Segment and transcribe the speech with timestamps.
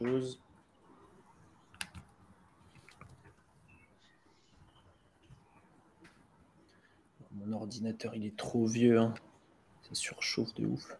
[0.00, 0.36] Mon
[7.52, 8.98] ordinateur, il est trop vieux.
[8.98, 9.14] Hein.
[9.82, 10.96] Ça surchauffe de ouf.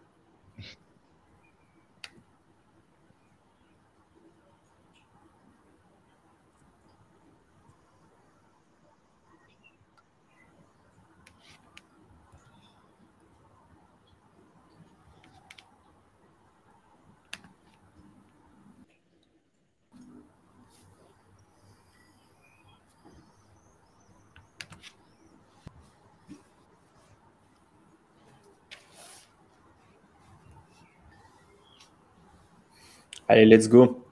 [33.36, 34.02] Allez, let's go.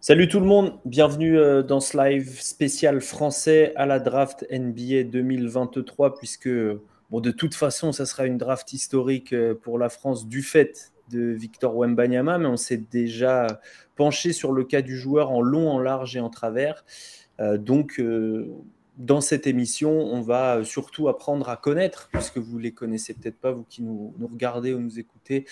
[0.00, 5.04] Salut tout le monde, bienvenue euh, dans ce live spécial français à la draft NBA
[5.04, 10.26] 2023, puisque bon, de toute façon, ça sera une draft historique euh, pour la France
[10.26, 13.60] du fait de Victor Wembanyama, mais on s'est déjà
[13.94, 16.84] penché sur le cas du joueur en long, en large et en travers.
[17.38, 18.02] Euh, donc,
[18.96, 23.38] dans cette émission, on va surtout apprendre à connaître, puisque vous ne les connaissez peut-être
[23.38, 25.46] pas, vous qui nous, regardez ou nous écoutez,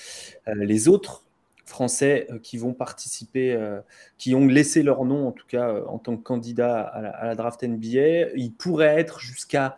[0.49, 1.25] euh, les autres
[1.67, 3.81] Français euh, qui vont participer, euh,
[4.19, 7.63] qui ont laissé leur nom, en tout cas en tant que candidat à la, draft
[7.63, 8.33] NBA.
[8.37, 9.77] Il pourrait être jusqu'à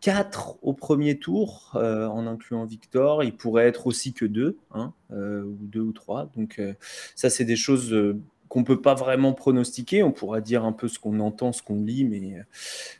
[0.00, 3.24] 4 au premier tour, en incluant Victor.
[3.24, 6.30] Il pourrait être aussi que 2, hein, ou 2 ou 3.
[6.36, 6.60] Donc
[7.14, 7.94] ça, c'est des choses
[8.48, 10.02] qu'on ne peut pas vraiment pronostiquer.
[10.02, 12.44] On pourra dire un peu ce qu'on entend, ce qu'on lit, mais,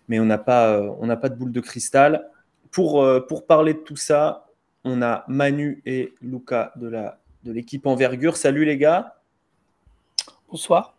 [0.08, 2.28] mais on n'a pas, on pas de boule de cristal.
[2.70, 4.46] Pour, euh, pour parler de tout ça,
[4.84, 8.36] on a Manu et Luca de, la, de l'équipe Envergure.
[8.36, 9.16] Salut les gars.
[10.50, 10.96] Bonsoir.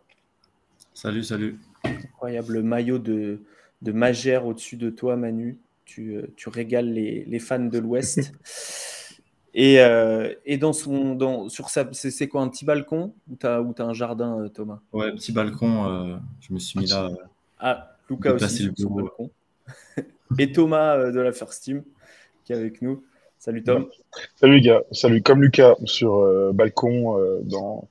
[0.94, 1.58] Salut, salut.
[1.84, 3.40] Incroyable maillot de,
[3.82, 5.58] de Magère au-dessus de toi, Manu.
[5.84, 8.32] Tu, euh, tu régales les, les fans de l'Ouest.
[9.60, 13.60] Et, euh, et, dans son, dans, sur sa, c'est, quoi un petit balcon ou t'as,
[13.60, 14.78] ou as un jardin, euh, Thomas?
[14.92, 15.84] Ouais, petit balcon.
[15.84, 17.10] Euh, je me suis mis là.
[17.58, 19.30] ah, Lucas aussi sur son balcon.
[20.38, 21.82] et Thomas de la First Team
[22.44, 23.02] qui est avec nous.
[23.36, 23.88] Salut Tom.
[24.36, 24.82] Salut les gars.
[24.92, 25.22] Salut.
[25.22, 27.88] Comme Lucas sur balcon dans,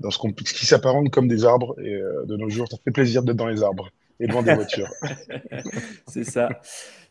[0.00, 1.78] dans ce, ce, qui s'apparente comme des arbres.
[1.80, 3.90] Et de nos jours, ça fait plaisir d'être dans les arbres
[4.20, 4.90] et devant des voitures.
[6.06, 6.60] c'est ça.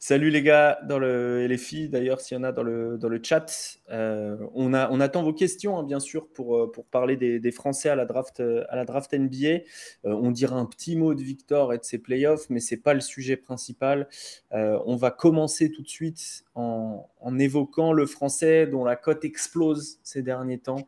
[0.01, 2.97] Salut les gars dans le, et les filles d'ailleurs, s'il y en a dans le,
[2.97, 3.79] dans le chat.
[3.89, 7.39] Euh, on, a, on attend vos questions, hein, bien sûr, pour, euh, pour parler des,
[7.39, 8.39] des, Français à la draft,
[8.69, 9.47] à la draft NBA.
[9.47, 9.61] Euh,
[10.05, 12.93] on dira un petit mot de Victor et de ses playoffs, mais ce n'est pas
[12.93, 14.07] le sujet principal.
[14.51, 19.99] on va commencer tout de suite en, en, évoquant le Français dont la cote explose
[20.03, 20.87] ces derniers temps.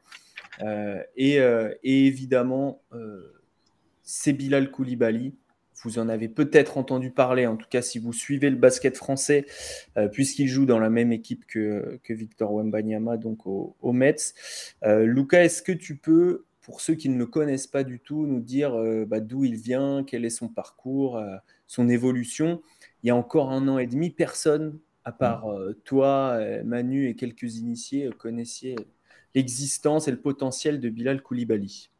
[1.17, 2.81] Et, et, évidemment,
[4.03, 5.33] c'est Bilal Koulibaly.
[5.83, 9.45] Vous en avez peut-être entendu parler, en tout cas si vous suivez le basket français,
[9.97, 14.33] euh, puisqu'il joue dans la même équipe que, Victor Wembanyama, donc au, Mets.
[14.83, 18.27] Euh, Lucas, est-ce que tu peux, pour ceux qui ne le connaissent pas du tout,
[18.27, 21.21] nous dire euh, bah, d'où il vient, quel est son parcours,
[21.67, 22.61] son évolution?
[23.03, 25.47] Il y a encore un an et demi, personne, à part
[25.83, 28.75] toi, Manu et quelques initiés, connaissiez
[29.33, 31.90] l'existence et le potentiel de Bilal Koulibaly.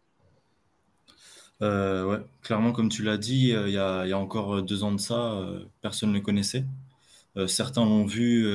[1.62, 4.92] Euh, ouais, clairement, comme tu l'as dit, euh, il y a, encore euh, deux ans
[4.92, 5.40] de ça,
[5.82, 6.66] personne ne le connaissait.
[7.48, 8.46] certains l'ont vu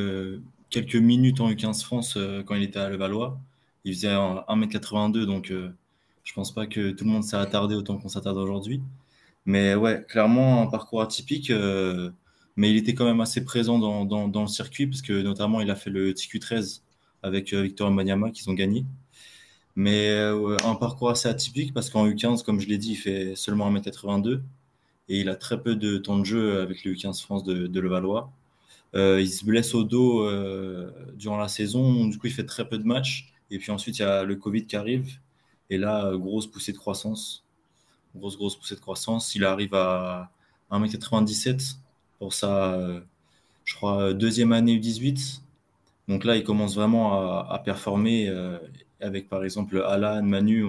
[0.71, 3.39] quelques minutes en U15 France quand il était à Levallois.
[3.85, 5.53] Il faisait 1m82, donc
[6.25, 8.83] je pense pas que tout le monde s'est attardé autant qu'on s'attarde aujourd'hui.
[9.47, 11.53] Mais ouais, clairement, un parcours atypique,
[12.57, 15.77] mais il était quand même assez présent dans, le circuit, parce que notamment, il a
[15.77, 16.83] fait le TQ13
[17.23, 18.85] avec Victor Mbanyama, qu'ils ont gagné.
[19.77, 23.37] Mais euh, un parcours assez atypique parce qu'en U15, comme je l'ai dit, il fait
[23.37, 24.41] seulement 1m82
[25.09, 27.81] et il a très peu de temps de jeu avec le U15 France de, de
[27.81, 28.33] Levallois.
[28.95, 32.69] Euh, il se blesse au dos euh, durant la saison, du coup il fait très
[32.69, 33.33] peu de matchs.
[33.51, 35.19] Et puis ensuite il y a le Covid qui arrive.
[35.71, 37.45] Et là, grosse poussée de croissance.
[38.17, 39.35] Grosse, grosse poussée de croissance.
[39.35, 40.31] Il arrive à
[40.71, 41.77] 1m97
[42.19, 42.79] pour sa,
[43.65, 45.41] je crois, deuxième année U18.
[46.09, 48.31] Donc là, il commence vraiment à, à performer
[49.01, 50.65] avec par exemple Alan, Manu,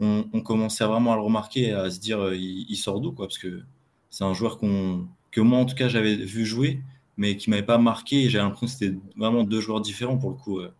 [0.00, 3.38] on, commençait vraiment à le remarquer, à se dire euh, il, sort d'où quoi, parce
[3.38, 3.62] que
[4.10, 6.80] c'est un joueur que moi en tout cas j'avais vu jouer,
[7.16, 8.28] mais qui m'avait pas marqué.
[8.28, 10.72] J'avais l'impression que c'était vraiment deux joueurs différents pour le coup, euh,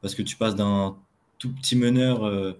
[0.00, 0.96] parce que tu passes d'un
[1.38, 2.52] tout petit meneur euh,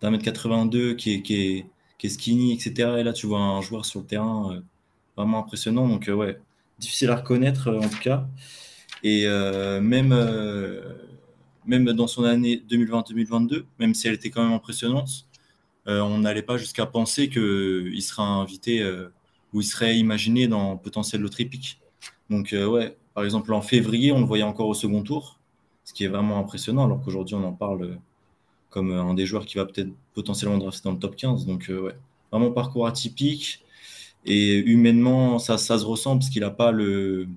[0.00, 1.66] d'un mètre 82 qui est, qui, est,
[1.98, 2.96] qui est skinny, etc.
[2.98, 4.62] Et là tu vois un joueur sur le terrain
[5.16, 5.88] vraiment impressionnant.
[5.88, 6.40] Donc ouais,
[6.78, 8.26] difficile à reconnaître en tout cas.
[9.02, 9.26] Et
[9.80, 10.12] même
[11.68, 15.26] même dans son année 2020-2022, même si elle était quand même impressionnante,
[15.86, 19.08] euh, on n'allait pas jusqu'à penser qu'il serait invité euh,
[19.52, 21.78] ou il serait imaginé dans potentiel autre épique.
[22.30, 25.38] Donc, euh, ouais, par exemple, en février, on le voyait encore au second tour,
[25.84, 27.98] ce qui est vraiment impressionnant, alors qu'aujourd'hui, on en parle
[28.70, 31.46] comme un des joueurs qui va peut-être potentiellement rester dans le top 15.
[31.46, 31.96] Donc, ouais,
[32.30, 33.62] vraiment parcours atypique.
[34.24, 37.28] Et humainement, ça, ça se ressent parce qu'il n'a pas le,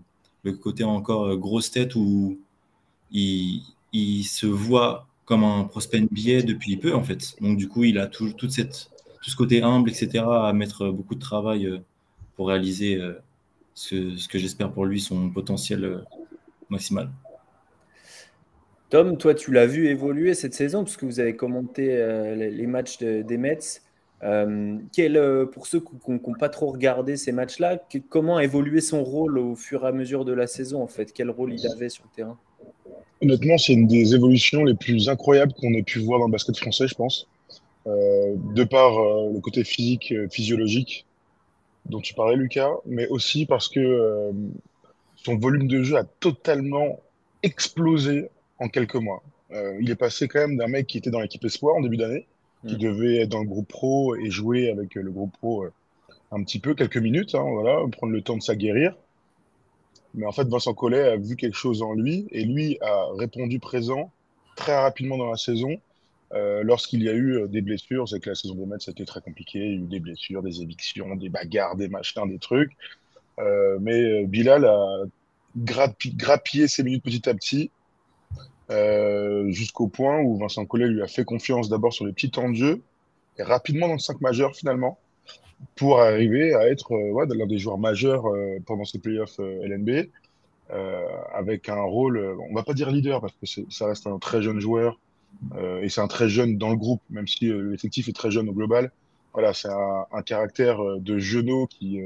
[0.43, 2.37] le, côté encore grosse tête où
[3.11, 3.61] il,
[3.93, 7.35] il, se voit comme un prospect NBA depuis peu, en fait.
[7.41, 8.89] Donc, du coup, il a tout, toute cette,
[9.21, 11.81] tout ce côté humble, etc., à mettre beaucoup de travail
[12.35, 12.99] pour réaliser
[13.73, 16.03] ce, ce que j'espère pour lui, son potentiel
[16.69, 17.09] maximal.
[18.91, 22.99] Tom, toi, tu l'as vu évoluer cette saison puisque vous avez commenté euh, les, matchs
[22.99, 23.79] des Mets.
[24.21, 28.81] Euh, quel, euh, pour ceux qui n'ont pas trop regardé ces matchs-là, comment a évolué
[28.81, 31.13] son rôle au fur et à mesure de la saison en fait?
[31.13, 32.37] Quel rôle il avait sur le terrain?
[33.21, 36.57] Honnêtement, c'est une des évolutions les plus incroyables qu'on ait pu voir dans le basket
[36.57, 37.27] français, je pense.
[37.85, 41.05] de par le côté physique, physiologique
[41.85, 44.31] dont tu parlais, Lucas, mais aussi parce que
[45.15, 46.99] son volume de jeu a totalement
[47.43, 48.29] explosé
[48.59, 49.23] en quelques mois.
[49.51, 51.97] Euh, il est passé quand même d'un mec qui était dans l'équipe Espoir en début
[51.97, 52.25] d'année,
[52.67, 52.79] qui mm.
[52.79, 55.73] devait être dans le groupe pro et jouer avec le groupe pro euh,
[56.31, 58.95] un petit peu, quelques minutes, hein, voilà, prendre le temps de s'aguerrir.
[60.13, 63.59] Mais en fait, Vincent Collet a vu quelque chose en lui et lui a répondu
[63.59, 64.11] présent
[64.55, 65.77] très rapidement dans la saison
[66.33, 68.07] euh, lorsqu'il y a eu des blessures.
[68.09, 69.59] C'est que la saison des Mets, c'était très compliqué.
[69.59, 72.71] Il y a eu des blessures, des évictions, des bagarres, des machins, des trucs.
[73.79, 75.03] mais Bilal a
[75.55, 77.71] grappillé ses minutes petit à petit
[78.71, 82.49] euh, jusqu'au point où Vincent Collet lui a fait confiance d'abord sur les petits temps
[82.49, 82.81] de jeu
[83.37, 84.97] et rapidement dans le 5 majeur finalement
[85.75, 90.09] pour arriver à être euh, ouais, l'un des joueurs majeurs euh, pendant ces playoffs LNB
[91.33, 94.61] avec un rôle, on va pas dire leader parce que ça reste un très jeune
[94.61, 94.97] joueur
[95.81, 98.53] et c'est un très jeune dans le groupe, même si l'effectif est très jeune au
[98.53, 98.89] global.
[99.33, 101.99] Voilà, c'est un, caractère de genou qui,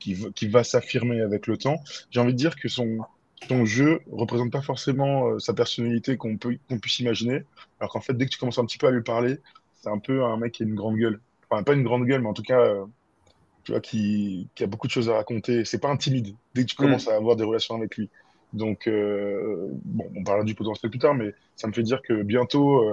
[0.00, 1.76] qui, va s'affirmer avec le temps.
[2.10, 2.98] J'ai envie de dire que son,
[3.48, 7.44] ton jeu représente pas forcément euh, sa personnalité qu'on peut qu'on puisse imaginer.
[7.78, 9.38] Alors qu'en fait, dès que tu commences un petit peu à lui parler,
[9.80, 11.20] c'est un peu un mec qui a une grande gueule.
[11.50, 12.84] Enfin, pas une grande gueule, mais en tout cas, euh,
[13.64, 15.64] tu vois, qui, qui, a beaucoup de choses à raconter.
[15.64, 17.10] C'est pas un timide dès que tu commences mm.
[17.10, 18.08] à avoir des relations avec lui.
[18.52, 22.22] Donc, euh, bon, on parlera du potentiel plus tard, mais ça me fait dire que
[22.22, 22.84] bientôt,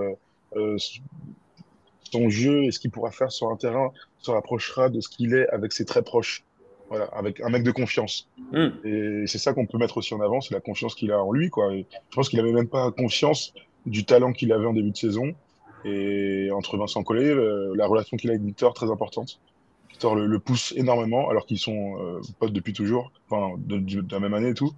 [2.11, 5.33] son jeu et ce qu'il pourra faire sur un terrain se rapprochera de ce qu'il
[5.33, 6.43] est avec ses très proches.
[6.89, 8.29] Voilà, avec un mec de confiance.
[8.53, 8.69] Hmm.
[8.85, 11.33] Et c'est ça qu'on peut mettre aussi en avant, c'est la confiance qu'il a en
[11.33, 11.49] lui.
[11.49, 11.75] Quoi.
[11.75, 11.83] je
[12.15, 13.53] pense qu'il avait même pas conscience
[13.85, 15.35] du talent qu'il avait en début de saison.
[15.87, 19.39] Et entre Vincent Collet, euh, la relation qu'il a avec Victor, très importante.
[19.89, 24.33] Victor le, pousse énormément, alors qu'ils sont euh, potes depuis toujours, enfin, de, la même
[24.33, 24.71] année et tout.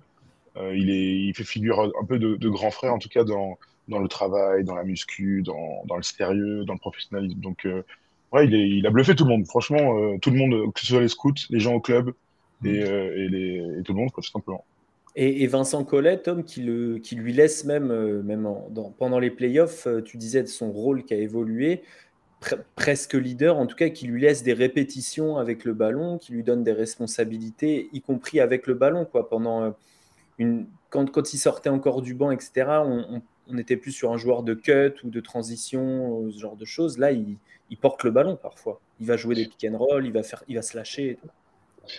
[0.57, 3.23] Euh, il, est, il fait figure un peu de, de, grand frère, en tout cas
[3.23, 3.57] dans,
[3.87, 7.39] dans le travail, dans la muscu, dans, dans le sérieux, dans le professionnalisme.
[7.39, 7.65] Donc,
[8.31, 9.47] ouais, il, est, il, a bluffé tout le monde.
[9.47, 12.13] Franchement, euh, tout le monde, que ce soit les scouts, les gens au club
[12.63, 12.83] et, mm.
[12.83, 14.63] euh, et, les, et tout le monde, quoi, tout simplement.
[15.21, 19.29] Et, Vincent Collet, Tom, qui, le, qui lui laisse même, euh, même dans, pendant les
[19.29, 21.81] playoffs, tu disais de son rôle qui a évolué,
[22.75, 26.43] presque leader, en tout cas, qui lui laisse des répétitions avec le ballon, qui lui
[26.43, 29.03] donne des responsabilités, y compris avec le ballon.
[29.03, 29.75] Quoi, pendant
[30.37, 34.13] une, quand, quand il sortait encore du banc, etc., on, on, on était plus sur
[34.13, 36.97] un joueur de cut ou de transition, ce genre de choses.
[36.97, 37.35] Là, il,
[37.69, 38.79] il porte le ballon parfois.
[38.99, 41.17] Il va jouer des pick and roll, il va, faire, il va se lâcher.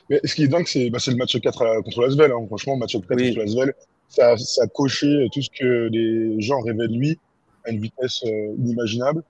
[0.08, 2.32] Mais ce qui est dingue, c'est bah, le match 4 contre l'Asvel.
[2.32, 2.46] Hein.
[2.46, 3.74] Franchement, match 4 contre l'Asvel,
[4.08, 7.18] ça, ça a coché tout ce que les gens rêvaient de lui
[7.64, 9.22] à une vitesse euh, inimaginable.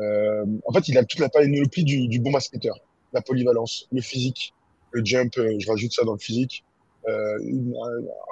[0.00, 2.78] Euh, en fait, il a toute la panoplie du, du bon basketteur.
[3.12, 4.52] La polyvalence, le physique,
[4.90, 6.64] le jump, euh, je rajoute ça dans le physique.
[7.08, 7.38] Euh,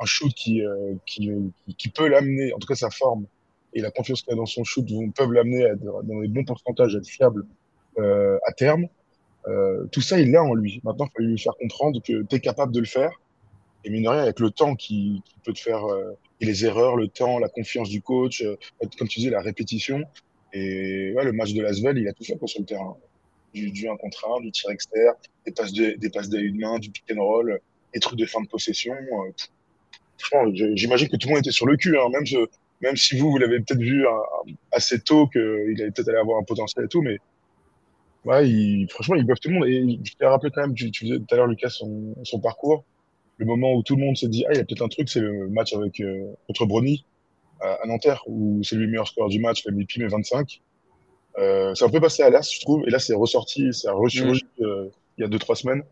[0.01, 1.31] un shoot qui, euh, qui,
[1.79, 3.27] qui, peut l'amener, en tout cas sa forme,
[3.73, 6.45] et la confiance qu'il a dans son shoot peuvent l'amener à être dans les bons
[6.45, 7.47] pourcentages, à être fiable
[7.99, 8.89] euh, à terme.
[9.47, 10.81] Euh, tout ça, il l'a en lui.
[10.85, 13.11] Maintenant, il faut lui faire comprendre que tu es capable de le faire.
[13.85, 16.65] Et mine de rien, avec le temps qui, qui peut te faire, euh, et les
[16.65, 18.57] erreurs, le temps, la confiance du coach, euh,
[18.99, 20.03] comme tu disais, la répétition.
[20.55, 22.97] Et ouais, le match de Lasvel, il a tout fait pour sur le terrain.
[23.53, 25.15] Du, du 1 contre 1, du tir externe,
[25.47, 27.61] des passes de, des passes de main, du pick and roll,
[27.93, 28.95] des trucs de fin de possession.
[28.95, 32.25] Euh, j'imagine que tout le monde était sur le cul, hein, même
[32.81, 34.05] même si vous, vous l'avez peut-être vu
[34.73, 37.19] assez tôt qu'il allait peut-être aller avoir un potentiel et tout, mais
[38.25, 39.67] ouais, il, franchement, il boeuf tout le monde.
[39.67, 42.41] Et je t'ai rappelé quand même, tu, tu disais tout à l'heure, Lucas, son, son,
[42.41, 42.85] parcours.
[43.39, 45.09] Le moment où tout le monde se dit, ah, il y a peut-être un truc,
[45.09, 47.05] c'est le match avec, euh, contre Brony
[47.61, 50.61] à, à, Nanterre, où c'est lui le meilleur score du match, le MVP, mais 25.
[51.39, 52.87] Euh, c'est un peu passé à l'as, je trouve.
[52.87, 54.65] Et là, c'est ressorti, ça a ressurgi mmh.
[54.65, 54.89] euh,
[55.19, 55.83] il y a deux, trois semaines.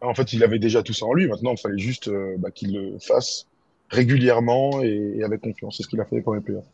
[0.00, 1.26] En fait, il avait déjà tout ça en lui.
[1.26, 3.46] Maintenant, il fallait juste euh, bah, qu'il le fasse
[3.90, 5.76] régulièrement et, avec confiance.
[5.76, 6.64] C'est ce qu'il a fait pour les playoffs.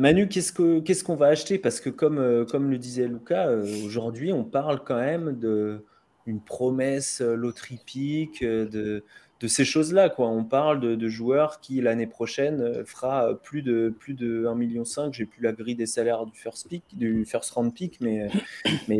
[0.00, 1.58] Manu, qu'est-ce qu'on va acheter?
[1.58, 7.20] Parce que comme, euh, le disait Lucas, euh, aujourd'hui, on parle quand même d'une promesse
[7.20, 9.04] euh, lotripique, de,
[9.40, 10.10] de ces choses-là.
[10.16, 14.84] On parle de, joueurs qui, l'année prochaine, fera plus de, plus de 1,5 million.
[15.12, 18.30] J'ai plus la grille des salaires du first, pick, du first round pick, mais,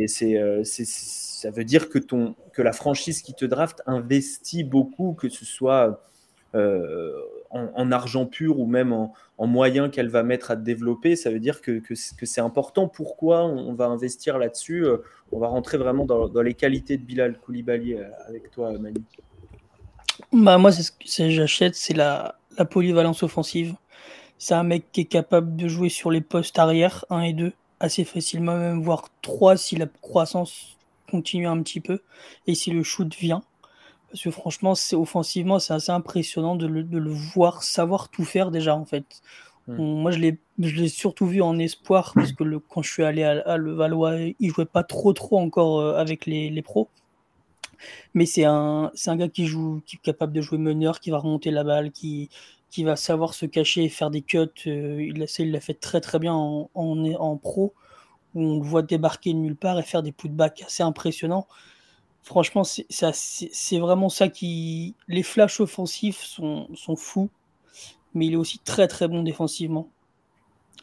[0.07, 1.97] ça veut dire que,
[2.61, 5.99] la franchise qui te draft investit beaucoup, que ce soit
[7.51, 9.13] en, argent pur ou même en,
[9.47, 12.87] moyens qu'elle va mettre à développer, ça veut dire que, c'est important.
[12.87, 14.97] Pourquoi on va investir là-dessus euh,
[15.31, 19.01] On va rentrer vraiment dans, les qualités de Bilal Koulibaly euh, avec toi, Manu?
[20.31, 23.75] Bah moi, c'est ce que j'achète, c'est la, la, polyvalence offensive.
[24.37, 27.53] C'est un mec qui est capable de jouer sur les postes arrière 1 et 2
[27.79, 30.77] assez facilement, même voire 3 si la croissance
[31.09, 31.99] continue un petit peu
[32.47, 33.43] et si le shoot vient.
[34.11, 38.75] Parce que franchement, c'est offensivement, c'est assez impressionnant de le, voir savoir tout faire déjà
[38.75, 39.21] en fait.
[39.67, 39.75] Hmm.
[39.77, 43.57] Moi, je l'ai surtout vu en espoir parce que le, quand je suis allé à,
[43.57, 46.89] Le Valois, il jouait pas trop trop encore euh, avec les, les, pros.
[48.13, 51.19] Mais c'est un, un gars qui joue, qui est capable de jouer meneur, qui va
[51.19, 52.29] remonter la balle, qui,
[52.69, 54.47] qui va savoir se cacher et faire des cuts.
[54.67, 57.73] Euh, il l'a fait très très bien en, en, en, pro,
[58.33, 61.47] où on le voit débarquer de nulle part et faire des putbacks assez impressionnants.
[62.23, 64.95] Franchement, c'est vraiment ça qui.
[65.07, 67.29] Les flashs offensifs sont, fous,
[68.13, 69.89] mais il est aussi très très bon défensivement.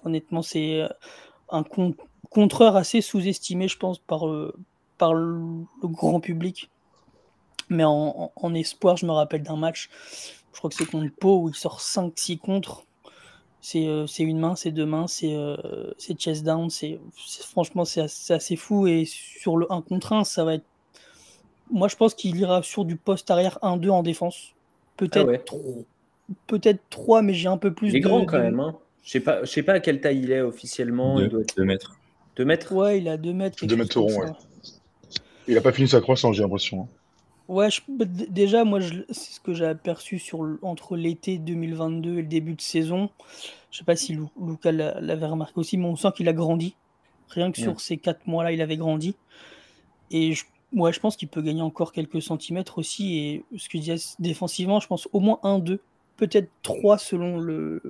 [0.04, 0.88] Honnêtement, c'est euh,
[1.50, 1.64] un
[2.30, 4.54] contreur assez sous-estimé, je pense, par, euh,
[4.98, 5.40] par le,
[5.82, 6.70] grand public.
[7.68, 9.90] Mais en, espoir, je me rappelle d'un match,
[10.52, 12.84] je crois que c'est contre Pau, où il sort 5-6 contre.
[13.76, 15.36] Euh, c'est une main, c'est deux mains, c'est
[16.18, 16.68] chest down.
[17.42, 18.86] Franchement, c'est assez fou.
[18.88, 20.64] Et sur le 1 contre 1, ça va être
[21.70, 24.54] moi, je pense qu'il ira sur du poste arrière 1-2 en défense.
[24.96, 25.54] Peut-être ah
[26.46, 27.88] peut-être 3, mais j'ai un peu plus.
[27.88, 28.60] Il est grand quand même.
[28.60, 28.76] Hein.
[29.02, 31.20] Je sais pas, je sais pas à quelle taille il est officiellement.
[31.20, 31.96] 2 mètres.
[32.36, 33.64] 2 mètres Ouais, il a 2 mètres.
[33.64, 34.32] 2 mètres rond, ouais.
[35.46, 36.82] Il a pas fini sa croissance, j'ai l'impression.
[36.82, 36.88] Hein.
[37.48, 42.52] Ouais, déjà, moi, c'est ce que j'ai aperçu sur entre l'été 2022 et le début
[42.52, 43.08] de saison.
[43.70, 46.74] Je sais pas si Lucas l'avait remarqué aussi, mais on sent qu'il a grandi.
[47.30, 49.16] Rien que sur ces 4 mois-là, il avait grandi.
[50.10, 50.44] Et je
[50.74, 53.18] Ouais, je pense qu'il peut gagner encore quelques centimètres aussi.
[53.18, 55.80] Et ce que je disais défensivement, je pense au moins un, deux,
[56.18, 57.80] peut-être trois selon le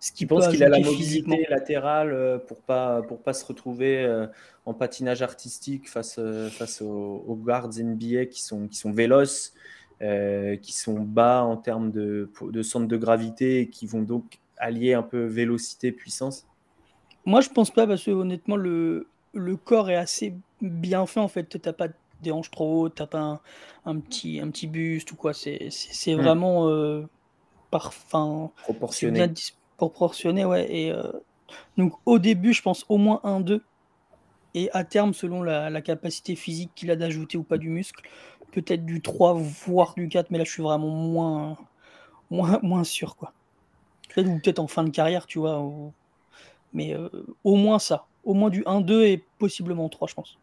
[0.00, 3.98] ce qu'il pense qu'il a la mobilité latérale euh, pour pas pour pas se retrouver
[3.98, 4.26] euh,
[4.64, 9.52] en patinage artistique face euh, face aux, guards NBA qui sont qui sont véloces,
[10.00, 14.94] qui sont bas en termes de, de centre de gravité et qui vont donc allier
[14.94, 16.46] un peu vélocité puissance.
[17.24, 21.28] Moi, je pense pas parce que honnêtement le le corps est assez bien fait en
[21.28, 21.60] fait.
[21.60, 21.88] T'as pas
[22.22, 23.40] des hanches trop hautes, t'as pas
[23.84, 25.32] un, petit, un petit buste ou quoi.
[25.34, 25.70] C'est
[26.06, 26.20] hmm.
[26.20, 27.06] vraiment euh,
[28.62, 29.28] proportionné.
[29.76, 30.66] proportionné, ouais.
[30.72, 31.10] Et euh,
[31.76, 33.62] donc au début, je pense au moins un 2
[34.54, 38.06] et à terme, selon la, capacité physique qu'il a d'ajouter ou pas du muscle,
[38.52, 41.56] peut-être du 3, voire du 4, mais là je suis vraiment moins,
[42.30, 43.16] moins, moins sûr.
[43.16, 43.32] quoi.
[44.18, 45.66] Ou peut-être en fin de carrière, tu vois.
[46.74, 47.08] Mais euh,
[47.44, 48.06] au moins ça.
[48.24, 50.38] Au moins du 1-2 et possiblement 3, je pense.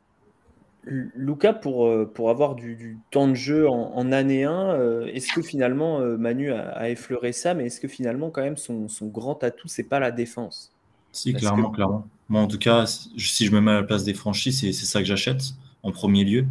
[0.90, 5.42] Lucas, pour, euh, pour avoir du, temps de jeu en, année 1, euh, est-ce que
[5.42, 9.68] finalement, euh, Manu a, effleuré ça, mais est-ce que finalement, quand même, son, grand atout,
[9.68, 10.72] c'est pas la défense?
[11.12, 12.08] Si, clairement, clairement.
[12.28, 15.00] Moi, en tout cas, si je me mets à la place des franchises, c'est ça
[15.00, 15.42] que j'achète
[15.82, 16.46] en premier lieu.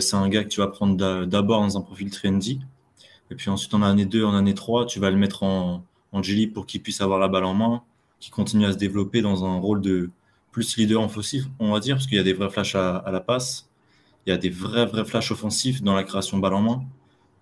[0.00, 2.60] c'est un gars que tu vas prendre d'abord dans un profil trendy,
[3.30, 6.20] et puis ensuite, en année 2, en année 3, tu vas le mettre en, en
[6.52, 7.82] pour qu'il puisse avoir la balle en main,
[8.18, 10.10] qu'il continue à se développer dans un rôle de,
[10.52, 13.20] plus leader offensif, on va dire, parce qu'il y a des vrais flashs à, la
[13.20, 13.68] passe,
[14.26, 16.82] il y a des vrais, vrais flashs offensifs dans la création balle en main.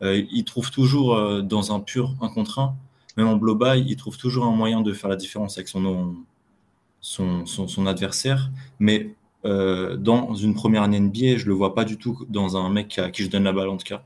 [0.03, 2.75] Euh, il trouve toujours euh, dans un pur 1 contre 1,
[3.17, 6.15] même en blow by, il trouve toujours un moyen de faire la différence avec son,
[7.01, 8.51] son, son, adversaire.
[8.79, 12.71] Mais euh, dans une première année NBA, je le vois pas du tout dans un
[12.71, 14.03] mec à qui je donne la balle en tout cas.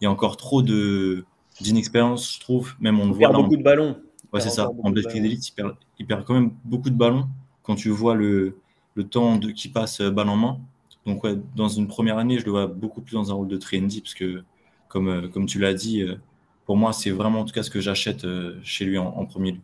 [0.00, 1.24] Il y a encore trop de
[1.60, 2.74] d'inexpérience, je trouve.
[2.80, 3.32] Même on le voit.
[3.32, 3.98] beaucoup de ballons.
[4.32, 4.70] Ouais, c'est ça.
[4.82, 7.26] En Blade il perd, il perd quand même beaucoup de ballons
[7.68, 8.56] quand tu vois le,
[9.10, 10.58] temps de, qui passe euh, balle en main.
[11.04, 13.58] Donc, ouais, dans une première année, je le vois beaucoup plus dans un rôle de
[13.58, 14.42] trendy, parce que,
[14.88, 16.16] comme, euh, comme tu l'as dit, euh,
[16.64, 18.26] pour moi, c'est vraiment en tout cas ce que j'achète
[18.62, 19.60] chez lui en, premier lieu.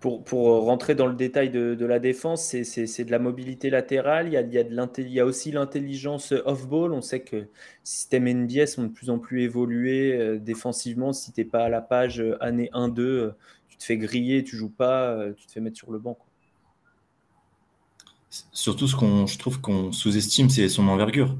[0.00, 5.20] Pour, rentrer dans le détail de, la défense, c'est de la mobilité latérale, il y
[5.20, 6.92] a aussi l'intelligence off-ball.
[6.92, 7.48] On sait que les
[7.82, 11.12] systèmes NBA sont de plus en plus évolués défensivement.
[11.12, 13.32] Si tu n'es pas à la page année 1-2,
[13.68, 16.16] tu te fais griller, tu joues pas, tu te fais mettre sur le banc.
[18.30, 21.34] Surtout, ce qu'on, je trouve qu'on sous-estime, c'est son envergure.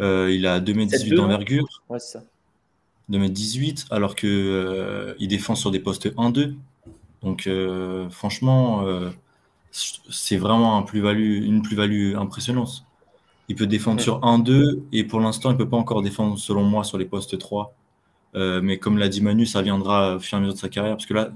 [0.00, 1.82] Euh, il a 2m18 d'envergure.
[1.88, 2.22] Ouais, ça.
[3.10, 6.54] 2m18, alors qu'il euh, il défend sur des postes 1-2.
[7.22, 8.84] Donc, euh, franchement,
[9.72, 12.84] c'est vraiment un plus-value, une plus-value impressionnante.
[13.48, 16.62] Il peut défendre sur 1-2, et pour l'instant, il ne peut pas encore défendre, selon
[16.62, 17.74] moi, sur les postes 3.
[18.34, 20.96] mais comme l'a dit Manu, ça viendra au fur et à mesure de sa carrière,
[20.96, 21.30] parce que là,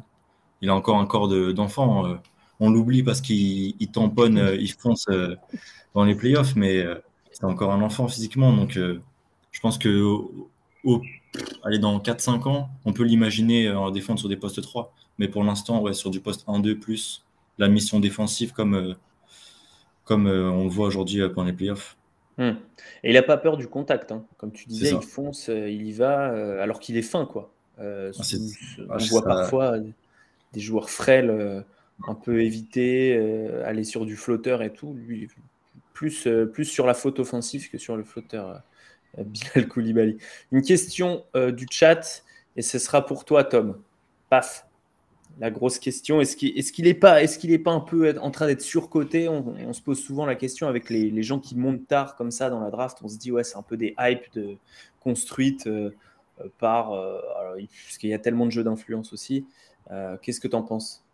[0.60, 2.18] il a encore un corps d'enfant.
[2.60, 5.06] On l'oublie parce qu'il tamponne, il fonce
[5.94, 6.84] dans les playoffs, mais
[7.32, 8.52] c'est encore un enfant physiquement.
[8.52, 10.02] Donc, je pense que
[10.84, 11.02] au,
[11.80, 14.92] dans 4-5 ans, on peut l'imaginer en défendre sur des postes 3.
[15.18, 17.24] Mais pour l'instant, ouais, sur du poste 1-2 plus
[17.58, 18.96] la mission défensive comme,
[20.04, 21.96] comme on le voit aujourd'hui pendant les playoffs.
[22.36, 22.54] Hmm.
[23.02, 24.10] Et il n'a pas peur du contact.
[24.12, 24.24] Hein.
[24.38, 27.26] Comme tu disais, il fonce, euh, il y va, euh, alors qu'il est fin.
[27.26, 27.52] Quoi.
[27.78, 28.22] Euh, ah,
[28.78, 29.78] on ah, voit parfois
[30.52, 31.64] des joueurs frêles
[32.06, 33.16] un peu éviter,
[33.64, 34.94] aller sur du flotteur et tout.
[34.94, 35.28] Lui,
[35.92, 38.62] plus, plus sur la faute offensive que sur le flotteur.
[39.16, 40.18] Bilal Koulibaly.
[40.50, 42.24] Une question du chat,
[42.56, 43.80] et ce sera pour toi, Tom.
[44.28, 44.66] Paf
[45.38, 46.20] la grosse question.
[46.20, 49.28] Est-ce qu'il n'est pas, est qu'il pas un peu en train d'être surcoté?
[49.28, 52.60] On, se pose souvent la question avec les, gens qui montent tard comme ça dans
[52.60, 52.98] la draft.
[53.02, 54.38] On se dit, ouais, c'est un peu des hypes
[55.00, 55.90] construites euh,
[56.58, 56.92] par.
[56.92, 57.20] Euh,
[57.86, 59.46] parce qu'il y a tellement de jeux d'influence aussi.
[59.90, 61.04] Euh, qu'est-ce que tu en penses?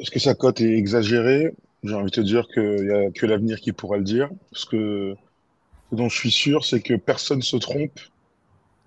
[0.00, 1.54] Est-ce que sa cote est exagérée?
[1.82, 4.28] J'ai envie de te dire qu'il n'y a que l'avenir qui pourra le dire.
[4.50, 5.14] Parce que
[5.90, 7.98] ce dont je suis sûr, c'est que personne ne se trompe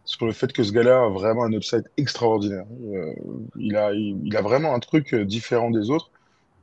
[0.06, 2.66] sur le fait que ce gars-là a vraiment un upside extraordinaire.
[2.94, 3.14] Euh,
[3.58, 6.10] il, a, il, a vraiment un truc euh, différent des autres.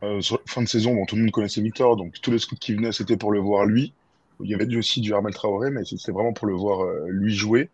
[0.03, 2.75] Euh, fin de saison, bon, tout le monde connaissait Victor, donc tous les scouts qui
[2.75, 3.95] venaient, c'était pour le voir lui.
[4.41, 7.71] Il y avait aussi du Armel Traoré, mais c'était vraiment pour le voir lui jouer.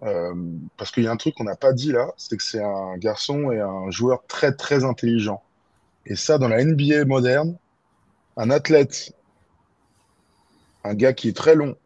[0.00, 2.96] parce qu'il y a un truc qu'on n'a pas dit là, c'est que c'est un
[2.96, 5.42] garçon et un joueur très très intelligent.
[6.06, 7.56] Et ça, dans la NBA moderne,
[8.36, 9.12] un athlète,
[10.84, 11.76] un gars qui est très long,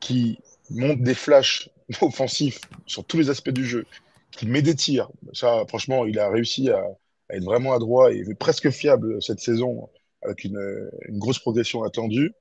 [0.00, 0.38] qui
[0.70, 3.86] monte des flashs offensif sur tous les aspects du jeu,
[4.30, 5.10] qui met des tirs.
[5.32, 6.82] Ça, franchement, il a réussi à,
[7.30, 9.88] être vraiment adroit et presque fiable cette saison
[10.22, 12.32] avec une, grosse progression attendue.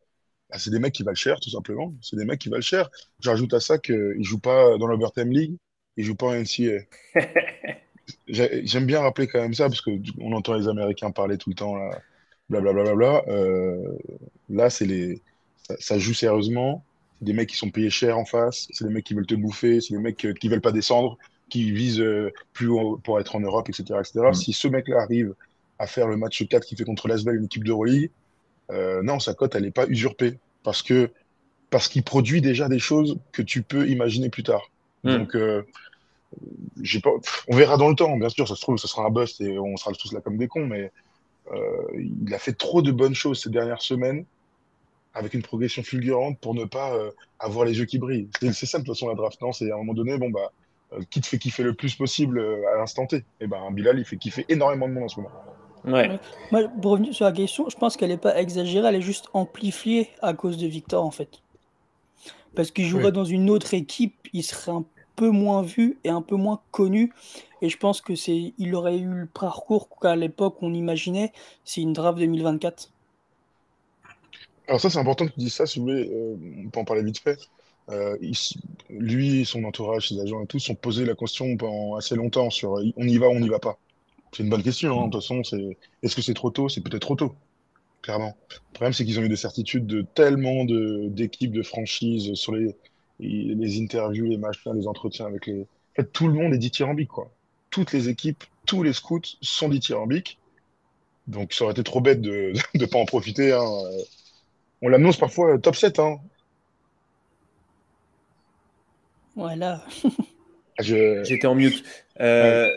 [0.50, 1.94] Bah, c'est des mecs qui valent cher, tout simplement.
[2.02, 2.90] C'est des mecs qui valent cher.
[3.20, 5.56] J'ajoute à ça qu'ils ne jouent pas dans l'Overtime League,
[5.98, 6.84] ils ne jouent pas en NCA.
[8.28, 11.76] J'aime bien rappeler quand même ça, parce qu'on entend les Américains parler tout le temps,
[11.76, 12.00] là,
[12.50, 12.96] blablabla.
[12.96, 13.98] Bla, euh,
[14.50, 15.22] là, c'est les,
[15.80, 16.84] ça, joue sérieusement.
[17.20, 19.36] C'est des mecs qui sont payés cher en face, c'est des mecs qui veulent te
[19.36, 21.18] bouffer, c'est des mecs euh, qui veulent pas descendre,
[21.50, 24.00] qui visent euh, plus haut pour être en Europe, etc.
[24.00, 24.28] etc.
[24.30, 24.34] Mm.
[24.34, 25.34] Si ce mec-là arrive
[25.80, 27.74] à faire le match 4 qu'il fait contre l'Asvel, une équipe de
[28.72, 30.40] euh, non, sa cote, elle n'est pas usurpée.
[30.64, 31.12] Parce que
[31.70, 34.72] parce qu'il produit déjà des choses que tu peux imaginer plus tard.
[35.04, 35.18] Mm.
[35.18, 35.64] Donc, euh,
[37.04, 37.10] pas,
[37.48, 39.58] on verra dans le temps, bien sûr, ça se trouve, ce sera un bust et
[39.60, 40.92] on sera tous là comme des cons, mais
[41.98, 44.26] il a fait trop de bonnes choses ces dernières semaines
[45.16, 47.10] avec une progression fulgurante pour ne pas euh,
[47.40, 48.28] avoir les yeux qui brillent.
[48.40, 49.54] C'est ça de toute façon la draft, non?
[49.54, 50.52] C'est à un moment donné, bon bah,
[50.94, 53.18] euh, qui te fait kiffer le plus possible euh, à l'instant T?
[53.18, 55.32] Et eh ben Bilal, il fait kiffer énormément de monde en ce moment.
[55.86, 56.20] Ouais.
[56.52, 59.30] Moi, pour revenir sur la question, je pense qu'elle n'est pas exagérée, elle est juste
[59.34, 61.42] amplifiée à cause de Victor en fait.
[62.56, 66.22] Parce qu'il jouerait dans une autre équipe, il serait un peu moins vu et un
[66.22, 67.14] peu moins connu.
[67.62, 71.32] Et je pense que c'est, il aurait eu le parcours qu'à l'époque on imaginait.
[71.64, 72.92] C'est une draft 2024.
[74.68, 76.86] Alors ça, c'est important que tu dises ça, si vous voulez, euh, on peut en
[76.86, 77.40] parler vite fait.
[77.90, 78.18] Euh,
[78.90, 82.72] lui, son entourage, ses agents et tout, sont posés la question pendant assez longtemps sur
[82.72, 83.78] on y va ou on n'y va pas.
[84.32, 86.68] C'est une bonne question, hein, de toute façon, c'est est-ce que c'est trop tôt?
[86.68, 87.36] C'est peut-être trop tôt,
[88.02, 88.36] clairement.
[88.50, 92.76] Le problème, c'est qu'ils ont eu des certitudes de tellement d'équipes, de franchises sur les,
[93.20, 95.62] les interviews, les machins, les entretiens avec les...
[95.62, 97.32] En fait, tout le monde est dithyrambique, quoi.
[97.70, 100.40] Toutes les équipes, tous les scouts sont dithyrambiques.
[101.28, 103.54] Donc, ça aurait été trop bête de ne pas en profiter.
[103.54, 103.66] Hein.
[104.82, 106.00] On l'annonce parfois top 7.
[106.00, 106.20] Hein.
[109.36, 109.84] Voilà.
[110.78, 111.84] Ah, J'étais en mute.
[112.20, 112.70] Euh,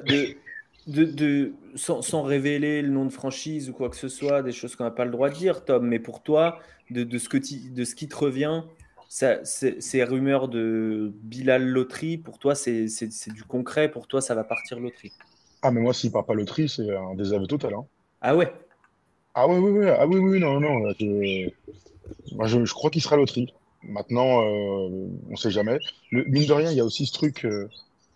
[0.87, 4.85] de, sans, révéler le nom de franchise ou quoi que ce soit, des choses qu'on
[4.85, 7.95] n'a pas le droit de dire, Tom, mais pour toi, de, ce, que de ce
[7.95, 8.63] qui te revient,
[9.09, 12.87] ça, ces rumeurs de Bilal Loterie, pour toi, c'est
[13.29, 15.13] du concret, pour toi, ça va partir loterie
[15.63, 17.73] Ah, mais moi, s'il ne part pas loterie, c'est un désaveu total.
[17.75, 17.87] Hein.
[18.21, 18.53] Ah ouais?
[19.35, 20.93] Ah oui, oui, oui, ah, oui, oui, non, non.
[22.33, 23.53] Moi, je, crois qu'il sera loterie.
[23.83, 25.79] Maintenant, euh, on ne sait jamais.
[26.11, 27.67] Le, mine de rien, il y a aussi ce truc euh,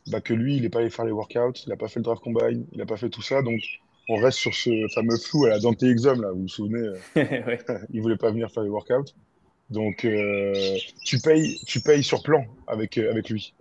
[0.08, 2.04] bah, que lui, il n'est pas allé faire les workouts, il n'a pas fait le
[2.04, 3.40] draft combine, il n'a pas fait tout ça.
[3.40, 3.60] Donc,
[4.10, 6.96] on reste sur ce fameux flou à la Dante Exum, là, vous vous souvenez euh,
[7.90, 9.12] Il ne voulait pas venir faire les workouts.
[9.72, 10.06] Donc,
[11.04, 13.54] tu, payes, tu payes sur plan avec, avec lui.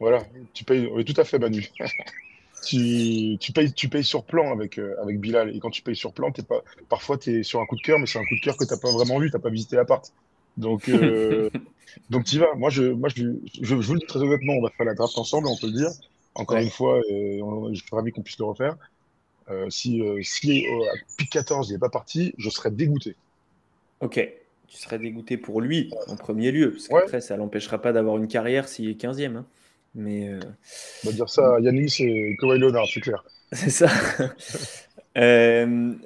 [0.00, 0.22] Voilà,
[0.52, 0.88] tu payes.
[0.92, 1.66] Oui, tout à fait, Manu.
[2.66, 5.54] tu, tu, payes, tu payes sur plan avec, euh, avec Bilal.
[5.54, 7.82] Et quand tu payes sur plan, es pas, parfois tu es sur un coup de
[7.82, 9.42] cœur, mais c'est un coup de cœur que tu n'as pas vraiment vu, tu n'as
[9.42, 10.12] pas visité l'appart.
[10.56, 11.50] Donc, euh,
[12.10, 12.54] donc tu y vas.
[12.54, 13.24] Moi, je, moi je,
[13.60, 15.78] je, vous le dis très honnêtement, on va faire la draft ensemble, on peut le
[15.78, 15.90] dire.
[16.34, 17.40] Encore une fois, et
[17.72, 18.76] je suis ravi qu'on puisse le refaire.
[19.50, 23.14] Euh, si si à pic 14, il n'est pas parti, je serais dégoûté.
[24.00, 24.20] Ok,
[24.74, 28.26] tu serais dégoûté pour lui en premier lieu, parce qu'après, ça l'empêchera pas d'avoir une
[28.26, 29.36] carrière s'il est 15e.
[29.36, 29.46] Hein.
[29.94, 30.28] Mais,
[31.04, 33.24] On va dire ça Yanis et Kawhi Leonard, c'est clair.
[33.52, 33.86] C'est ça.
[35.16, 35.96] Il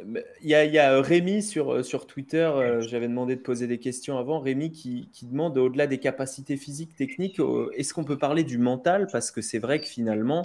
[0.43, 2.51] y, a Rémi sur, sur Twitter,
[2.81, 6.95] j'avais demandé de poser des questions avant, Rémi qui, qui demande, au-delà des capacités physiques,
[6.95, 7.41] techniques,
[7.75, 9.09] est-ce qu'on peut parler du mental?
[9.11, 10.43] Parce que c'est vrai que finalement,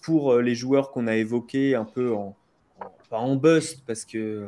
[0.00, 2.34] pour les joueurs qu'on a évoqués un peu en,
[3.10, 4.46] pas en bust, parce que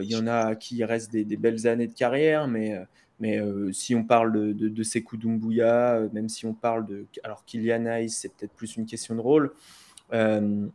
[0.00, 2.76] il y en a qui restent des, belles années de carrière, mais
[3.20, 6.86] mais euh, si on parle de, de, de Sekou Doumbouya, euh, même si on parle
[6.86, 7.06] de.
[7.22, 9.52] Alors, Kylian Hayes, c'est peut-être plus une question de rôle.
[10.12, 10.66] Euh,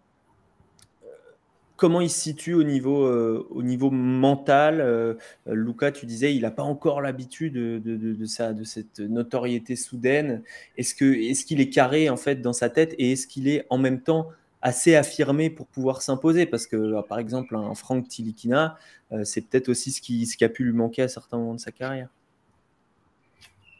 [1.75, 6.61] comment il se situe au niveau, au niveau mental Lucas, tu disais, il n'a pas
[6.61, 10.43] encore l'habitude de, de, ça, de cette notoriété soudaine.
[10.77, 13.65] Est-ce qu'il est, qu'il est carré en fait dans sa tête et est-ce qu'il est
[13.71, 14.27] en même temps
[14.61, 18.77] assez affirmé pour pouvoir s'imposer Parce que, par exemple, un Frank Tilikina,
[19.23, 21.59] c'est peut-être aussi ce qui, ce qui a pu lui manquer à certains moments de
[21.59, 22.09] sa carrière.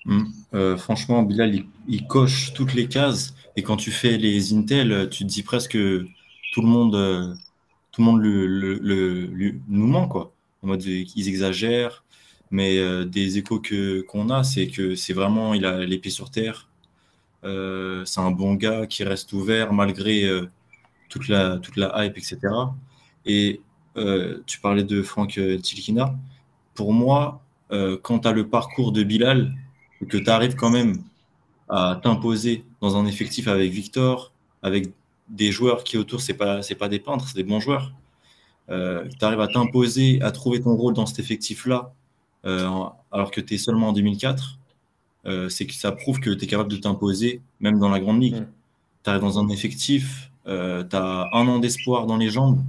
[0.06, 0.24] Mm.
[0.54, 3.36] Euh, franchement, Bilal, il, coche toutes les cases.
[3.56, 6.06] Et quand tu fais les Intel, tu te dis presque que
[6.54, 7.34] tout le monde, euh,
[7.92, 10.34] tout le monde le, nous ment, quoi.
[10.64, 12.04] En mode, ils exagèrent.
[12.52, 16.12] Mais euh, des échos que, qu'on a, c'est que c'est vraiment, il a les pieds
[16.12, 16.70] sur terre.
[17.44, 20.30] c'est un bon gars qui reste ouvert malgré
[21.12, 22.40] toute, la, toute la hype, etc.
[23.26, 23.62] Et
[24.46, 26.16] tu parlais de Franck Tilkina.
[26.74, 27.44] Pour moi,
[28.02, 29.54] quand tu as le parcours de Bilal,
[30.08, 31.04] que tu arrives quand même
[31.70, 34.32] à t'imposer dans un effectif avec Victor,
[34.64, 34.92] avec
[35.30, 37.94] des joueurs qui autour, ce n'est pas, pas des peintres, c'est des bons joueurs.
[38.70, 41.94] Euh, tu arrives à t'imposer, à trouver ton rôle dans cet effectif-là,
[42.46, 42.68] euh,
[43.12, 44.60] alors que tu es seulement en 2004,
[45.26, 48.22] euh, c'est que ça prouve que tu es capable de t'imposer, même dans la grande
[48.22, 48.46] ligue.
[49.04, 52.62] Tu arrives dans un effectif, tu as un an d'espoir dans les jambes,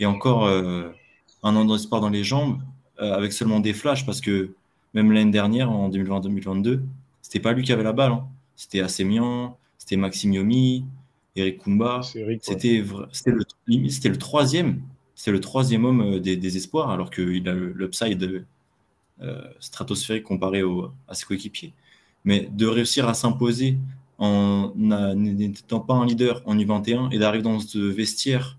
[0.00, 2.60] et encore un an d'espoir dans les jambes,
[2.98, 4.54] avec seulement des flashs, parce que
[4.94, 6.80] même l'année dernière, en 2020-2022,
[7.22, 8.12] c'était pas lui qui avait la balle.
[8.12, 8.26] Hein.
[8.56, 10.84] C'était Assemian, c'était Maxime Yomi,
[11.36, 12.00] Eric Kumba.
[12.02, 14.82] C'était le, le troisième.
[15.14, 18.44] C'est le troisième homme euh, des, espoirs, alors qu'il a l'upside
[19.20, 20.62] euh, stratosphérique comparé
[21.08, 21.72] à ses coéquipiers.
[22.24, 23.78] Mais de réussir à s'imposer
[24.18, 28.58] en n'étant pas un leader en U21 et d'arriver dans ce vestiaire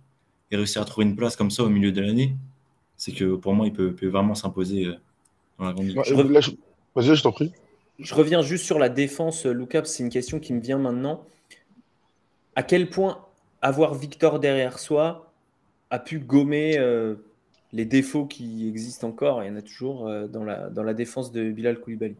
[0.52, 2.36] et réussir à trouver une place comme ça au milieu de l'année,
[2.98, 4.96] c'est que pour moi, il peut, peut vraiment s'imposer euh,
[5.60, 7.22] je...
[7.22, 7.52] t'en prie.
[8.00, 11.26] Je reviens juste sur la défense, Lucas, c'est une question qui me vient maintenant.
[12.56, 13.26] À quel point
[13.62, 15.32] avoir Victor derrière soi
[15.90, 17.16] a pu gommer euh,
[17.74, 20.94] les défauts qui existent encore, il y en a toujours, euh, dans, la, dans la
[20.94, 22.16] défense de Bilal Koulibaly?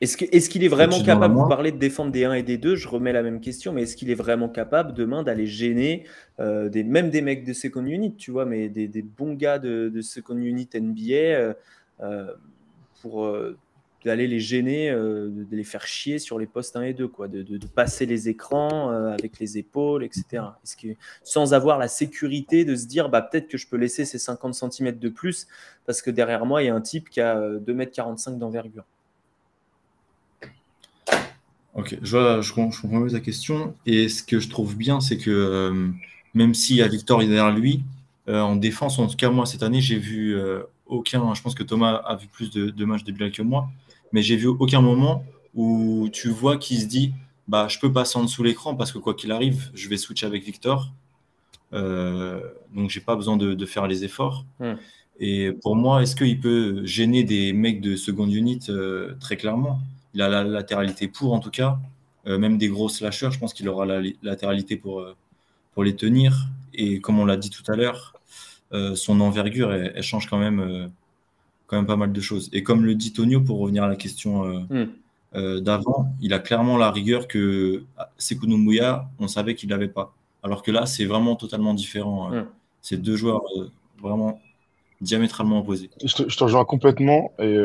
[0.00, 2.76] Est-ce qu'il est, est, vraiment capable, vous parler de défendre des 1 et des 2,
[2.76, 6.04] je remets la même question, mais est-ce qu'il est vraiment capable demain d'aller gêner
[6.38, 9.58] euh, des, même des mecs de second unit, tu vois, mais des, des bons gars
[9.58, 11.54] de, de, second unit NBA euh,
[12.00, 12.32] euh,
[13.02, 13.32] pour
[14.04, 17.42] d'aller les gêner, de, les faire chier sur les postes 1 et 2, quoi, de,
[17.42, 20.24] de passer les écrans avec les épaules, etc.
[20.62, 20.88] Est-ce que,
[21.24, 24.54] sans avoir la sécurité de se dire, bah, peut-être que je peux laisser ces 50
[24.54, 25.48] cm de plus,
[25.86, 28.84] parce que derrière moi, il y a un type qui a 2,45 m d'envergure.
[31.74, 33.74] Ok, je, je, comprends mieux ta question.
[33.86, 35.88] Et ce que je trouve bien, c'est que euh,
[36.34, 37.82] même s'il y a Victor derrière lui,
[38.28, 41.32] euh, en défense, en tout cas, moi, cette année, j'ai vu euh, aucun.
[41.34, 43.68] Je pense que Thomas a vu plus de, matchs de Bilal que moi,
[44.12, 47.12] mais j'ai vu aucun moment où tu vois qu'il se dit
[47.46, 50.26] bah, je peux passer en dessous l'écran parce que quoi qu'il arrive, je vais switcher
[50.26, 50.90] avec Victor.
[51.72, 54.44] donc, j'ai pas besoin de, faire les efforts.
[54.58, 54.74] Hmm.
[55.20, 58.60] Et pour moi, est-ce qu'il peut gêner des mecs de seconde unit
[59.20, 59.80] très clairement?
[60.14, 61.78] Il a la latéralité pour, en tout cas.
[62.26, 65.16] Euh, même des gros slashers, je pense qu'il aura la latéralité pour, euh,
[65.72, 66.48] pour les tenir.
[66.74, 68.14] Et comme on l'a dit tout à l'heure,
[68.72, 70.90] euh, son envergure, elle, change quand même,
[71.66, 72.50] quand même pas mal de choses.
[72.52, 75.60] Et comme le dit Tonio, pour revenir à la question hmm.
[75.60, 77.84] d'avant, il a clairement la rigueur que
[78.18, 80.14] Sekou Mouya, on savait qu'il n'avait pas.
[80.42, 82.30] Alors que là, c'est vraiment totalement différent.
[82.30, 82.46] Hmm.
[82.82, 83.42] C'est deux joueurs
[84.00, 84.40] vraiment
[85.00, 85.90] diamétralement opposés.
[86.04, 87.32] Je te, je te rejoins complètement.
[87.38, 87.56] Et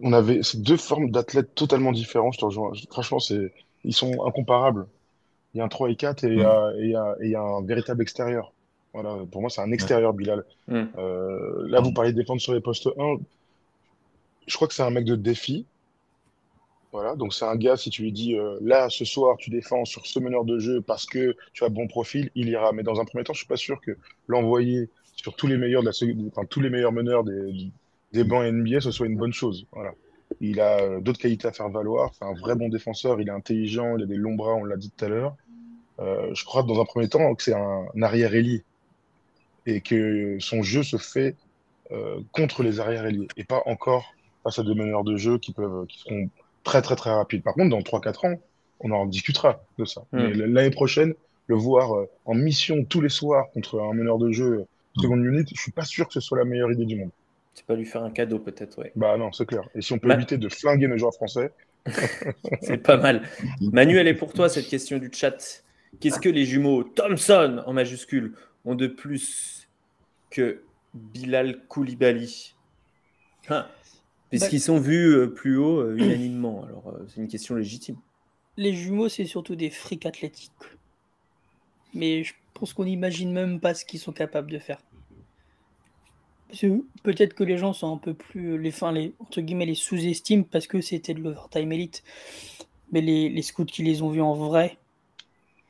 [0.00, 2.32] on avait ces deux formes d'athlètes totalement différents.
[2.32, 2.72] Je te rejoins.
[2.90, 3.52] Franchement, c'est,
[3.84, 4.86] ils sont incomparables.
[5.54, 6.90] Il y a un 3 et 4 et, il,
[7.30, 8.52] y a, un véritable extérieur.
[8.92, 10.44] Voilà, pour moi, c'est un extérieur, Bilal.
[10.70, 13.16] Euh, là, vous parlez de défendre sur les postes 1.
[14.46, 15.66] Je crois que c'est un mec de défi.
[16.90, 19.84] Voilà, donc c'est un gars, si tu lui dis euh, là, ce soir, tu défends
[19.84, 22.72] sur ce meneur de jeu parce que tu as bon profil, il ira.
[22.72, 23.92] Mais dans un premier temps, je suis pas sûr que
[24.26, 27.70] l'envoyer sur tous les meilleurs, de la, enfin, tous les meilleurs meneurs des,
[28.12, 29.66] des bancs NBA, ce soit une bonne chose.
[29.72, 29.92] Voilà.
[30.40, 32.12] Il a euh, d'autres qualités à faire valoir.
[32.14, 33.20] C'est un vrai bon défenseur.
[33.20, 33.96] Il est intelligent.
[33.96, 35.36] Il a des longs bras, on l'a dit tout à l'heure.
[36.00, 38.62] Euh, je crois dans un premier temps que c'est un, arrière ailier
[39.66, 41.34] et que son jeu se fait
[41.90, 45.52] euh, contre les arrières ailiers et pas encore face à des meneurs de jeu qui
[45.52, 46.30] peuvent qui seront
[46.62, 47.42] très très très rapide.
[47.42, 48.40] Par contre, dans 3-4 ans,
[48.80, 50.02] on en discutera de ça.
[50.12, 50.28] Hmm.
[50.28, 51.14] L'année prochaine,
[51.48, 54.66] le voir euh, en mission tous les soirs contre un meneur de jeu
[54.98, 55.02] Hmm.
[55.02, 57.10] seconde unit, je suis pas sûr que ce soit la meilleure idée du monde.
[57.58, 58.92] C'est pas lui faire un cadeau, peut-être, ouais.
[58.94, 59.68] Bah non, c'est clair.
[59.74, 61.50] Et si on peut Ma- éviter de flinguer nos joueurs français,
[62.62, 63.22] C'est pas mal.
[63.72, 65.64] Manu, elle est pour toi, cette question du chat.
[65.98, 69.68] Qu'est-ce que les jumeaux Thompson, en majuscule, ont de plus
[70.30, 70.62] que
[70.94, 72.54] Bilal Koulibaly?
[73.48, 73.66] Hein
[74.30, 76.62] Puisqu'ils sont vus euh, plus haut euh, unanimement?
[76.64, 77.96] Alors, euh, c'est une question légitime.
[78.56, 80.52] Les jumeaux, c'est surtout des frics athlétiques.
[81.94, 84.78] Mais je pense qu'on n'imagine même pas ce qu'ils sont capables de faire.
[87.02, 88.58] Peut-être que les gens sont un peu plus.
[88.58, 92.02] Les, enfin, les, entre guillemets, les sous-estiment parce que c'était de l'overtime elite.
[92.92, 94.78] Mais les, les scouts qui les ont vus en vrai,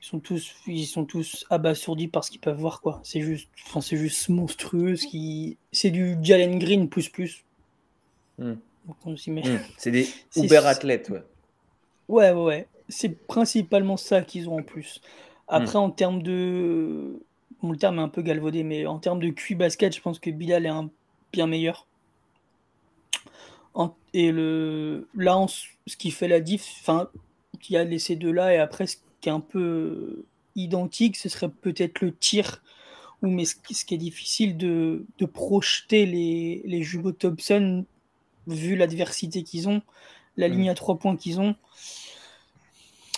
[0.00, 2.80] ils sont tous, ils sont tous abasourdis par ce qu'ils peuvent voir.
[2.80, 3.00] quoi.
[3.02, 4.94] C'est juste, enfin, c'est juste monstrueux.
[4.96, 7.44] ce qui- C'est du Jalen Green plus plus.
[8.38, 8.54] Hmm.
[9.50, 10.08] Hmm, C'est des
[10.44, 11.22] uber athlètes, ouais.
[12.08, 12.66] Ouais, ouais, ouais.
[12.88, 15.00] C'est principalement ça qu'ils ont en plus.
[15.48, 17.20] Après, en termes de.
[17.62, 20.18] Bon, le terme est un peu galvaudé, mais en termes de QI basket, je pense
[20.18, 20.90] que Bilal est un
[21.32, 21.87] bien meilleur.
[23.74, 25.08] En- Et le...
[25.14, 25.46] là,
[25.87, 27.08] ce qui fait la diff, enfin,
[27.68, 30.24] il y a les- ces deux-là, et après, ce qui est un peu
[30.56, 32.62] identique, ce serait peut-être le tir.
[33.22, 37.84] Ou, mais ce qui, ce qui est difficile de, de projeter les, les jumeaux Thompson,
[38.46, 39.82] vu l'adversité qu'ils ont,
[40.37, 40.52] la Mm.
[40.52, 41.56] ligne à trois points qu'ils ont.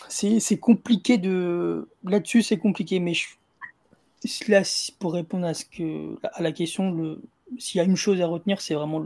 [0.09, 1.88] C'est c'est compliqué de.
[2.05, 3.29] Là-dessus, c'est compliqué, mais je...
[4.49, 4.63] là,
[4.99, 7.19] pour répondre à, la question,
[7.59, 9.03] s'il y a une chose à retenir, c'est vraiment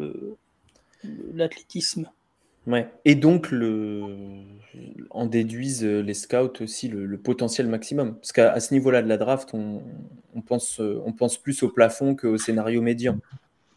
[1.35, 2.09] l'athlétisme.
[2.66, 2.88] Ouais.
[3.05, 4.16] Et donc, le...
[5.11, 8.14] en déduisent euh, les scouts aussi le, potentiel maximum.
[8.16, 9.83] Parce qu'à ce niveau-là de la draft, on,
[10.35, 13.18] on pense, euh, on pense plus au plafond qu'au scénario médian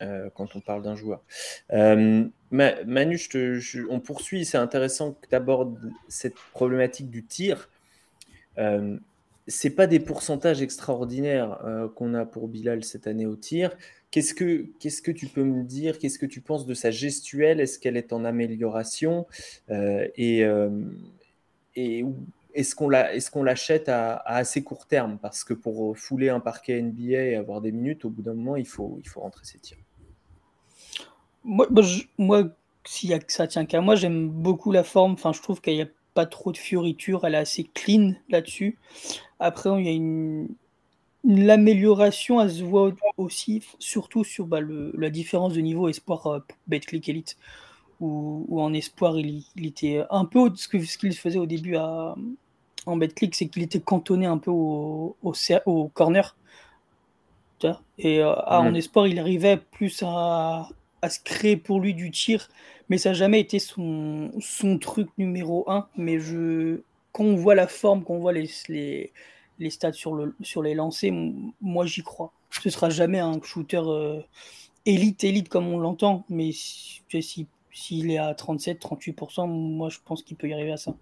[0.02, 1.22] euh, quand on parle d'un joueur.
[1.70, 3.20] Ma- Manu,
[3.90, 4.46] on poursuit.
[4.46, 7.70] C'est intéressant que tu abordes cette problématique du tir.
[9.48, 13.76] C'est pas des pourcentages extraordinaires euh, qu'on a pour Bilal cette année au tir.
[14.12, 16.00] Qu'est-ce que, qu'est-ce que tu peux me dire?
[16.00, 17.60] Qu'est-ce que tu penses de sa gestuelle?
[17.60, 19.26] Est-ce qu'elle est en amélioration?
[19.70, 20.70] Euh, Et, euh,
[21.76, 25.20] est-ce qu'on la, est-ce qu'on l'achète à, assez court terme?
[25.22, 28.56] Parce que pour fouler un parquet NBA et avoir des minutes, au bout d'un moment,
[28.56, 29.78] il faut, il faut rentrer ses tirs.
[31.44, 31.68] Moi,
[32.18, 32.44] moi,
[32.84, 35.14] s'il y a ça tient qu'à moi, j'aime beaucoup la forme.
[35.14, 37.26] Enfin, je trouve qu'il n'y a pas trop de fioritures.
[37.26, 38.80] Elle est assez clean là-dessus.
[39.40, 40.48] Après, il y a une,
[41.24, 46.40] l'amélioration, elle se voit aussi, surtout sur bah, le- la différence de niveau espoir euh,
[46.66, 47.38] Betclic Elite,
[48.00, 51.46] où, où en espoir, il, il était un peu ce que- ce qu'il faisait au
[51.46, 52.16] début à,
[52.88, 56.36] en Betclic, c'est qu'il était cantonné un peu au, au, corner.
[58.00, 58.76] Et euh, ah, en Mm.
[58.76, 60.68] espoir, il arrivait plus à,
[61.04, 62.50] à se créer pour lui du tir,
[62.90, 65.88] mais ça n'a jamais été son, son truc numéro un.
[65.98, 66.82] Mais je,
[67.14, 69.14] quand on voit la forme, quand on voit les, les,
[69.60, 71.14] les stats sur, le, sur les lancers,
[71.62, 72.34] moi j'y crois.
[72.52, 74.22] Ce sera jamais un shooter euh,
[74.86, 79.90] élite, élite comme on l'entend, mais si- tu sais, si- s'il est à 37-38%, moi
[79.90, 80.96] je pense qu'il peut y arriver à ça.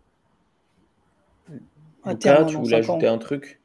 [2.04, 3.60] À Lucas, terme, tu voulais ajouter un truc?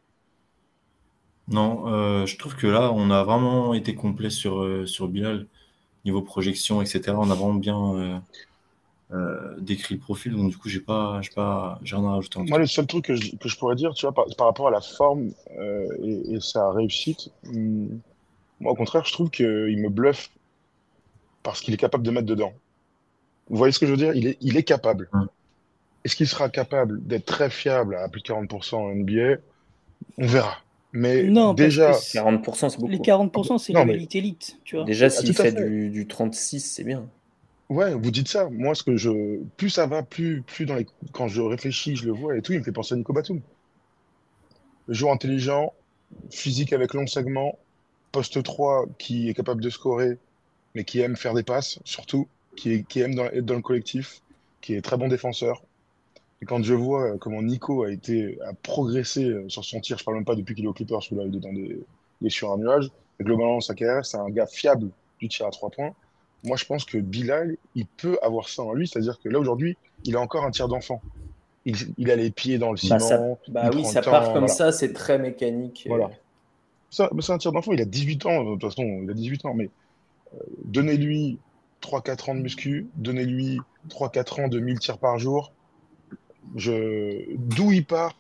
[1.49, 5.49] Non, euh, je trouve que là, on a vraiment été complet sur, euh, sur Bilal,
[6.05, 7.13] niveau projection, etc.
[7.17, 8.19] On a vraiment bien euh,
[9.13, 12.39] euh, décrit le profil, donc du coup, j'ai pas, j'ai pas, j'ai rien à rajouter
[12.39, 14.47] en Moi, le seul truc que je, que je pourrais dire, tu vois, par, par
[14.47, 18.01] rapport à la forme euh, et, et sa réussite, hum,
[18.61, 20.31] moi, au contraire, je trouve qu'il me bluffe
[21.43, 22.53] parce qu'il est capable de mettre dedans.
[23.49, 24.15] Vous voyez ce que je veux dire?
[24.15, 25.09] Il est, il est capable.
[26.05, 29.41] Est-ce qu'il sera capable d'être très fiable à plus de 40% en NBA?
[30.19, 30.57] On verra.
[30.93, 32.91] Mais Non, parce déjà, que c'est- 40%, c'est beaucoup.
[32.91, 34.85] les 40%, c'est Non, de mais- l'élite élite, tu vois.
[34.85, 35.69] Déjà, Ah, s'il à fait, fait.
[35.69, 37.09] Du, du 36, c'est bien.
[37.69, 38.49] ouais, vous dites ça.
[38.51, 42.07] Moi, ce que je, plus ça va, plus, plus dans les, quand je réfléchis, je
[42.07, 43.41] le vois et tout, il me fait penser à Nico Batum.
[44.89, 45.73] Joueur intelligent,
[46.31, 47.57] physique avec long segment,
[48.11, 50.19] poste 3 qui est capable de scorer,
[50.75, 52.27] mais qui aime faire des passes, surtout,
[52.57, 54.23] qui, est- qui aime dans- être dans le collectif,
[54.61, 55.63] qui est très bon défenseur.
[56.43, 59.99] Et quand je vois euh, comment Nico a été a progressé euh, sur son tir,
[59.99, 62.31] je parle même pas depuis qu'il est au Clippers, où là il est, dans des,
[62.31, 65.71] sur un nuage, et globalement sa carrière, c'est un gars fiable du tir à trois
[65.71, 65.93] points.
[66.45, 69.77] Moi, je pense que Bilal, il peut avoir ça en lui, c'est-à-dire que là aujourd'hui,
[70.05, 71.03] il a encore un tir d'enfant.
[71.67, 72.99] Il, il a les pieds dans le Bah, ciment.
[73.01, 74.49] ça, bah il oui, ça temps, part comme voilà.
[74.49, 75.83] ça, c'est très mécanique.
[75.87, 75.91] euh.
[75.91, 76.11] Voilà.
[76.89, 79.15] Ça, mais c'est un tir d'enfant, il a 18 ans, de toute façon, il a
[79.15, 79.69] 18 ans, mais
[80.35, 81.39] euh, donnez-lui
[81.83, 85.53] 3-4 ans de muscu, donnez-lui 3-4 ans de 1000 tirs par jour.
[86.57, 87.25] Je...
[87.37, 88.15] D'où il part,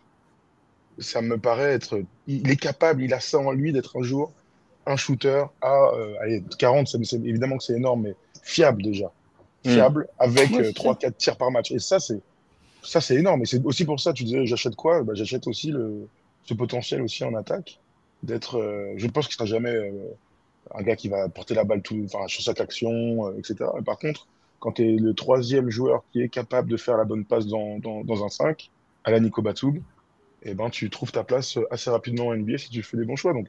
[0.99, 2.03] ça me paraît être.
[2.27, 4.33] Il est capable, il a ça en lui d'être un jour
[4.87, 9.13] un shooter à euh, allez, 40, c'est- c'est- évidemment que c'est énorme, mais fiable déjà.
[9.65, 9.71] hmm.
[9.71, 11.71] fiable, avec 3-4 tirs par match.
[11.71, 12.21] Et ça, c'est
[12.83, 13.43] ça c'est énorme.
[13.43, 15.03] Et c'est aussi pour ça, tu disais, j'achète quoi?
[15.03, 16.09] Bah, J'achète aussi le,
[16.45, 17.79] ce potentiel aussi en attaque.
[18.23, 18.59] d'être.
[18.97, 19.75] je pense qu'il sera jamais
[20.75, 23.57] un gars qui va porter la balle tout, enfin, sur chaque action, etc.
[23.85, 24.27] par contre,
[24.61, 27.79] quand tu es le troisième joueur qui est capable de faire la bonne passe dans,
[27.79, 28.71] dans, dans un 5,
[29.05, 29.77] à la Nico Batum,
[30.43, 33.05] et eh ben, tu trouves ta place assez rapidement en NBA si tu fais des
[33.05, 33.35] bons choix.
[33.35, 33.49] Donc,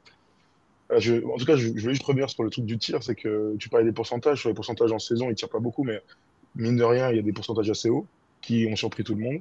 [0.90, 3.02] euh, je, en tout cas, je, je voulais juste revenir sur le truc du tir,
[3.02, 4.40] c'est que tu parlais des pourcentages.
[4.40, 6.02] Sur les pourcentages en saison, ils tirent pas beaucoup, mais
[6.54, 8.06] mine de rien, il y a des pourcentages assez hauts
[8.42, 9.40] qui ont surpris tout le monde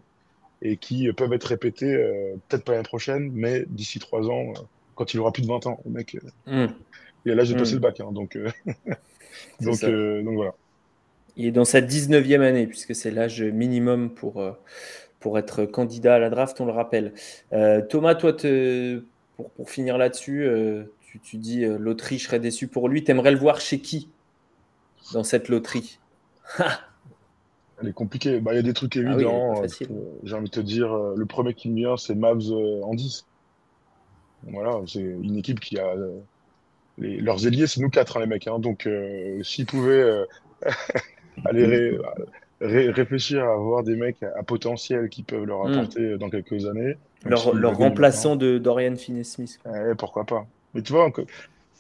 [0.62, 4.62] et qui peuvent être répétés, euh, peut-être pas l'année prochaine, mais d'ici trois ans, euh,
[4.96, 5.82] quand il aura plus de 20 ans.
[5.86, 6.18] Le mec,
[7.26, 8.00] il a l'âge de passer le bac.
[8.00, 8.38] Hein, donc,
[9.60, 10.54] donc, donc voilà.
[11.38, 14.52] Il est dans sa 19e année, puisque c'est l'âge minimum pour, euh,
[15.20, 17.14] pour être candidat à la draft, on le rappelle.
[17.54, 19.04] Euh, Thomas, toi, te,
[19.36, 23.04] pour, pour, finir là-dessus, euh, tu, tu, dis l'Autriche serait déçu pour lui.
[23.04, 24.10] Tu aimerais le voir chez qui
[25.14, 26.00] dans cette loterie?
[27.82, 28.40] Elle est compliquée.
[28.40, 29.64] Bah, il y a des trucs ah évidents.
[30.24, 32.52] J'ai envie de te dire, le premier qui me vient, c'est Mavs
[32.84, 33.26] en 10.
[34.44, 35.96] Voilà, c'est une équipe qui a.
[36.98, 38.48] Les, leurs ailiers, c'est nous quatre, hein, les mecs.
[38.48, 38.60] Hein.
[38.60, 38.88] donc,
[39.42, 40.26] s'ils pouvaient
[41.46, 41.98] aller
[42.60, 45.74] réfléchir à avoir des mecs à potentiel qui peuvent leur hmm.
[45.74, 46.96] apporter dans quelques années.
[47.26, 49.60] Leur, leur remplaçant de Dorian Finney-Smith.
[49.98, 50.46] pourquoi pas.
[50.74, 51.12] Mais tu vois,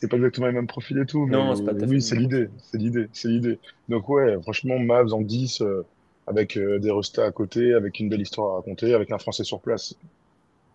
[0.01, 1.27] c'est pas exactement le même profil et tout.
[1.27, 2.49] non, c'est pas Oui, c'est l'idée.
[2.57, 3.07] C'est l'idée.
[3.13, 3.59] C'est l'idée.
[3.87, 5.85] Donc, ouais, franchement, Mavs en 10, euh,
[6.25, 9.43] avec euh, des restats à côté, avec une belle histoire à raconter, avec un Français
[9.43, 9.95] sur place.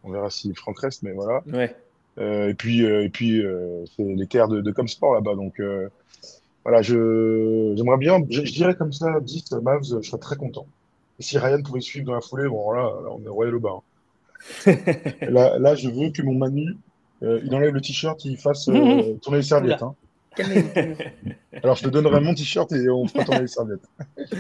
[0.05, 1.43] On verra si Franck reste, mais voilà.
[1.53, 1.75] Ouais.
[2.19, 3.43] Euh, et puis, et puis
[3.97, 5.35] c'est les terres de, de Comsport là-bas.
[5.35, 5.61] Donc,
[6.67, 10.67] voilà, je, j'aimerais bien, je, dirais comme ça, 10 Mavs, je serais très content.
[11.21, 13.79] Et si Ryan pouvait suivre dans la foulée, bon, là, on est royal au bas.
[14.67, 14.75] Hein.
[15.31, 16.77] là, là, je veux que mon Manu,
[17.23, 19.21] euh, il enlève le t-shirt, il fasse euh, mhm.
[19.21, 19.81] tourner les serviettes.
[19.81, 19.95] Hein.
[21.63, 23.89] Alors, je te donnerai mon t-shirt et on fera tourner les serviettes.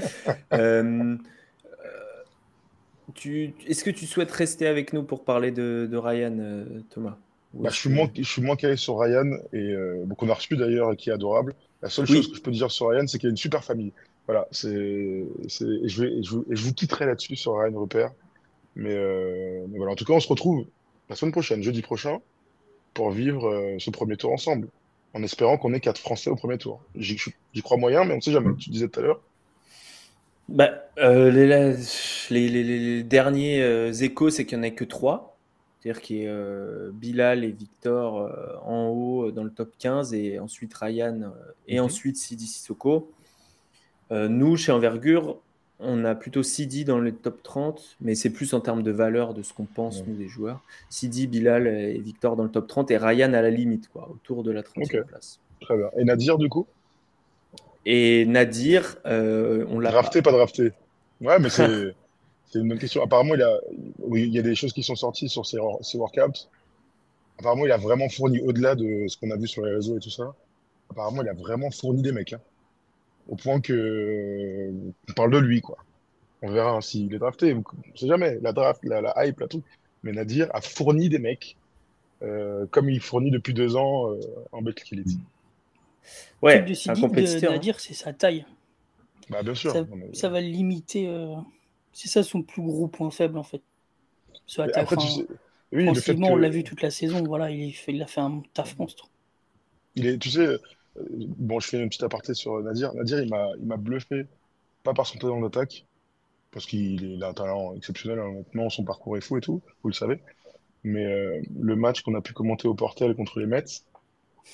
[0.53, 1.17] Euh,
[3.15, 7.19] tu, est-ce que tu souhaites rester avec nous pour parler de, de Ryan, Thomas?
[7.59, 10.57] Bah, je, suis moins, je suis moins calé sur Ryan, et euh, qu'on a reçu
[10.57, 11.55] d'ailleurs, et qui est adorable.
[11.87, 13.93] La seule chose que je peux dire sur Ryan, c'est qu'il a une super famille.
[14.27, 18.11] Voilà, c'est, je, vais, je, vous, je vous quitterai là-dessus sur Ryan Repère.
[18.75, 20.67] Mais, euh, mais, voilà, en tout cas, on se retrouve
[21.09, 22.19] la semaine prochaine, jeudi prochain,
[22.93, 24.67] pour vivre euh, ce premier tour ensemble,
[25.15, 26.83] en espérant qu'on ait quatre Français au premier tour.
[26.97, 27.17] J'y,
[27.63, 28.53] crois moyen, mais on ne sait jamais.
[28.57, 29.21] Tu disais tout à l'heure.
[30.49, 35.36] Bah, euh, les, les, les, les, derniers échos, c'est qu'il n'y en a que trois.
[35.87, 39.71] C'est-à-dire qu'il y a euh, Bilal et Victor euh, en haut euh, dans le top
[39.79, 41.33] 15 et ensuite Ryan
[41.69, 43.09] et ensuite Sidi Sissoko.
[44.11, 45.39] nous, chez Envergure,
[45.79, 49.33] on a plutôt Sidi dans le top 30, mais c'est plus en termes de valeur
[49.33, 50.61] de ce qu'on pense, nous, des joueurs.
[50.91, 54.43] Sidi, Bilal et Victor dans le top 30 et Ryan à la limite, quoi, autour
[54.43, 55.39] de la 30e place.
[55.61, 55.89] Très bien.
[55.97, 56.67] Et Nadir, du coup?
[57.85, 59.93] Et Nadir, on l'a.
[59.93, 60.73] Drafté, pas drafté?
[61.21, 61.95] Ouais, mais c'est.
[62.49, 63.03] C'est une bonne question.
[63.03, 63.59] Apparemment, il, a,
[64.15, 66.49] il y a des choses qui sont sorties sur ses, workouts.
[67.39, 70.01] Apparemment, il a vraiment fourni, au-delà de ce qu'on a vu sur les réseaux et
[70.01, 70.35] tout ça,
[70.91, 72.33] apparemment, il a vraiment fourni des mecs.
[72.33, 72.41] Hein.
[73.29, 74.71] Au point que
[75.09, 75.79] on parle de lui, quoi.
[76.43, 77.55] On verra s'il est drafté.
[77.55, 78.39] On ne sait jamais.
[78.41, 79.63] La draft, la, hype, la tout.
[80.05, 81.57] Mais Nadir a fourni des mecs,
[82.23, 84.21] euh, comme il fournit depuis deux ans euh,
[84.53, 85.09] en Betclic.
[86.41, 87.51] Ouais, un compétiteur.
[87.51, 87.55] Hein.
[87.55, 88.47] Nadir, c'est sa taille.
[89.29, 89.73] Bah, bien sûr.
[90.13, 91.09] Ça, va limiter.
[91.97, 93.63] C'est ça son plus gros point faible en fait.
[94.75, 94.97] Après,
[95.73, 97.25] on l'a vu toute la saison.
[97.25, 99.09] Voilà, il, fait, il a fait un taf monstre.
[99.95, 100.59] Il est, tu sais, euh,
[100.95, 102.93] bon, je fais une petite aparté sur Nadir.
[102.93, 104.27] Nadir, il m'a, il bluffé,
[104.83, 105.87] pas par son talent d'attaque,
[106.51, 108.19] parce qu'il a un talent exceptionnel.
[108.19, 110.21] Honnêtement, son parcours est fou et tout, vous le savez.
[110.85, 113.65] Mais euh, le match qu'on a pu commenter au Portel contre les Mets,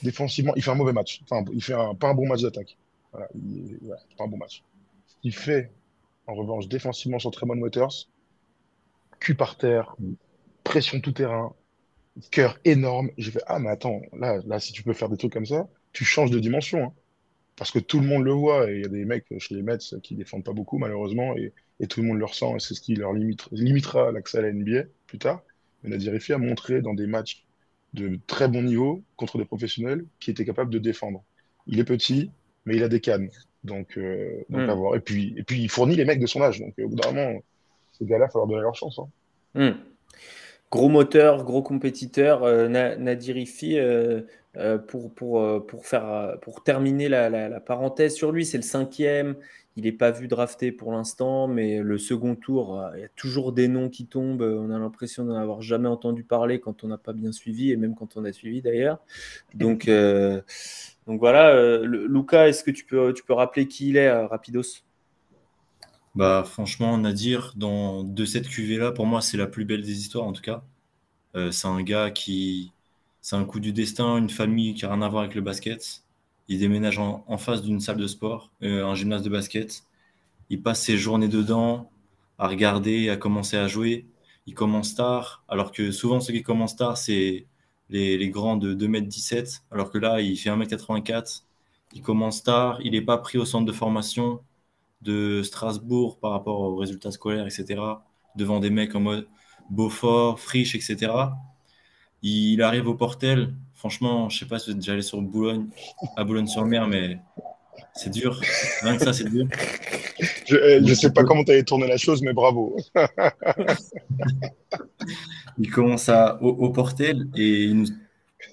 [0.04, 1.20] défensivement, il fait un mauvais match.
[1.24, 2.78] Enfin, il fait un, pas un bon match d'attaque.
[3.10, 3.80] Voilà, il,
[4.16, 4.62] pas un bon match.
[5.08, 5.72] Ce qu'il fait
[6.26, 8.08] en revanche, défensivement sur Tremont Motors,
[9.20, 9.96] cul par terre,
[10.64, 11.54] pression tout terrain,
[12.30, 13.10] cœur énorme.
[13.18, 15.68] Je fais ah mais attends, là, là si tu peux faire des trucs comme ça,
[15.92, 16.84] tu changes de dimension.
[16.84, 16.92] Hein.
[17.56, 19.62] Parce que tout le monde le voit et il y a des mecs chez les
[19.62, 21.52] Mets qui défendent pas beaucoup malheureusement et,
[21.88, 24.84] tout le monde le ressent et c'est ce qui leur limitera l'accès à la NBA
[25.08, 25.42] plus tard.
[25.82, 27.44] Mais Nadir a montré dans des matchs
[27.92, 31.24] de très bon niveau contre des professionnels qui étaient capables de défendre.
[31.66, 32.30] Il est petit,
[32.64, 33.28] mais il a des cannes.
[33.64, 34.78] Donc, euh, donc à hmm.
[34.78, 34.96] voir.
[34.96, 36.60] Et puis, et puis, il fournit les mecs de son âge.
[36.60, 37.40] Donc, au bout d'un moment,
[37.92, 38.98] ces gars-là, il faut leur donner leur chance.
[38.98, 39.08] Hein.
[39.54, 39.78] Hmm.
[40.72, 42.44] Gros moteur, gros compétiteur.
[42.44, 44.22] Euh, Nadirifi, euh,
[44.56, 49.36] euh, pour, pour, pour, faire, pour terminer la, la, parenthèse sur lui, c'est le cinquième.
[49.76, 53.52] Il n'est pas vu drafté pour l'instant, mais le second tour, il y a toujours
[53.52, 54.42] des noms qui tombent.
[54.42, 57.76] On a l'impression d'en avoir jamais entendu parler quand on n'a pas bien suivi, et
[57.76, 58.98] même quand on a suivi d'ailleurs.
[59.54, 59.90] Donc,
[61.06, 64.26] donc voilà, euh, Lucas, est-ce que tu peux, tu peux rappeler qui il est, euh,
[64.26, 64.82] Rapidos?
[66.14, 70.26] Bah, franchement, Nadir, dans, de cette cuvée-là, pour moi, c'est la plus belle des histoires,
[70.26, 70.62] en tout cas.
[71.34, 72.72] Euh, c'est un gars qui.
[73.20, 76.02] C'est un coup du destin, une famille qui n'a rien à voir avec le basket.
[76.48, 79.84] Il déménage en, face d'une salle de sport, un gymnase de basket.
[80.50, 81.90] Il passe ses journées dedans,
[82.38, 84.06] à regarder, à commencer à jouer.
[84.46, 87.46] Il commence tard, alors que souvent, ceux qui commencent tard, c'est
[87.90, 91.44] les, grands de 2m17, alors que là, il fait 1m84.
[91.94, 94.40] Il commence tard, il n'est pas pris au centre de formation
[95.02, 97.80] de Strasbourg par rapport aux résultats scolaires, etc.,
[98.36, 99.28] devant des mecs en mode
[99.70, 101.12] Beaufort, Friche, etc.
[102.22, 103.54] Il arrive au Portel.
[103.74, 105.68] Franchement, je sais pas si vous êtes déjà allé sur Boulogne,
[106.16, 107.18] à Boulogne-sur-Mer, mais
[107.94, 108.40] c'est dur.
[108.82, 109.46] Rien que ça, c'est dur.
[110.46, 112.76] Je ne sais pas comment tu avais tourné la chose, mais bravo.
[115.58, 117.84] il commence à, au, Portel et il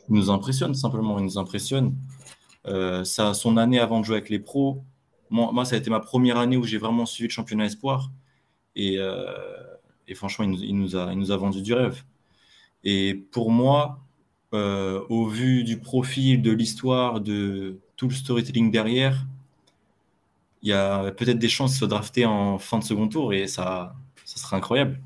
[0.09, 1.19] nous, impressionne simplement.
[1.19, 1.95] Il nous impressionne.
[2.67, 4.83] Euh, ça, son année avant de jouer avec les pros,
[5.29, 8.11] moi, ça a été ma première année où j'ai vraiment suivi le championnat espoir.
[8.75, 9.25] Et, euh,
[10.15, 12.03] franchement, il nous, a, il nous a vendu du rêve.
[12.83, 13.99] Et pour moi,
[14.53, 19.25] euh, au vu du profil, de l'histoire, de tout le storytelling derrière,
[20.61, 23.45] il y a peut-être des chances de se drafter en fin de second tour et
[23.45, 23.93] ça,
[24.23, 25.01] ça serait incroyable.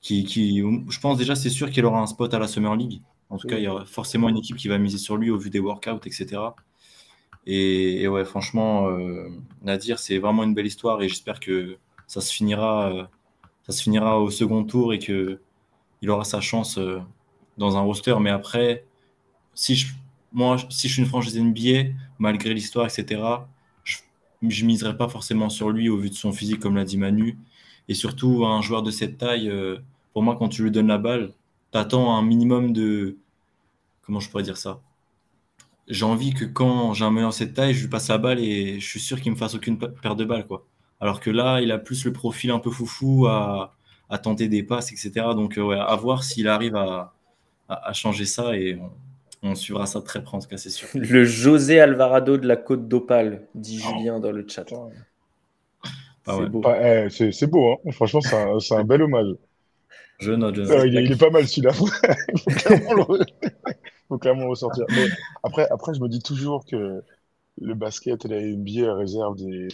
[0.00, 3.02] Qui, qui, je pense déjà, c'est sûr qu'il aura un spot à la Summer League.
[3.30, 5.38] En tout cas, il y aura forcément une équipe qui va miser sur lui au
[5.38, 6.38] vu des workouts, etc.
[7.46, 9.28] Et, ouais, franchement, euh,
[9.62, 13.04] Nadir, c'est vraiment une belle histoire et j'espère que ça se finira, euh,
[13.66, 15.40] ça se finira au second tour et que
[16.00, 17.00] il aura sa chance euh,
[17.58, 18.14] dans un roster.
[18.20, 18.84] Mais après,
[19.54, 19.88] si je,
[20.32, 23.22] moi, si je suis une franchise NBA, malgré l'histoire, etc.,
[23.84, 23.98] je,
[24.42, 27.38] ne miserai pas forcément sur lui au vu de son physique, comme l'a dit Manu.
[27.88, 29.52] Et surtout, un joueur de cette taille,
[30.12, 31.32] pour moi, quand tu lui donnes la balle,
[31.72, 33.16] tu un minimum de.
[34.02, 34.80] Comment je pourrais dire ça?
[35.88, 38.80] J'ai envie que quand j'ai un meilleur cette taille, je lui passe la balle et
[38.80, 40.46] je suis sûr qu'il me fasse aucune perte de balle.
[40.46, 40.66] Quoi.
[41.00, 43.76] Alors que là, il a plus le profil un peu foufou à,
[44.22, 45.12] tenter des passes, etc.
[45.34, 47.12] Donc, euh, à voir s'il arrive à,
[47.92, 48.80] changer ça et
[49.54, 50.88] suivra ça très près, en tout cas, c'est sûr.
[50.94, 53.90] Le José Alvarado de la Côte d'Opale, dit oh.
[53.90, 54.66] Julien dans le chat.
[56.26, 56.62] c'est beau.
[56.66, 57.90] Eh, c'est beau, hein.
[57.92, 58.36] franchement, c'est
[58.74, 59.34] un, un, bel hommage.
[60.18, 60.84] Je note, je note.
[60.86, 61.72] il, est, pas mal celui-là.
[64.10, 64.84] faut clairement ressortir.
[64.90, 65.06] Mais
[65.42, 67.02] après, après, je me dis toujours que
[67.60, 69.68] le basket et la NBA réservent des,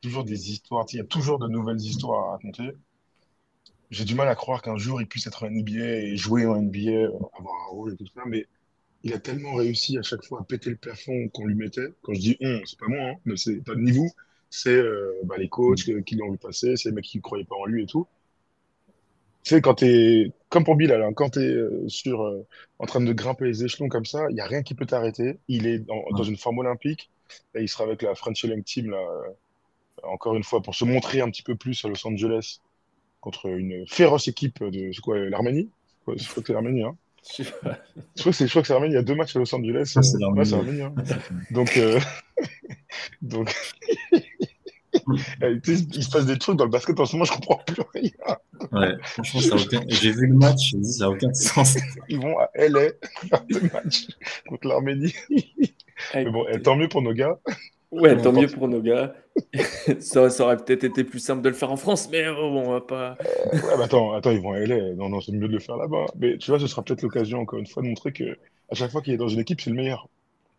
[0.00, 0.86] toujours des histoires.
[0.92, 2.70] Il y a toujours de nouvelles histoires à raconter.
[3.90, 6.62] J'ai du mal à croire qu'un jour il puisse être en NBA et jouer en
[6.62, 8.22] NBA, avoir un rôle et tout ça.
[8.26, 8.46] Mais
[9.02, 11.88] il a tellement réussi à chaque fois à péter le plafond qu'on lui mettait.
[12.02, 14.06] Quand je dis on, c'est pas moi, hein, mais c'est pas de niveau.
[14.50, 17.44] C'est euh, bah, les coachs qui l'ont vu passer, c'est les mecs qui ne croyaient
[17.44, 18.06] pas en lui et tout.
[19.42, 22.46] Tu sais, quand tu es, comme pour Bilal, hein, quand tu es euh, sur, euh,
[22.78, 25.38] en train de grimper les échelons comme ça, il n'y a rien qui peut t'arrêter.
[25.48, 27.10] Il est dans, dans, une forme olympique.
[27.54, 29.30] et il sera avec la French Young Team, là, euh,
[30.02, 32.60] encore une fois, pour se montrer un petit peu plus à Los Angeles
[33.20, 35.70] contre une féroce équipe de quoi, l'Arménie?
[36.06, 36.82] Je crois que c'est l'Arménie.
[36.82, 36.96] Hein.
[37.36, 37.44] Je
[38.20, 38.94] crois que c'est l'Arménie.
[38.94, 39.92] Il y a deux matchs à Los Angeles.
[39.96, 40.82] Ah, c'est l'Arménie.
[40.82, 40.94] Hein.
[41.50, 41.78] donc,
[43.22, 43.54] donc
[45.42, 48.10] il se passe des trucs dans le basket en ce moment, je comprends plus rien.
[48.72, 49.80] Ouais, franchement, ça aucun...
[49.88, 51.76] j'ai vu le match, je me dis, ça n'a aucun sens.
[52.08, 52.90] Ils vont à LA
[53.28, 54.06] faire le match
[54.48, 55.14] contre l'Arménie.
[56.14, 57.38] Mais bon, eh, tant mieux pour nos gars.
[57.90, 59.14] Ouais, tant mieux pour nos gars.
[60.00, 62.80] ça, aurait peut-être été plus simple de le faire en France, mais bon, on va
[62.80, 63.16] pas.
[63.20, 64.94] Euh, ouais, bah attends, attends, ils vont LA.
[64.94, 66.06] Non, non, c'est mieux de le faire là-bas.
[66.18, 68.38] Mais tu vois, ce sera peut-être l'occasion, encore une fois, de montrer que
[68.70, 70.08] à chaque fois qu'il est dans une équipe, c'est le meilleur.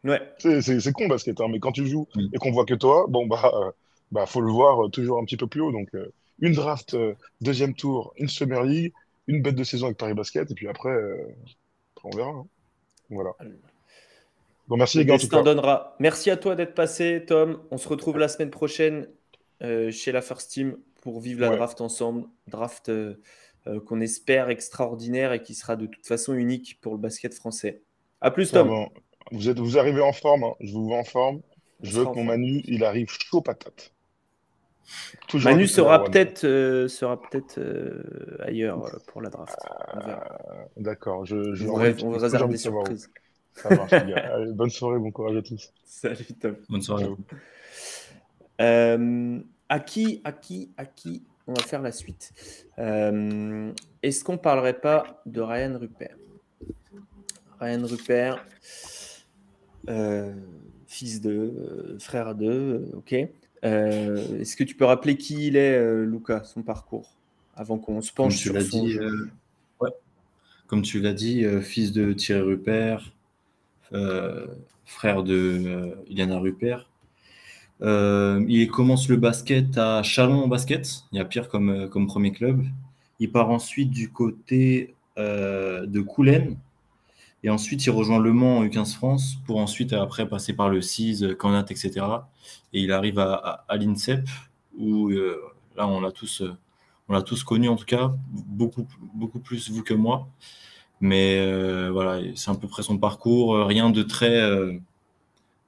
[0.04, 0.22] Ouais.
[0.40, 3.74] C'est con, basket, hein, mais quand tu joues et qu'on voit que toi, bon, bah,
[4.12, 5.72] bah, faut le voir euh, toujours un petit peu plus haut.
[5.72, 6.98] Donc, euh, une draft,
[7.40, 8.94] deuxième tour, une Summer League,
[9.28, 10.92] une bête de saison avec Paris Basket, et puis après,
[12.04, 12.32] on verra.
[12.32, 12.46] Hein.
[13.10, 13.32] Voilà.
[14.72, 15.18] Bon, merci les gars.
[15.18, 15.98] Donnera.
[16.00, 17.60] Merci à toi d'être passé, Tom.
[17.72, 19.06] On se retrouve la semaine prochaine
[19.60, 22.24] chez la First Team pour vivre la draft ensemble.
[22.48, 22.90] Draft
[23.86, 27.82] qu'on espère extraordinaire et qui sera de toute façon unique pour le basket français.
[28.22, 28.88] À plus, Tom.
[29.34, 30.46] Vous, êtes, vous arrivez en forme.
[30.46, 30.54] Hein.
[30.62, 31.42] Je vous vois en forme.
[31.82, 33.92] Je veux que mon Manu, il arrive chaud patate.
[35.34, 39.58] Manu sera peut-être euh, sera peut-être euh, ailleurs euh, pour la draft.
[40.78, 41.26] D'accord.
[41.26, 43.10] Je, je on, on réserve des surprises.
[43.56, 44.36] Ça marche, les gars.
[44.36, 45.74] Allez, bonne soirée, bon courage à tous.
[45.84, 46.56] Salut Tom.
[46.70, 47.18] Bonne soirée à vous.
[49.70, 52.34] à qui, à qui, à qui on va faire la suite?
[52.78, 56.16] Est-ce qu'on parlerait pas de Ryan Rupert?
[57.60, 58.46] Ryan Rupert
[60.92, 63.16] fils de, euh, frère de, euh, ok.
[63.64, 67.16] Euh, est-ce que tu peux rappeler qui il est, Lucas, son parcours,
[67.56, 68.98] avant qu'on se penche sur son dit,
[70.68, 73.14] Comme tu l'as dit, fils de Thierry Rupert,
[74.86, 76.88] frère de Iliana Rupert.
[77.82, 81.04] Euh, il commence le basket à Chalon Basket.
[81.12, 82.64] Il y a pire comme, euh, comme premier club.
[83.20, 86.58] Il part ensuite du côté euh, de Coulennes.
[87.44, 90.80] Et ensuite, il rejoint Le Mans en U15 France pour ensuite, après, passer par le
[90.82, 92.06] CIS, Canat, etc.
[92.72, 94.30] Et il arrive à, l'INSEP
[94.78, 96.44] où là, on l'a tous,
[97.26, 100.30] tous connu en tout cas, beaucoup, beaucoup plus vous que moi.
[101.02, 103.66] Mais voilà, c'est à peu près son parcours.
[103.66, 104.40] Rien de très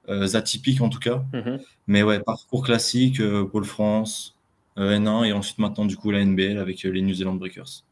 [0.08, 1.24] euh, atypiques en tout cas.
[1.32, 1.60] Mhm.
[1.86, 4.36] Mais ouais, parcours classique, euh, Pôle France,
[4.76, 7.84] euh, N1 et ensuite maintenant du coup la NBL avec les New Zealand Breakers.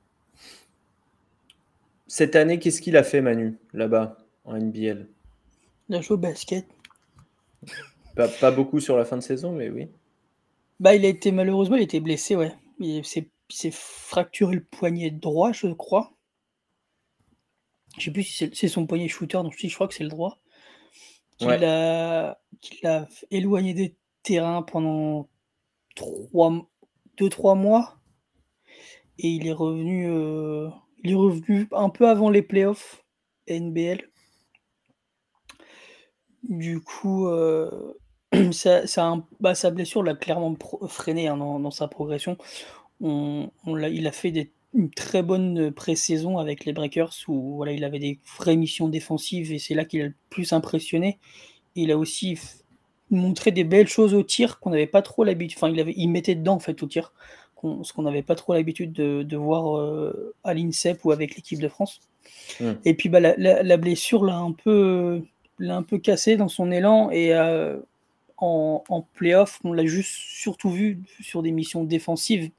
[2.07, 5.09] Cette année, qu'est-ce qu'il a fait Manu là-bas en NBL
[5.89, 6.67] Il a joué au basket.
[8.15, 9.89] Pas, beaucoup sur la fin de saison, mais oui.
[10.79, 12.53] Bah, il a été malheureusement, il était blessé, ouais.
[12.79, 16.13] Il s'est fracturé le poignet droit, je crois.
[17.99, 20.39] Je sais plus si c'est son poignet shooter, donc je crois que c'est le droit
[22.61, 25.29] qu'il a, éloigné des terrains pendant
[25.97, 27.99] 2-3 mois.
[29.19, 30.69] Et il est revenu euh,
[31.05, 33.05] il est revenu un peu avant les playoffs
[33.49, 34.09] NBL.
[36.43, 37.95] Du coup, euh,
[38.53, 38.83] ça,
[39.41, 40.57] bah, sa blessure l'a clairement
[40.89, 42.37] freiné hein, dans, sa progression.
[43.01, 47.85] On, il a fait des une très bonne pré-saison avec les Breakers où voilà, il
[47.85, 51.19] avait des vraies missions défensives et c'est là qu'il a le plus impressionné.
[51.75, 52.39] Il a aussi
[53.11, 55.59] montré des belles choses au tir qu'on n'avait pas trop l'habitude.
[55.59, 57.13] Enfin, il, avait, il mettait dedans en fait au tir,
[57.83, 61.69] ce qu'on n'avait pas trop l'habitude de, voir euh, à l'INSEP ou avec l'équipe de
[61.69, 62.01] France.
[62.85, 65.23] Et puis bah, la, blessure l'a un peu
[65.61, 67.79] un peu cassé dans son élan et euh,
[68.39, 72.51] en, en playoff, on l'a juste surtout vu sur des missions défensives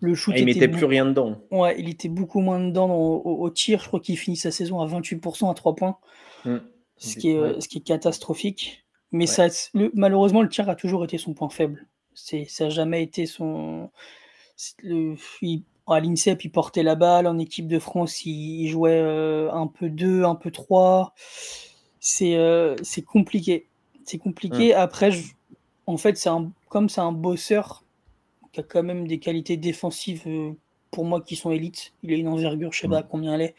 [0.00, 1.40] le shoot ah, il mettait plus rien dedans.
[1.50, 3.80] Ouais, il était beaucoup moins dedans au, tir.
[3.80, 5.98] Je crois qu'il finit sa saison à 28% à 3 points,
[6.44, 6.58] hmm.
[6.96, 8.84] ce, qui est, ce qui est catastrophique.
[9.12, 9.48] Mais ça,
[9.94, 11.86] malheureusement, le tir a toujours été son point faible.
[12.14, 13.90] C'est, ça n'a jamais été son.
[15.86, 17.26] à l'INSEP, il portait la balle.
[17.26, 21.14] En équipe de France, il, jouait euh, un peu 2, un peu 3.
[21.98, 23.68] C'est, euh, c'est compliqué.
[24.04, 24.72] C'est compliqué.
[24.74, 24.78] Hmm.
[24.78, 25.10] Après,
[25.86, 27.84] en fait, c'est un, comme c'est un bosseur,
[28.52, 30.52] qui a quand même des qualités défensives euh,
[30.90, 31.92] pour moi qui sont élites.
[32.02, 33.54] Il a une envergure, je sais pas combien elle est.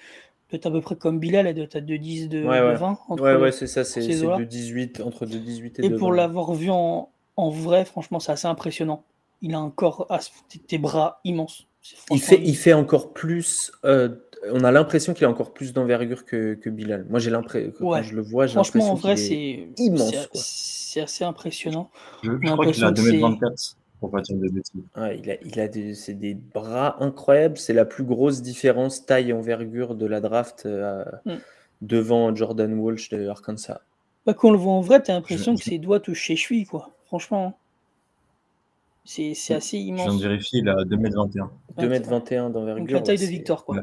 [0.50, 3.00] Peut-être à peu près comme Bilal, elle doit être de 10, de, 20.
[3.08, 6.54] Entre ouais, ouais, c'est ça, c'est de 18, entre de 18 et, et pour l'avoir
[6.54, 9.06] vu en, en, vrai, franchement, c'est assez impressionnant.
[9.42, 10.08] Il a un corps,
[10.68, 11.68] des bras immenses.
[12.12, 13.72] Il fait, il fait encore plus.
[13.86, 14.10] Euh,
[14.52, 17.06] on a l'impression qu'il a encore plus d'envergure que, que, Bilal.
[17.10, 20.14] Moi, j'ai l'impression, quand je le vois, j'ai Franchement, en vrai, c'est immense.
[20.34, 21.90] C'est assez impressionnant.
[22.24, 27.58] Je, je crois qu'il a 2m24 il a, il a des, c'est des bras incroyables.
[27.58, 31.36] C'est la plus grosse différence taille-envergure de la draft euh, mm.
[31.82, 33.82] devant Jordan Walsh de Arkansas.
[34.26, 36.36] Bah, quand on le voit en vrai, tu as l'impression que ses doigts touchent ses
[36.36, 36.92] chevilles, quoi.
[37.06, 37.58] Franchement.
[39.04, 40.06] C'est, c'est assez immense.
[40.06, 41.50] Je viens de vérifier, il a 2m21.
[41.80, 42.86] 2m21 d'envergure.
[42.86, 43.78] Donc la taille de Victor, quoi.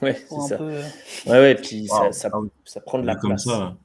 [0.00, 0.62] Ouais, c'est ça.
[0.62, 0.82] Ouais,
[1.26, 2.30] ouais, puis ça, ça,
[2.64, 3.44] ça, prend de la place.
[3.44, 3.76] Ça,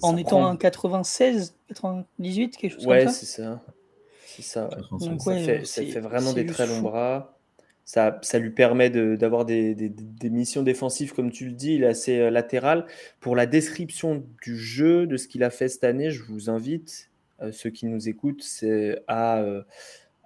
[0.00, 3.12] en étant un 96, 98, quelque chose ouais, comme ça.
[3.12, 3.62] Ouais, c'est ça
[4.42, 4.68] ça.
[5.00, 7.34] ça, fait, vraiment des très longs bras.
[7.84, 11.86] Ça, ça, lui permet d'avoir des, des, missions défensives, comme tu le dis, il est
[11.86, 12.84] assez euh, latéral.
[13.18, 17.10] Pour la description du jeu, de ce qu'il a fait cette année, je vous invite,
[17.40, 18.44] euh, ceux qui nous écoutent,
[19.06, 19.62] à, euh,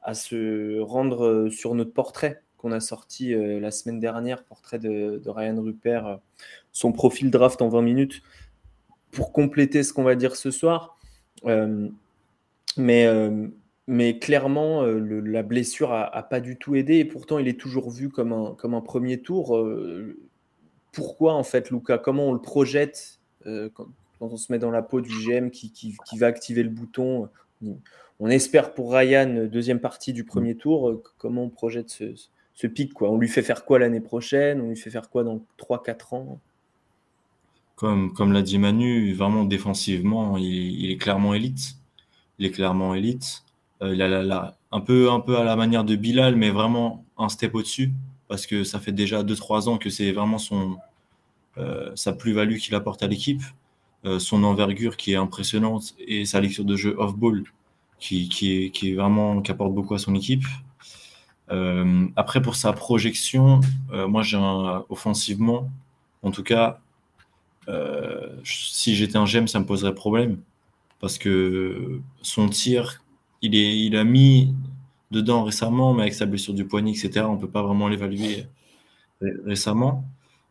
[0.02, 5.30] à se rendre sur notre portrait qu'on a sorti la semaine dernière, portrait de, de
[5.30, 6.18] Ryan Rupert,
[6.72, 8.22] son profil draft en 20 minutes,
[9.12, 10.98] pour compléter ce qu'on va dire ce soir.
[12.76, 13.06] mais
[13.92, 17.90] mais clairement, euh, la blessure a, pas du tout aidé et pourtant il est toujours
[17.90, 19.56] vu comme un, comme un premier tour.
[19.56, 20.16] Euh,
[20.92, 23.86] pourquoi en fait, Luca Comment on le projette euh, quand,
[24.20, 27.28] on se met dans la peau du GM qui, qui, va activer le bouton?
[28.18, 32.14] On espère pour Ryan, deuxième partie du premier tour, comment on projette ce,
[32.54, 33.10] ce pic quoi?
[33.10, 34.60] On lui fait faire quoi l'année prochaine?
[34.60, 36.40] On lui fait faire quoi dans 3-4 ans?
[37.76, 41.76] Comme, comme l'a dit Manu, vraiment défensivement, il, il est clairement élite.
[42.38, 43.42] Il est clairement élite.
[43.82, 47.92] Euh, un, peu, un peu à la manière de Bilal, mais vraiment un step au-dessus,
[48.28, 50.76] parce que ça fait déjà 2-3 ans que c'est vraiment son,
[51.58, 53.42] euh, sa plus-value qu'il apporte à l'équipe,
[54.04, 57.44] euh, son envergure qui est impressionnante et sa lecture de jeu off-ball
[57.98, 60.44] qui, qui, est, qui est vraiment qui apporte beaucoup à son équipe.
[62.16, 63.60] après, pour sa projection,
[64.08, 64.38] moi, j'ai
[64.88, 65.70] offensivement,
[66.22, 66.80] en tout cas,
[68.42, 70.38] si j'étais un GEM, ça me poserait problème
[70.98, 73.01] parce que son tir
[73.42, 74.54] il, est, il a mis
[75.10, 78.46] dedans récemment, mais avec sa blessure du poignet, etc., on ne peut pas vraiment l'évaluer
[79.44, 80.04] récemment.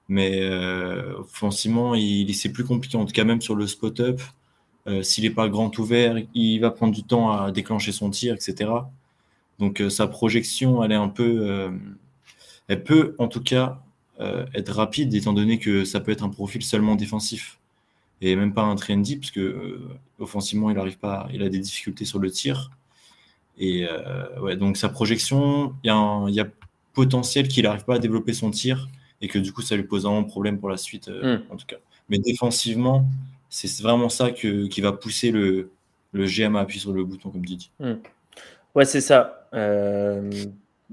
[0.10, 2.98] Mais euh, offensivement, il, c'est plus compliqué.
[2.98, 4.22] En tout cas, même sur le spot-up,
[5.04, 8.72] S'il n'est pas grand ouvert, il va prendre du temps à déclencher son tir, etc.
[9.60, 11.72] Donc sa projection, elle est un peu,
[12.68, 13.80] elle peut en tout cas
[14.54, 17.60] être rapide, étant donné que ça peut être un profil seulement défensif
[18.22, 19.82] et même pas un trendy, parce que
[20.20, 22.72] offensivement, il arrive pas, il a des difficultés sur le tir.
[23.64, 23.88] Et
[24.42, 25.88] ouais, donc sa projection, il
[26.34, 26.48] y, a
[26.94, 28.90] potentiel qu'il n'arrive pas à développer son tir
[29.22, 31.44] et que du coup, ça lui pose un problème pour la suite, hmm.
[31.52, 31.78] en tout cas.
[32.10, 33.08] Mais défensivement,
[33.50, 35.70] c'est vraiment ça que, qui va pousser le,
[36.12, 37.72] le GM à appuyer sur le bouton, comme tu dis.
[37.80, 37.96] Hmm.
[38.76, 39.48] Ouais, c'est ça.
[39.54, 40.30] Euh,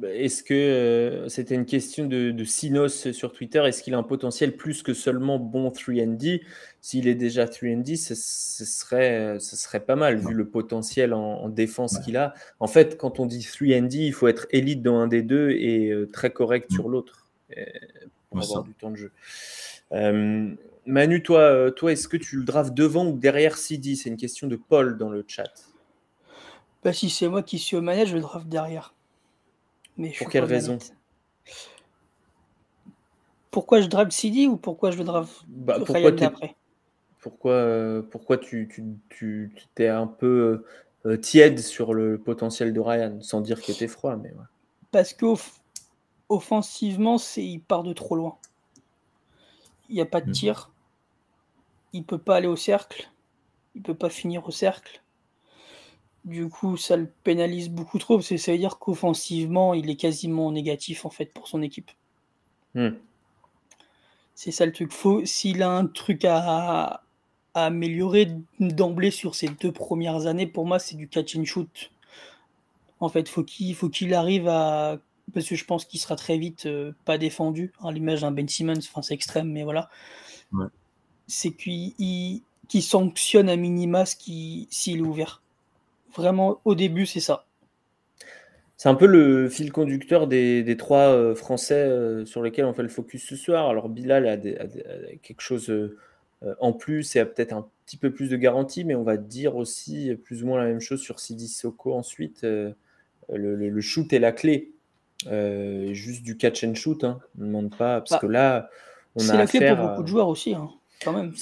[0.05, 4.03] est-ce que euh, c'était une question de, de, Sinos sur Twitter Est-ce qu'il a un
[4.03, 6.43] potentiel plus que seulement bon 3D
[6.81, 11.49] S'il est déjà 3D, ce, ce, serait, ce serait pas mal vu le potentiel en,
[11.49, 12.35] défense qu'il a.
[12.61, 15.91] En fait, quand on dit 3D, il faut être élite dans un des deux et
[15.91, 17.27] euh, très correct sur l'autre
[18.31, 19.13] pour avoir du temps de jeu.
[20.89, 24.17] Manu, toi, euh, toi est-ce que tu le drafts devant ou derrière CD C'est une
[24.17, 25.53] question de Paul dans le chat.
[26.83, 28.95] Bah, si c'est moi qui suis au manège, je le draft derrière.
[29.99, 30.79] Mais Pour quelle raison
[33.51, 36.55] Pourquoi je draft CD ou pourquoi je le draft bah, pourquoi après
[37.21, 40.65] Pourquoi, euh, pourquoi tu, tu, tu t'es un peu
[41.05, 44.33] euh, tiède sur le potentiel de Ryan, sans dire qu'il était froid mais
[44.93, 48.39] Parce qu'offensivement, c'est il part de trop loin.
[49.89, 50.33] Il n'y a pas de mmh.
[50.33, 50.71] tir
[51.93, 53.11] il peut pas aller au cercle,
[53.75, 55.03] il peut pas finir au cercle.
[56.29, 59.97] Du coup, ça le pénalise beaucoup trop, parce que ça veut dire qu'offensivement, il est
[59.97, 61.91] quasiment négatif en fait pour son équipe.
[62.75, 62.91] Hmm.
[64.35, 64.93] C'est ça le truc.
[64.93, 67.03] Faut, s'il a un truc à,
[67.55, 71.91] améliorer d'emblée sur ses deux premières années, pour moi, c'est du catch and shoot.
[73.01, 74.99] En fait, faut qu'il faut qu'il arrive à
[75.35, 78.49] parce que je pense qu'il sera très vite euh, pas défendu à l'image d'un Ben
[78.49, 78.79] Simmons.
[78.79, 79.91] Enfin, c'est extrême, mais voilà
[81.29, 82.43] c'est qu'il
[82.81, 85.43] sanctionne à minima s'il est ouvert.
[86.17, 87.45] Vraiment, au début, c'est ça.
[88.79, 92.85] C'est un peu le fil conducteur des, trois euh, Français euh, sur lesquels on fait
[92.85, 93.69] le focus ce soir.
[93.69, 95.97] Alors Bilal a, quelque chose euh,
[96.61, 99.57] en plus et a peut-être un petit peu plus de garantie, mais on va dire
[99.57, 102.47] aussi plus ou moins la même chose sur Sidi Soko ensuite.
[103.29, 104.71] Le, shoot est la clé.
[105.27, 107.19] juste du catch and shoot, hein.
[107.37, 108.71] on ne demande pas, parce bah, que là,
[109.17, 110.55] on a C'est la clé pour beaucoup de joueurs aussi.
[110.55, 110.71] Hein
[111.03, 111.33] quand même.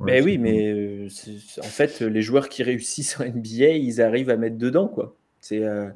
[0.00, 1.08] Ben oui, mais euh,
[1.60, 5.16] en fait, les joueurs qui réussissent en NBA, ils arrivent à mettre dedans, quoi.
[5.40, 5.88] C'est euh,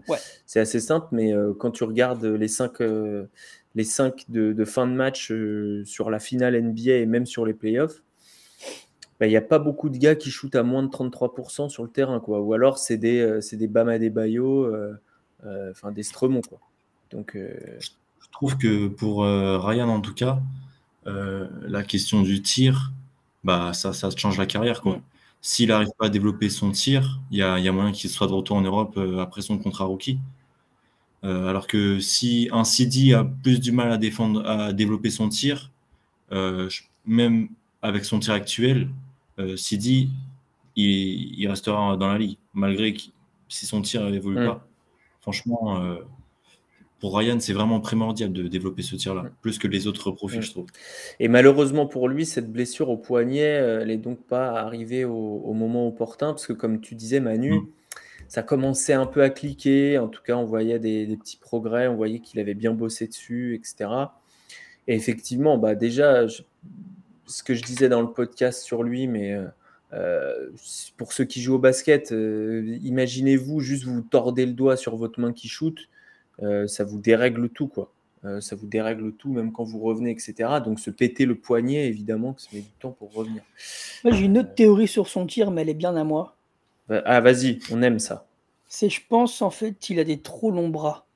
[0.46, 2.78] c'est assez simple, mais euh, quand tu regardes les 5
[3.76, 5.32] les cinq de, de, fin de match
[5.84, 8.02] sur la finale NBA et même sur les playoffs,
[9.20, 11.84] ben, il n'y a pas beaucoup de gars qui shootent à moins de 33% sur
[11.84, 12.40] le terrain, quoi.
[12.40, 14.74] Ou alors c'est des, des Bama des Bayo,
[15.70, 16.58] enfin des Stremont, quoi.
[17.12, 17.90] Donc, Je
[18.32, 20.40] trouve que pour Ryan, en tout cas,
[21.06, 22.92] la question du tir,
[23.44, 24.80] bah ça, ça change la carrière.
[24.80, 24.96] quoi.
[24.96, 25.02] Mm.
[25.42, 28.26] S'il n'arrive pas à développer son tir, il y a, y a, moyen qu'il soit
[28.26, 30.18] de retour en Europe euh, après son contrat rookie.
[31.24, 35.28] Euh, alors que si un CD a plus du mal à, défendre, à développer son
[35.28, 35.70] tir,
[36.32, 36.68] euh,
[37.06, 37.48] même
[37.82, 38.88] avec son tir actuel,
[39.56, 40.08] CD,
[40.76, 43.00] il, il, restera dans la ligue, malgré que
[43.48, 44.46] si son tir évolue mm.
[44.46, 44.66] pas.
[45.22, 45.80] Franchement,
[47.00, 50.50] pour Ryan, c'est vraiment primordial de développer ce tir-là, plus que les autres profils, je
[50.50, 50.66] trouve.
[51.18, 55.52] Et malheureusement pour lui, cette blessure au poignet, euh, elle n'est donc pas arrivée au,
[55.54, 57.66] moment opportun, parce que comme tu disais, Manu, mm.
[58.28, 59.96] ça commençait un peu à cliquer.
[59.96, 63.54] En tout cas, on voyait des, petits progrès, on voyait qu'il avait bien bossé dessus,
[63.54, 63.90] etc.
[64.86, 69.46] Et effectivement, bah déjà, ce que je disais dans le podcast sur lui, mais euh,
[69.94, 70.50] euh,
[70.98, 75.32] pour ceux qui jouent au basket, imaginez-vous juste vous tordez le doigt sur votre main
[75.32, 75.88] qui shoot
[76.42, 77.92] euh, ça vous dérègle tout, quoi.
[78.24, 80.34] Euh, ça vous dérègle tout, même quand vous revenez, etc.
[80.62, 83.42] Donc se péter le poignet, évidemment, que ça met du temps pour revenir.
[84.04, 86.36] Moi, j'ai une autre théorie sur son tir, mais elle est bien à moi.
[86.90, 88.26] Ah, vas-y, on aime ça.
[88.68, 91.06] C'est, je pense, en fait, qu'il a des trop longs bras.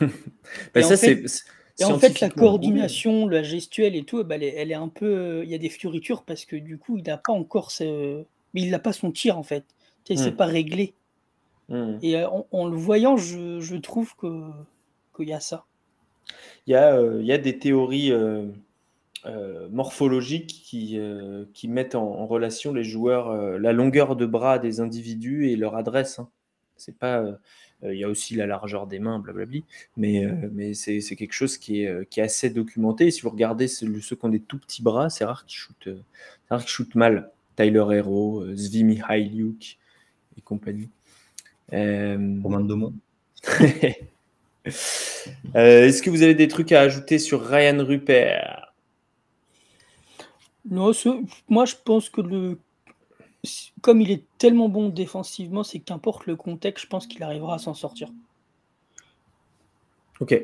[0.74, 1.24] Ben, ça, c'est.
[1.78, 5.42] Et en fait, la coordination, la gestuelle et tout, bah, elle, est, un peu.
[5.44, 7.72] Il y a des fioritures parce que du coup, il n'a pas encore.
[7.80, 9.64] Mais il n'a pas son tir, en fait.
[10.04, 10.36] C'est hmm.
[10.36, 10.94] pas réglé.
[11.68, 11.98] Mmh.
[12.02, 15.64] Et euh, en, le voyant, je, trouve qu'il y a ça.
[16.66, 18.48] Il y a, euh, il y a des théories euh,
[19.70, 20.98] morphologiques qui,
[21.52, 26.18] qui mettent en, relation les joueurs, la longueur de bras des individus et leur adresse.
[26.18, 26.28] Hein.
[26.76, 27.24] C'est pas,
[27.82, 29.64] il y a aussi la largeur des mains, blablabli,
[29.96, 33.10] mais, mais c'est, quelque chose qui est, qui est assez documenté.
[33.10, 35.88] si vous regardez ceux, qui ont des tout petits bras, c'est rare qu'ils shootent,
[36.66, 37.30] shootent mal.
[37.56, 39.78] Tyler Hero, Zvimi Hailiuk
[40.36, 40.90] et compagnie.
[41.72, 42.40] Euh...
[42.42, 42.74] Romain de
[44.66, 48.74] euh, Est-ce que vous avez des trucs à ajouter sur Ryan Rupert?
[50.68, 50.90] Non,
[51.48, 52.58] moi je pense que le
[53.80, 57.58] comme il est tellement bon défensivement, c'est qu'importe le contexte, je pense qu'il arrivera à
[57.58, 58.08] s'en sortir.
[60.20, 60.40] Ok.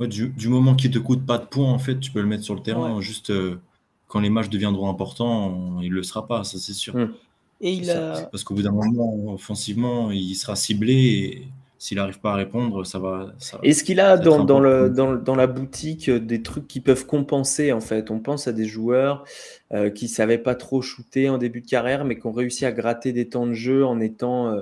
[0.00, 2.54] du, moment qu'il te coûte pas de points, en fait, tu peux le mettre sur
[2.54, 3.00] le terrain.
[3.00, 3.60] Juste euh,
[4.08, 6.96] quand les matchs deviendront importants, il le sera pas, ça c'est sûr.
[6.96, 7.12] Hmm.
[7.60, 7.86] Et il
[8.30, 11.48] Parce qu'au bout d'un moment, offensivement, il sera ciblé et
[11.78, 13.34] s'il n'arrive pas à répondre, ça va.
[13.62, 17.70] Est-ce qu'il a dans, dans, le, dans, la boutique euh, des trucs qui peuvent compenser
[17.72, 18.10] en fait?
[18.10, 19.24] On pense à des joueurs
[19.72, 22.64] euh, qui ne savaient pas trop shooter en début de carrière, mais qui ont réussi
[22.64, 24.56] à gratter des temps de jeu en étant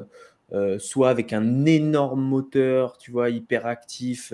[0.52, 4.32] euh, soit avec un énorme moteur, tu vois, hyper actif,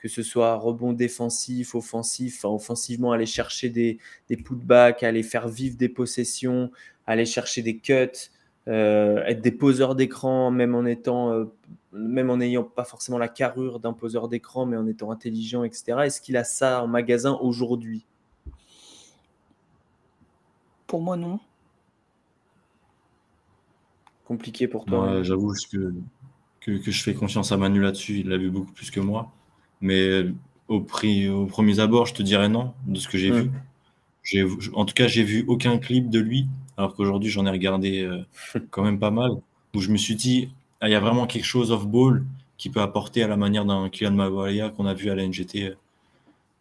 [0.00, 3.98] que ce soit rebond défensif, offensif, offensivement aller chercher des,
[4.28, 6.70] des putbacks, aller faire vivre des possessions,
[7.06, 8.30] aller chercher des cuts.
[8.68, 11.46] Euh, être des poseurs d'écran, même en étant, euh,
[11.92, 16.02] même en n'ayant pas forcément la carrure d'un poseur d'écran, mais en étant intelligent, etc.
[16.04, 18.04] Est-ce qu'il a ça en magasin aujourd'hui?
[20.86, 21.40] Pour moi, non.
[24.24, 25.22] Compliqué pour toi.
[25.22, 25.92] J'avoue que,
[26.60, 28.18] que, je fais confiance à Manu là-dessus.
[28.20, 29.32] Il l'a vu beaucoup plus que moi.
[29.80, 30.24] Mais
[30.68, 33.50] au, prix, au premier abord, je te dirais non, de ce que j'ai vu.
[34.74, 36.46] En tout cas, j'ai vu aucun clip de lui
[36.80, 38.24] alors qu'aujourd'hui, j'en ai regardé euh,
[38.70, 39.32] quand même pas mal,
[39.74, 40.50] où je me suis dit,
[40.80, 42.24] ah, il y a vraiment quelque chose off-ball
[42.56, 45.68] qui peut apporter à la manière d'un Kylian Maguire qu'on a vu à la NGT.
[45.68, 45.74] Euh,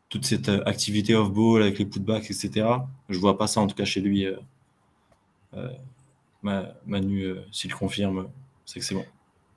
[0.10, 2.68] toute cette euh, activité off-ball avec les putbacks, etc.
[3.10, 4.26] Je vois pas ça en tout cas chez lui.
[6.44, 8.28] Manu, s'il confirme,
[8.66, 9.06] c'est que c'est bon.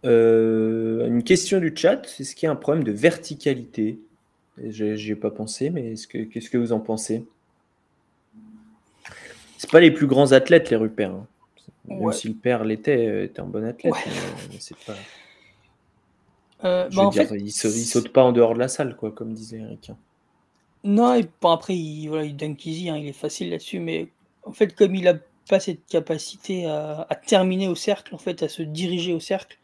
[0.04, 3.98] Une question du chat, est-ce qu'il y a un problème de verticalité?
[4.62, 7.24] J'y ai pas pensé, mais qu'est-ce que vous en pensez?
[9.56, 11.12] C'est pas les plus grands athlètes, les Rupert.
[11.12, 11.26] Hein.
[11.88, 13.94] Même si le père l'était, euh, était un bon athlète.
[14.50, 14.94] Mais, c'est pas.
[16.64, 19.90] Euh, bah, dire, il, saute, pas en dehors de la salle, quoi, comme disait Eric.
[19.90, 19.96] Hein.
[20.84, 24.08] Non, et bon, après, il, voilà, il dunk easy, hein, il est facile là-dessus, mais
[24.44, 25.14] en fait, comme il a
[25.48, 29.58] pas cette capacité à, terminer au cercle, en fait, à se diriger au cercle,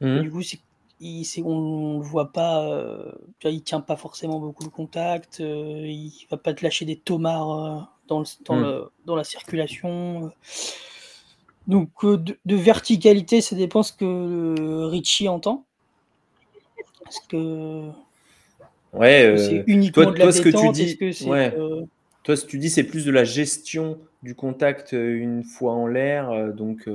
[0.00, 0.20] mmh.
[0.20, 0.60] du coup, c'est,
[1.00, 3.12] il, on, ne le voit pas, euh,
[3.44, 7.90] il tient pas forcément beaucoup de contact, euh, il va pas te lâcher des tomards
[8.10, 8.88] dans, hmm.
[9.06, 10.32] dans, la circulation.
[11.66, 15.64] Donc euh, de, verticalité, ça dépend ce que Richie entend.
[17.04, 17.88] Parce que
[18.92, 20.98] ouais, euh, c'est uniquement toi, de la ce que tu dis,
[21.28, 21.82] euh,
[22.22, 25.86] toi ce que tu dis, c'est plus de la gestion du contact une fois en
[25.86, 26.88] l'air, donc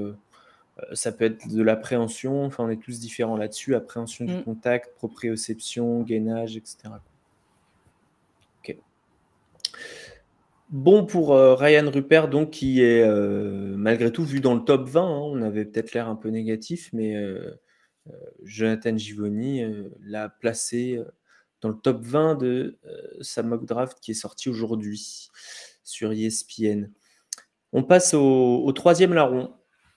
[0.93, 2.43] ça peut être de l'appréhension.
[2.45, 4.43] Enfin, on est tous différents là-dessus appréhension du hmm.
[4.43, 6.89] contact, proprioception, gainage, etc.
[10.69, 14.89] Bon pour euh, Ryan Rupert, donc, qui est euh, malgré tout vu dans le top
[14.89, 15.01] 20.
[15.01, 15.19] Hein.
[15.21, 17.55] on avait peut-être l'air un peu négatif, mais euh,
[18.43, 19.63] Jonathan Givoni
[20.03, 20.99] l'a placé
[21.61, 22.77] dans le top 20 de
[23.21, 25.29] sa mock draft qui est sorti aujourd'hui
[25.83, 26.89] sur ESPN.
[27.71, 29.53] On passe au, troisième larron.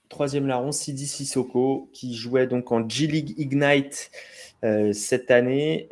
[0.08, 4.10] Troisième larron, Sidi Sissoko, qui jouait donc en G-League Ignite
[4.92, 5.88] cette année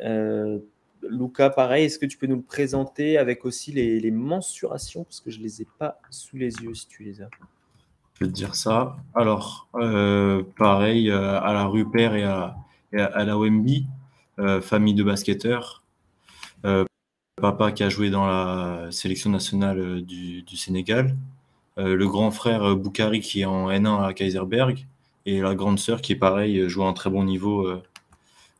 [1.09, 5.03] Luca, pareil, est-ce que tu peux nous le présenter avec aussi les, mensurations?
[5.03, 7.29] Parce que je ne les ai pas sous les yeux si tu les as.
[8.13, 8.97] Je peux te dire ça.
[9.13, 12.55] Alors, euh, pareil, euh, à la Rupert et à,
[12.91, 13.85] la Wemby,
[14.39, 15.83] euh, famille de basketteurs.
[17.35, 21.15] papa qui a joué dans la sélection nationale du Sénégal.
[21.77, 24.85] Le grand frère Boukari qui est en N1 à Kaiserberg.
[25.25, 27.67] Et la grande sœur qui est pareil, joue à un très bon niveau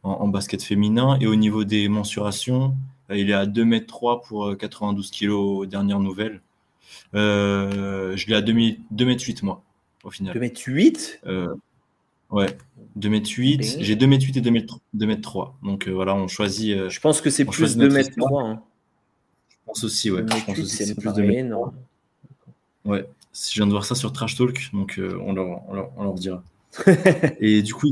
[0.04, 1.18] en, basket féminin.
[1.20, 2.76] Et au niveau des mensurations,
[3.10, 6.42] euh, il est à 2m3 pour 92 kg aux dernières nouvelles.
[7.16, 9.64] Euh, je l'ai à 2m, 2m8 moi,
[10.04, 10.38] au final.
[10.38, 11.54] 2m8 euh,
[12.30, 12.58] Ouais,
[13.00, 13.78] 2m8.
[13.80, 14.42] J'ai 2m8 et
[14.98, 15.52] 2m3.
[15.64, 16.90] Donc voilà, on choisit.
[16.90, 18.46] je pense que c'est plus 2m3.
[18.46, 18.62] Hein.
[19.50, 20.24] Je pense aussi, ouais.
[20.28, 21.22] Je pense aussi c'est plus de
[22.88, 26.04] Ouais, je viens de voir ça sur Trash Talk, donc on, leur, on, leur, on,
[26.04, 26.42] leur, dira.
[27.40, 27.88] et du coup,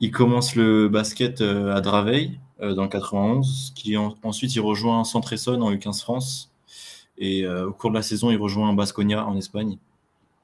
[0.00, 5.04] il commence le basket euh, à Draveil euh, dans le 91, qui ensuite il rejoint
[5.04, 6.52] Centre-Essonne en U15 France.
[7.18, 9.76] Et euh, au cours de la saison, il rejoint Basconia en Espagne,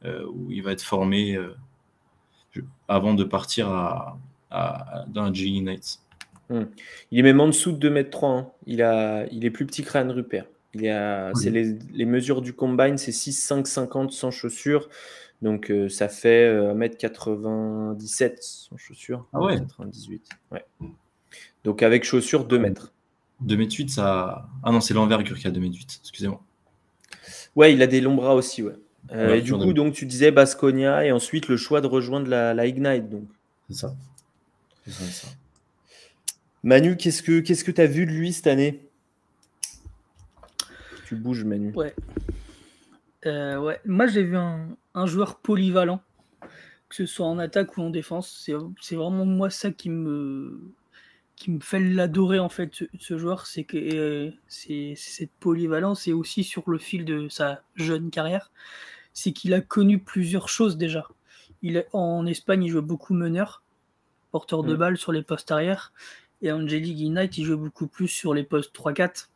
[0.05, 1.37] où il va être formé
[2.87, 4.19] avant de partir à,
[5.09, 6.01] dans la G Knights.
[6.49, 6.65] Hmm.
[7.11, 8.25] Il est même en dessous de 2m3.
[8.27, 8.49] Hein.
[8.67, 10.45] Il, a, il est plus petit que Ryan Rupert.
[10.79, 14.89] Il a, c'est les, les, mesures du combine, c'est 6, 5, 50 sans chaussures.
[15.43, 19.27] Donc euh, ça fait 1m97 euh, sans chaussures.
[19.33, 20.29] Ah ouais 98.
[20.53, 20.65] Ouais.
[21.65, 22.93] Donc avec chaussures 2 mètres.
[23.45, 24.49] 2m8, ça.
[24.63, 26.41] Ah non, c'est l'envergure qui a 2m8, excusez-moi.
[27.55, 28.75] Ouais, il a des longs bras aussi, ouais.
[29.13, 32.67] Euh, et du coup, donc tu disais Basconia et ensuite le choix de rejoindre la,
[32.67, 33.09] Ignite.
[33.09, 33.29] Donc.
[33.69, 33.95] C'est ça.
[34.87, 35.29] ça.
[36.63, 38.86] Manu, qu'est-ce que qu'est-ce que tu as vu de lui cette année?
[41.07, 41.73] Tu bouges, Manu.
[41.75, 41.95] Ouais.
[43.27, 43.81] Euh, ouais.
[43.85, 46.03] Moi, j'ai vu un, joueur polyvalent,
[46.89, 48.51] que ce soit en attaque ou en défense.
[48.81, 50.73] C'est vraiment moi ça qui me,
[51.37, 53.47] qui me fait l'adorer en fait, ce, joueur.
[53.47, 58.51] C'est que euh, c'est cette polyvalence et aussi sur le fil de sa jeune carrière,
[59.13, 61.07] c'est qu'il a connu plusieurs choses déjà.
[61.63, 63.63] Il est, en Espagne, il joue beaucoup meneur,
[64.33, 64.79] porteur de mm.
[64.79, 65.93] balle sur les postes arrière.
[66.43, 69.29] Et en J-League Ignite, il joue beaucoup plus sur les postes 3-4.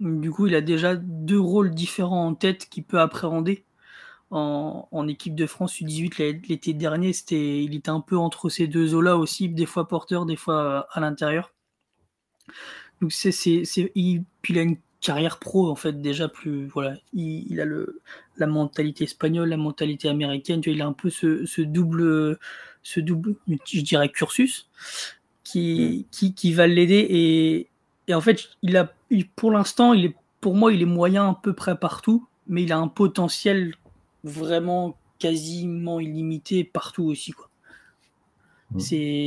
[0.00, 3.64] Du coup, il a déjà deux rôles différents en tête qu'il peut appréhender.
[4.30, 8.94] En, équipe de France U18 l'été dernier, c'était, il était un peu entre ces deux
[8.94, 11.54] eaux-là aussi, des fois porteur, des fois à l'intérieur.
[13.00, 13.62] Donc c'est, c'est,
[13.94, 18.00] il, puis il a une carrière pro en fait déjà plus voilà, il, a le
[18.36, 22.38] la mentalité espagnole, la mentalité américaine, tu vois, il a un peu ce, double
[22.82, 24.68] ce double, je dirais cursus
[25.44, 26.10] qui, mm.
[26.10, 27.68] qui, qui va l'aider et,
[28.08, 28.92] et en fait il a
[29.36, 32.72] pour l'instant, il est, pour moi, il est moyen à peu près partout, mais il
[32.72, 33.74] a un potentiel
[34.24, 37.32] vraiment quasiment illimité partout aussi.
[37.32, 37.48] Quoi.
[38.72, 38.80] Mmh.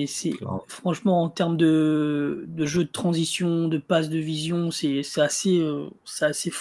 [0.08, 0.34] C'est,
[0.68, 5.90] franchement en termes de, de, jeu de transition, de passe de vision, c'est, assez, euh,
[6.22, 6.52] assez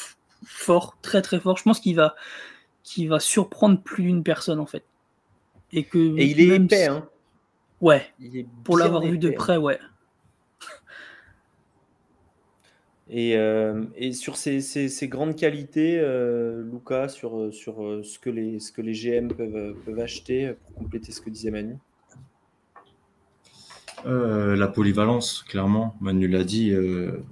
[0.45, 1.59] fort, très très fort.
[1.59, 2.15] Je pense qu'il va,
[2.83, 4.85] qu'il va surprendre plus d'une personne en fait.
[5.73, 7.07] Et que et il est épais, hein.
[7.81, 8.13] Ouais.
[8.65, 9.79] pour l'avoir vu de près, ouais.
[13.13, 20.01] Euh, et, sur ces, grandes qualités, euh, Lucas, sur, euh, ce, que les, GM peuvent,
[20.01, 21.77] acheter, pour compléter ce que disait Manu?
[24.05, 25.97] La polyvalence, clairement.
[26.01, 26.73] Manu l'a dit.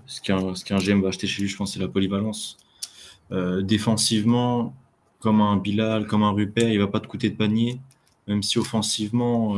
[0.07, 2.59] ce qu'un GM va acheter chez lui, je pense, c'est la polyvalence.
[3.63, 4.75] défensivement,
[5.21, 7.81] comme un Bilal, comme un Rupert, il va pas te coûter de panier.
[8.27, 9.57] Même si offensivement,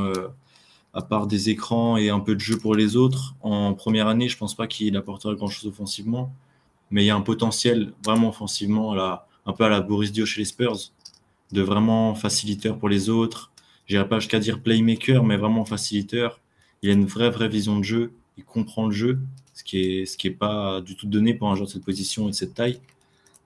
[0.92, 3.34] à part des écrans et un peu de jeu pour les autres.
[3.42, 6.32] En première année, je pense pas qu'il apporterait grand-chose offensivement,
[6.90, 10.40] mais il y a un potentiel vraiment offensivement, un peu à la Boris Dio chez
[10.40, 10.92] les Spurs,
[11.52, 13.52] de vraiment facilitateur pour les autres.
[13.86, 16.40] J'irai pas jusqu'à dire playmaker, mais vraiment facilitateur.
[16.82, 18.12] Il a une vraie, vraie vision de jeu.
[18.36, 19.18] Il comprend le jeu,
[19.54, 21.84] ce qui est, ce qui est pas du tout donné pour un joueur de cette
[21.84, 22.80] position et de cette taille.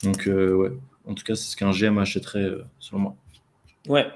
[0.02, 0.72] Donc, euh, ouais,
[1.06, 3.16] en tout cas, c'est ce qu'un GM achèterait, euh, selon moi.
[3.88, 4.06] Ouais,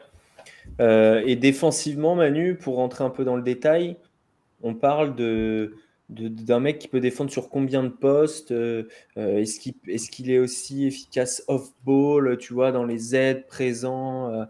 [0.80, 3.96] euh, et défensivement, Manu, pour rentrer un peu dans le détail,
[4.62, 5.74] on parle de,
[6.08, 10.30] d'un mec qui peut défendre sur combien de postes euh, euh, Est-ce qu'il est, qu'il
[10.30, 14.46] est, aussi efficace off-ball, tu vois, dans les aides présents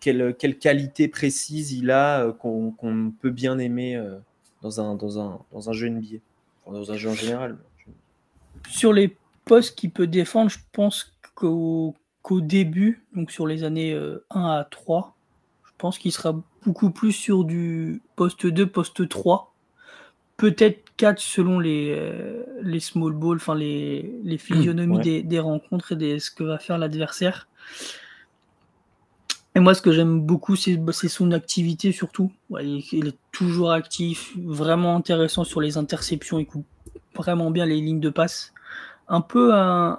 [0.00, 4.02] quelle, quelle, qualité précise il a qu'on peut bien aimer
[4.62, 6.18] dans, un, dans, un, dans un jeu NBA
[6.66, 7.56] Dans un jeu en général
[8.68, 13.92] Sur les postes qu'il peut défendre, je pense qu'au qu'au début, donc sur les années
[13.92, 15.16] 1 euh, à 3,
[15.64, 19.54] je pense qu'il sera beaucoup plus sur du poste 2, poste 3.
[20.36, 25.96] Peut-être 4 selon les, euh, les small balls, enfin les, les physionomies des, rencontres et
[25.96, 27.48] des, ce que va faire l'adversaire.
[29.54, 32.30] Et moi, ce que j'aime beaucoup, c'est bah, son activité surtout.
[32.60, 36.66] il, est toujours actif, vraiment intéressant sur les interceptions, il coupe
[37.14, 38.52] vraiment bien les lignes de passe.
[39.08, 39.98] Un peu un,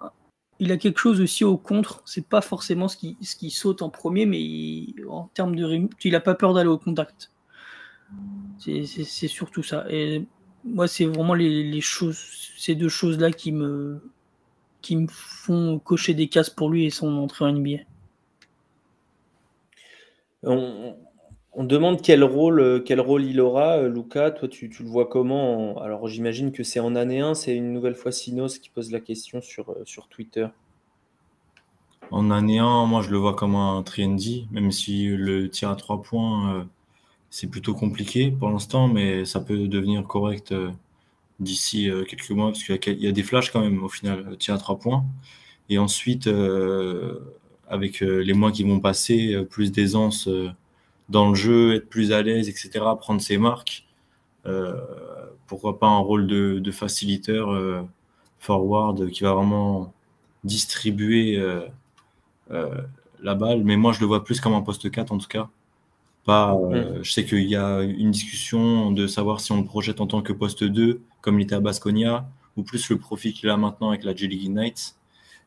[0.62, 2.04] il a quelque chose aussi au contre.
[2.06, 6.16] C'est pas forcément ce qui, ce qui saute en premier, mais en termes de il
[6.16, 7.32] a pas peur d'aller au contact.
[8.60, 8.86] C'est
[9.28, 9.86] surtout ça.
[9.90, 10.24] Et
[10.64, 12.20] moi, c'est vraiment les, choses,
[12.58, 14.04] ces deux choses-là qui me,
[14.84, 17.80] qui me font cocher des cases pour lui et son entrée en NBA.
[21.54, 24.32] On demande quel rôle, rôle il aura, euh, Luca.
[24.32, 27.34] Toi, tu, le vois comment Alors, j'imagine que c'est en année 1.
[27.34, 30.48] C'est une nouvelle fois Sinos qui pose la question sur, euh, Twitter.
[32.10, 35.76] En année 1, moi, je le vois comme un trendy, même si le tir à
[35.76, 36.64] 3 points, euh,
[37.30, 40.54] c'est plutôt compliqué pour l'instant, mais ça peut devenir correct
[41.40, 44.58] d'ici quelques mois, parce qu'il y, a des flashs quand même, au final, tir à
[44.58, 45.06] 3 points.
[45.70, 46.30] Et ensuite,
[47.70, 50.28] avec les mois qui vont passer, plus d'aisance
[51.12, 53.86] dans le jeu, être plus à l'aise, etc., prendre ses marques.
[54.46, 54.74] Euh,
[55.46, 57.82] pourquoi pas un rôle de, de facilitateur euh,
[58.40, 59.94] forward qui va vraiment
[60.46, 62.82] distribuer euh,
[63.22, 63.64] la balle.
[63.64, 65.50] Mais moi, je le vois plus comme un poste 4 en tout cas.
[66.24, 66.58] Pas.
[67.02, 70.22] Je sais qu'il y a une discussion de savoir si on le projette en tant
[70.22, 73.90] que poste 2, comme il était à Basconia, ou plus le profil qu'il a maintenant
[73.90, 74.96] avec la J-League Ignite.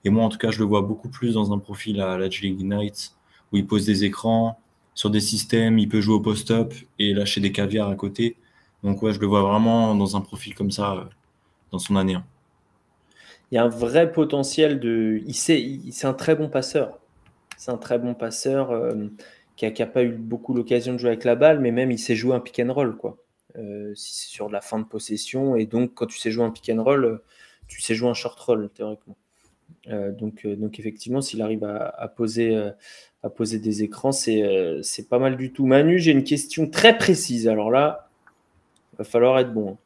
[0.04, 2.28] Et moi, en tout cas, je le vois beaucoup plus dans un profil à la
[2.28, 3.14] J-League Ignite,
[3.52, 4.58] où il pose des écrans,
[4.94, 8.36] sur des systèmes, il peut jouer au post-up et lâcher des caviars à côté.
[8.84, 11.04] Donc ouais, je le vois vraiment dans un profil comme ça euh,
[11.72, 12.24] dans son année 1.
[13.50, 15.20] Il y a un vrai potentiel de...
[15.26, 16.98] Il c'est un très bon passeur.
[17.56, 19.06] C'est un très bon passeur euh,
[19.56, 22.14] qui n'a pas eu beaucoup l'occasion de jouer avec la balle, mais même il sait
[22.14, 22.96] jouer un pick and roll.
[22.96, 23.16] Quoi.
[23.56, 25.56] Euh, sur la fin de possession.
[25.56, 27.20] Et donc, quand tu sais jouer un pick and roll,
[27.68, 29.16] tu sais jouer un short roll, théoriquement.
[29.86, 30.44] donc
[30.78, 32.70] effectivement, s'il arrive à, poser,
[33.24, 34.42] à poser des écrans, c'est
[34.82, 35.66] c'est pas mal du tout.
[35.66, 37.48] Manu, j'ai une question très précise.
[37.48, 38.08] Alors là,
[38.92, 39.76] il va falloir être bon.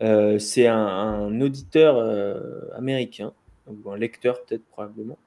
[0.00, 0.36] Hein.
[0.38, 1.96] c'est un, auditeur
[2.76, 3.32] américain,
[3.66, 5.18] ou un lecteur peut-être probablement,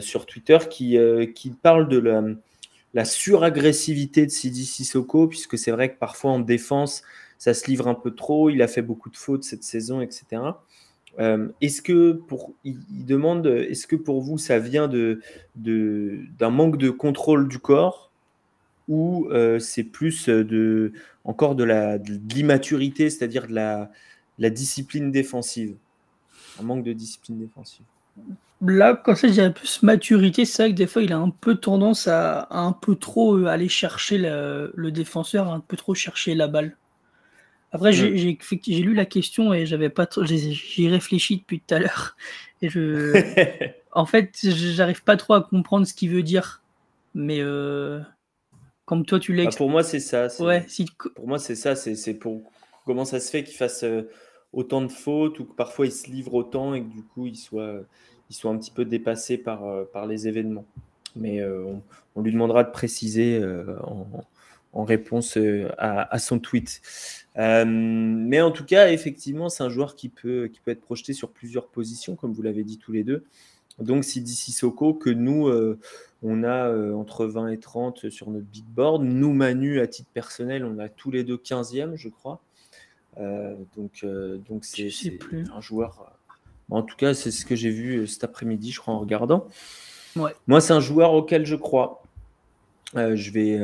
[0.00, 0.98] sur Twitter qui,
[1.34, 2.22] qui parle de la,
[2.94, 7.02] la suragressivité de Sidi Sissoko, puisque c'est vrai que parfois en défense,
[7.38, 10.24] ça se livre un peu trop, il a fait beaucoup de fautes cette saison, etc.
[11.20, 15.20] Euh, est-ce que pour, il, demande, est-ce que pour vous ça vient de,
[15.56, 18.10] d'un manque de contrôle du corps
[18.88, 20.92] ou euh, c'est plus de,
[21.24, 23.90] encore de, la, de l'immaturité, c'est-à-dire de la,
[24.38, 25.76] la discipline défensive,
[26.60, 27.84] un manque de discipline défensive
[28.66, 31.56] Là, quand ça, j'ai plus maturité, c'est vrai que des fois, il a un peu
[31.56, 36.48] tendance à, un peu trop euh, aller chercher le, défenseur, un peu trop chercher la
[36.48, 36.76] balle.
[37.74, 38.38] Après, j'ai
[38.82, 42.16] lu la question et j'avais pas j'y réfléchi depuis tout à l'heure.
[42.62, 43.12] Et je,
[43.92, 46.62] en fait, j'arrive pas trop à comprendre ce qu'il veut dire.
[47.14, 48.00] Mais euh,
[48.84, 49.46] comme toi, tu l'as.
[49.46, 50.28] Bah, pour moi, c'est ça.
[50.38, 50.64] Ouais,
[51.16, 51.74] Pour moi, c'est ça.
[51.74, 52.42] C'est pour
[52.86, 54.08] comment ça se fait qu'il fasse euh,
[54.52, 57.36] autant de fautes ou que parfois il se livre autant et que du coup il
[57.36, 57.80] soit,
[58.30, 60.64] il soit un petit peu dépassé par, euh, par les événements.
[61.16, 61.82] Mais on,
[62.14, 63.40] on, lui demandera de préciser
[63.84, 64.06] en,
[64.74, 66.82] en réponse euh, à, son tweet.
[67.38, 71.12] Euh, mais en tout cas, effectivement, c'est un joueur qui peut, qui peut être projeté
[71.12, 73.24] sur plusieurs positions, comme vous l'avez dit tous les deux.
[73.78, 75.78] Donc, Sidi Sissoko, que nous, euh,
[76.22, 79.02] on a entre 20 et 30 sur notre big board.
[79.02, 82.40] Nous, Manu, à titre personnel, on a tous les deux 15e, je crois.
[83.76, 84.04] donc,
[84.48, 84.90] donc c'est
[85.52, 86.12] un joueur.
[86.70, 89.46] En tout cas, c'est ce que j'ai vu cet après-midi, je crois, en regardant.
[90.46, 92.02] Moi, c'est un joueur auquel je crois.
[92.94, 93.60] je vais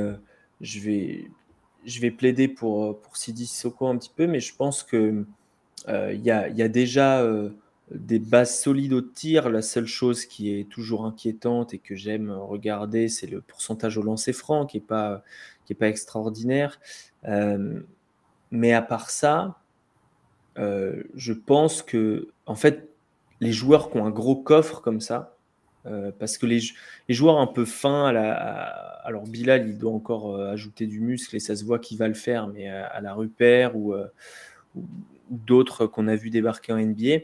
[0.61, 1.31] je vais,
[1.85, 5.25] je vais plaider pour, pour Sidi Soko un petit peu, mais je pense qu'il
[5.89, 7.51] euh, y, a, y, a, déjà euh,
[7.91, 9.49] des bases solides au tir.
[9.49, 14.03] La seule chose qui est toujours inquiétante et que j'aime regarder, c'est le pourcentage au
[14.03, 15.23] lancer franc qui n'est pas,
[15.79, 16.81] pas extraordinaire.
[17.27, 17.81] Euh,
[18.51, 19.57] mais à part ça,
[20.57, 22.91] je pense que, en fait,
[23.41, 25.39] les joueurs qui ont un gros coffre comme ça,
[25.87, 26.61] euh, parce que les,
[27.09, 28.65] joueurs un peu fins, à la,
[29.05, 32.09] alors Bilal, il doit encore euh, ajouter du muscle et ça se voit qu'il va
[32.09, 34.07] le faire, mais à, la Rupert ou, euh,
[34.77, 34.85] ou
[35.31, 37.21] d'autres qu'on a vu débarquer en NBA,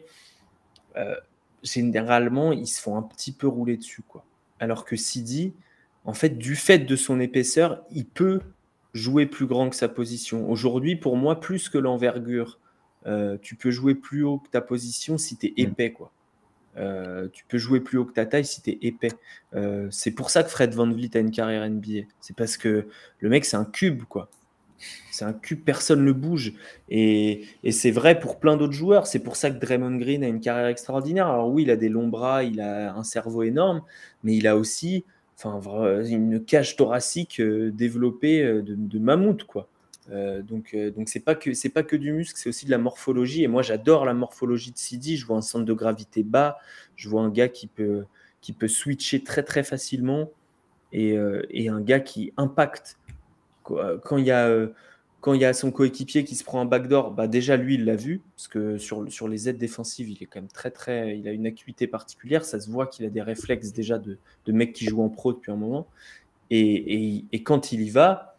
[1.62, 4.02] généralement, ils se font un petit peu rouler dessus.
[4.02, 4.24] Quoi.
[4.60, 5.52] Alors que Sidi,
[6.04, 8.40] en fait, du fait de son épaisseur, il peut
[8.94, 10.48] jouer plus grand que sa position.
[10.48, 12.58] Aujourd'hui, pour moi, plus que l'envergure,
[13.42, 15.68] tu peux jouer plus haut que ta position si tu es mmh.
[15.68, 15.92] épais.
[15.92, 16.10] Quoi.
[16.78, 19.12] Euh, tu peux jouer plus haut que ta taille si tu es épais.
[19.54, 22.06] Euh, c'est pour ça que Fred Van Vliet a une carrière NBA.
[22.20, 22.86] C'est parce que
[23.20, 24.28] le mec, c'est un cube, quoi.
[25.10, 26.52] C'est un cube, personne ne bouge.
[26.90, 29.06] Et, c'est vrai pour plein d'autres joueurs.
[29.06, 31.28] C'est pour ça que Draymond Green a une carrière extraordinaire.
[31.28, 33.82] Alors oui, il a des longs bras, il a un cerveau énorme,
[34.22, 35.04] mais il a aussi
[35.44, 39.68] une cage thoracique euh, développée de, de mammouth, quoi.
[40.10, 42.70] Euh, donc, euh, donc c'est pas que c'est pas que du muscle, c'est aussi de
[42.70, 43.42] la morphologie.
[43.42, 45.16] Et moi, j'adore la morphologie de Sidi.
[45.16, 46.58] Je vois un centre de gravité bas.
[46.96, 48.04] Je vois un gars qui peut
[48.40, 50.30] qui peut switcher très très facilement
[50.92, 52.98] et, euh, et un gars qui impacte.
[53.64, 54.68] Quand il y a
[55.20, 57.96] quand il a son coéquipier qui se prend un backdoor, bah déjà lui il l'a
[57.96, 61.26] vu parce que sur, sur les aides défensives il est quand même très très, il
[61.26, 62.44] a une acuité particulière.
[62.44, 65.32] Ça se voit qu'il a des réflexes déjà de, de mec qui joue en pro
[65.32, 65.88] depuis un moment.
[66.50, 68.35] Et, et quand il y va,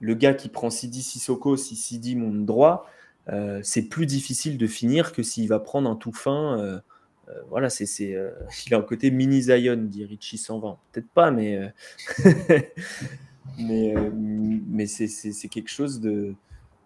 [0.00, 2.90] le gars qui prend Sidi Sissoko, si Sidi monte droit,
[3.28, 6.58] euh, c'est plus difficile de finir que s'il va prendre un tout fin.
[6.58, 6.78] Euh,
[7.28, 7.84] euh, voilà, c'est,
[8.66, 10.78] il a un côté mini Zion, dit Richie 120.
[10.92, 11.72] Peut-être pas, mais,
[13.58, 16.00] mais, c'est, quelque chose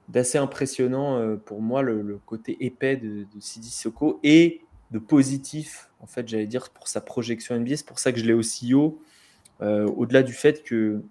[0.08, 6.06] d'assez impressionnant pour moi, le, côté épais de, de Sidi Sissoko et de positif, en
[6.06, 7.76] fait, j'allais dire, pour sa projection NBA.
[7.76, 9.00] C'est pour ça que je l'ai aussi haut,
[9.60, 11.02] au-delà du fait que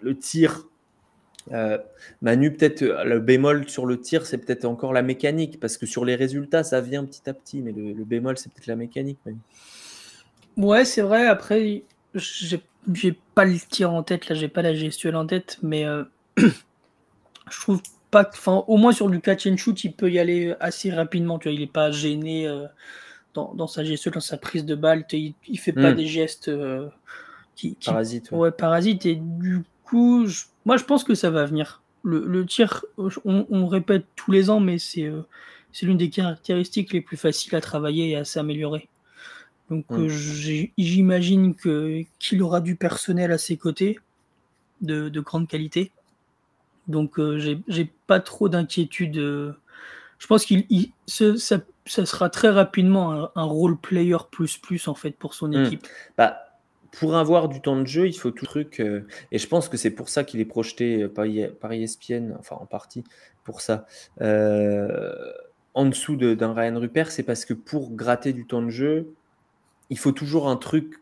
[0.00, 0.66] le tir
[1.50, 1.78] euh,
[2.20, 5.86] Manu, peut-être euh, le bémol sur le tir, c'est peut-être encore la mécanique, parce que
[5.86, 9.18] sur les résultats, ça vient petit à petit, mais le, bémol, c'est peut-être la mécanique.
[10.56, 11.26] Ouais, c'est vrai.
[11.26, 11.82] Après,
[12.14, 16.04] j'ai pas le tir en tête, là, j'ai pas la gestuelle en tête, mais euh,
[16.36, 20.18] je trouve pas que, enfin, au moins sur du catch and shoot, il peut y
[20.18, 21.38] aller assez rapidement.
[21.38, 22.46] Tu vois, il est pas gêné
[23.34, 25.06] dans, sa gestuelle, dans sa prise de balle.
[25.12, 25.96] Il, fait pas hmm.
[25.96, 26.50] des gestes
[27.56, 28.30] qui, parasites.
[28.30, 28.50] Ouais.
[28.50, 29.06] parasites.
[29.06, 31.82] Et du coup, je moi, je pense que ça va venir.
[32.04, 32.84] Le, tir,
[33.24, 35.22] on, répète tous les ans, mais euh,
[35.72, 38.88] c'est l'une des caractéristiques les plus faciles à travailler et à s'améliorer.
[39.70, 40.08] Donc, euh,
[40.76, 44.00] j'imagine qu'il aura du personnel à ses côtés
[44.80, 45.92] de, grande qualité.
[46.88, 47.38] Donc, euh,
[47.68, 49.14] j'ai pas trop d'inquiétude.
[49.16, 50.66] je pense qu'il
[51.06, 55.64] ça sera très rapidement un, role player plus plus en fait pour son hmm.
[55.64, 55.86] équipe.
[56.18, 56.51] Bah,
[56.92, 58.78] pour avoir du temps de jeu, il faut tout truc.
[58.78, 61.26] Euh, et je pense que c'est pour ça qu'il est projeté par,
[61.60, 63.02] par ESPN, enfin en partie
[63.44, 63.86] pour ça.
[64.20, 65.32] Euh,
[65.74, 69.14] en dessous d'un Ryan Rupert, c'est parce que pour gratter du temps de jeu,
[69.90, 71.00] il faut toujours un truc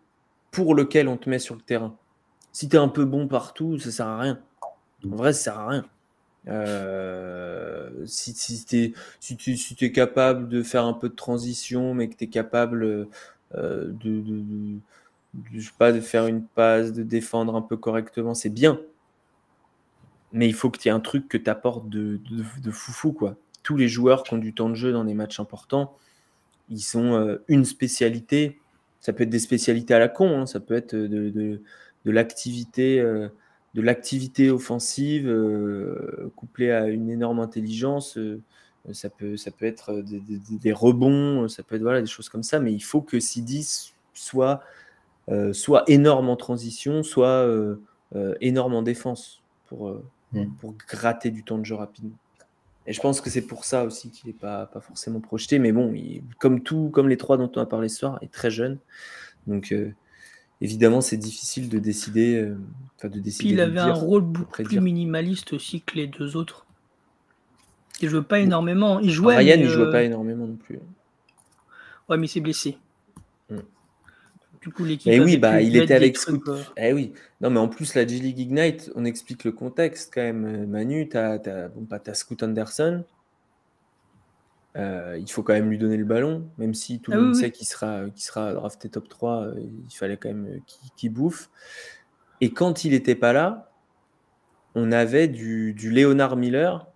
[0.52, 1.96] pour lequel on te met sur le terrain.
[2.52, 4.40] Si tu un peu bon partout, ça sert à rien.
[5.04, 5.84] En vrai, ça sert à rien.
[6.48, 8.64] Euh, si, si
[9.76, 13.08] tu es capable de faire un peu de transition, mais que tu es capable
[13.56, 14.22] euh, de,
[15.52, 18.80] je sais pas, de faire une passe, de défendre un peu correctement, c'est bien.
[20.32, 22.20] Mais il faut que tu aies un truc que tu apportes de,
[22.70, 23.12] foufou.
[23.12, 23.36] Quoi.
[23.62, 25.96] Tous les joueurs qui ont du temps de jeu dans des matchs importants,
[26.68, 28.58] ils sont euh, une spécialité.
[29.00, 30.46] Ça peut être des spécialités à la con, hein.
[30.46, 31.60] ça peut être de,
[32.04, 33.02] l'activité
[33.74, 38.18] de l'activité offensive euh, couplée à une énorme intelligence.
[38.18, 38.40] Euh,
[38.92, 42.72] ça, peut, ça peut être des, rebonds, ça peut être des choses comme ça, mais
[42.72, 43.60] il faut que CD
[44.14, 44.62] soit,
[45.28, 47.46] euh, soit énorme en transition, soit
[48.40, 50.00] énorme en défense pour,
[50.32, 50.46] mm.
[50.60, 52.16] pour gratter du temps de jeu rapidement.
[52.86, 55.58] Et je pense que c'est pour ça aussi qu'il n'est pas, pas forcément projeté.
[55.58, 55.94] Mais bon,
[56.38, 58.78] comme tout, comme les trois dont on a parlé ce soir, il est très jeune.
[59.46, 59.72] Donc,
[60.60, 62.36] évidemment, c'est difficile de décider.
[62.36, 62.56] Euh,
[63.02, 66.66] de décider Puis il avait un rôle beaucoup plus minimaliste aussi que les deux autres.
[68.02, 69.00] Il jouait pas énormément.
[69.00, 69.36] Il jouait.
[69.36, 70.78] Ryan, il jouait euh, pas énormément non plus.
[72.08, 72.78] Ouais, mais il s'est blessé.
[73.48, 73.58] Hmm.
[74.62, 75.12] Du coup, l'équipe.
[75.22, 76.46] oui, bah, il était avec Scoot.
[76.48, 76.62] Euh.
[76.76, 77.12] Eh oui.
[77.40, 80.66] Non, mais en plus, la G-League Ignite, on explique le contexte quand même.
[80.66, 81.38] Manu, tu as,
[81.68, 83.04] bon, bah, Scoot Anderson,
[84.76, 87.34] euh, il faut quand même lui donner le ballon, même si tout le ah monde
[87.34, 90.58] sait qu'il sera, sera drafté top 3, euh, il fallait quand même euh,
[90.96, 91.50] qu'il bouffe.
[92.40, 93.72] Et quand il n'était pas là,
[94.76, 96.86] on avait du, du Léonard Miller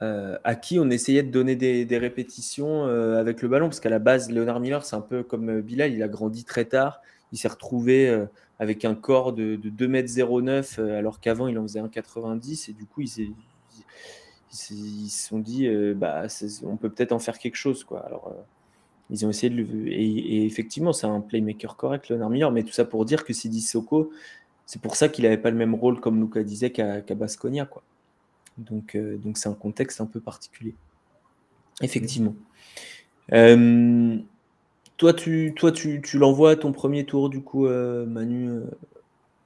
[0.00, 4.30] à qui on essayait de donner des, répétitions avec le ballon, parce qu'à la base,
[4.30, 7.00] Léonard Miller, c'est un peu comme Bilal, il a grandi très tard,
[7.32, 8.26] il s'est retrouvé
[8.58, 13.02] avec un corps de, de 2m09, alors qu'avant il en faisait 1,90, et du coup
[14.50, 16.26] ils se sont dit, euh, bah,
[16.64, 17.84] on peut peut-être en faire quelque chose.
[17.84, 18.00] Quoi.
[18.00, 18.40] Alors, euh,
[19.10, 19.88] ils ont essayé de le.
[19.88, 23.60] Et, effectivement, c'est un playmaker correct, Leonard Miller, mais tout ça pour dire que Sidi
[23.60, 24.10] Soko,
[24.66, 27.66] c'est pour ça qu'il n'avait pas le même rôle, comme Luca disait, qu'à Basconia.
[27.66, 27.82] Quoi.
[28.58, 30.74] Donc, euh, donc c'est un contexte un peu particulier.
[31.80, 32.34] Effectivement.
[34.96, 38.62] toi, tu, toi, tu, tu l'envoies à ton premier tour, du coup, Manu,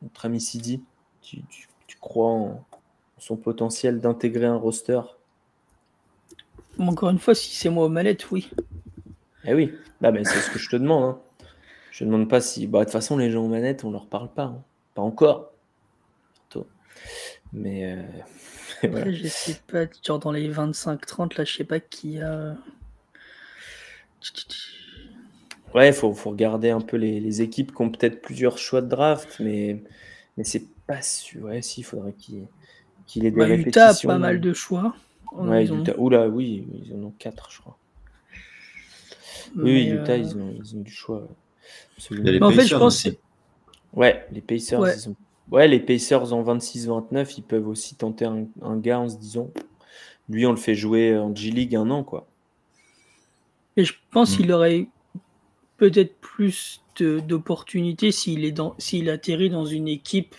[0.01, 0.83] notre ami Sidi?
[1.21, 2.65] Tu, tu, tu crois en,
[3.23, 5.01] son potentiel d'intégrer un roster?
[6.79, 8.51] Encore une fois, si c'est moi aux manettes, oui.
[9.45, 11.05] Eh oui, bah, mais c'est ce que je te demande.
[11.05, 11.19] Hein.
[11.91, 12.67] Je ne demande pas si.
[12.67, 14.45] Bah, de toute façon, les gens aux manettes, on leur parle pas.
[14.45, 14.63] Hein.
[14.95, 15.52] Pas encore.
[17.53, 17.93] Mais.
[17.93, 18.03] Euh...
[19.13, 22.57] Je sais pas, genre dans les 25-30, là, je sais pas qui a.
[25.75, 28.89] Ouais, il faut, faut, regarder un peu les, équipes qui ont peut-être plusieurs choix de
[28.89, 29.83] draft, mais,
[30.37, 31.45] mais c'est pas sûr.
[31.45, 32.47] Ouais, si, il faudrait qu'il
[33.07, 34.95] qu'il ait des bah, Utah a pas mal de choix.
[35.33, 35.95] Ouais, Utah.
[35.99, 37.79] Oula, oui, ils en ont quatre, je crois.
[39.57, 41.27] oui, Utah, euh, ils, ont, ils, ont, du choix.
[42.41, 43.09] en fait, je pense
[43.93, 44.95] Ouais, les Pacers, ouais.
[44.97, 45.17] Ils ont...
[45.53, 49.51] ouais les Pacers en 26-29, ils peuvent aussi tenter un, un, gars en se disant,
[50.29, 52.27] lui, on le fait jouer en G-League un an, quoi.
[53.77, 54.37] Et je pense mm.
[54.37, 54.87] qu'il aurait
[55.77, 60.37] peut-être plus d'opportunités s'il est dans s'il atterrit dans une équipe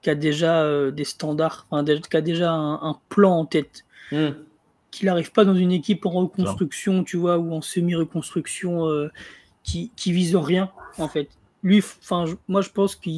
[0.00, 3.84] qui a déjà euh, des standards, enfin, qui a déjà un, plan en tête.
[4.12, 4.30] Hmm.
[4.92, 9.10] Qu'il n'arrive pas dans une équipe en reconstruction, tu vois, ou en semi-reconstruction euh,
[9.64, 11.28] qui, qui vise rien, en fait.
[11.66, 13.10] Lui, enfin, moi, je pense que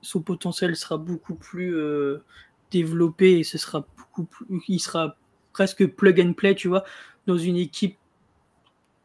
[0.00, 2.22] son potentiel sera beaucoup plus euh,
[2.70, 5.14] développé et ce sera beaucoup plus, il sera
[5.52, 6.84] presque plug and play, tu vois,
[7.26, 7.98] dans une équipe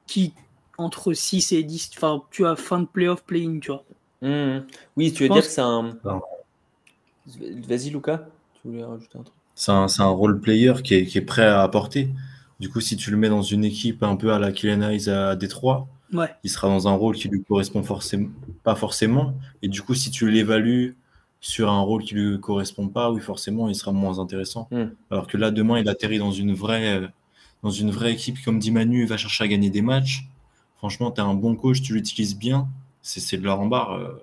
[0.08, 0.34] qui
[0.78, 3.84] entre 6 et 10, enfin, tu as fin de playoff playing, tu vois.
[4.22, 4.66] Hmm.
[4.96, 5.98] Oui, tu veux dire que c'est un.
[7.28, 8.22] Vas-y, Lucas,
[8.54, 9.36] tu voulais rajouter un truc?
[9.54, 12.08] C'est un, un, role player qui est, qui est, prêt à apporter.
[12.62, 15.10] Du coup, si tu le mets dans une équipe un peu à la Killen Eyes
[15.10, 16.30] à Détroit, ouais.
[16.44, 18.30] il sera dans un rôle qui lui correspond forcément,
[18.64, 19.34] pas forcément.
[19.62, 20.96] Et du coup, si tu l'évalues
[21.42, 24.68] sur un rôle qui lui correspond pas, oui, forcément, il sera moins intéressant.
[24.72, 24.88] Hmm.
[25.12, 27.02] Alors que là, demain, il atterrit dans une vraie,
[27.64, 30.26] dans une vraie équipe, comme dit Manu, il va chercher à gagner des matchs.
[30.78, 32.68] Franchement, tu as un bon coach, tu l'utilises bien,
[33.02, 34.22] c'est de la rembarre, euh,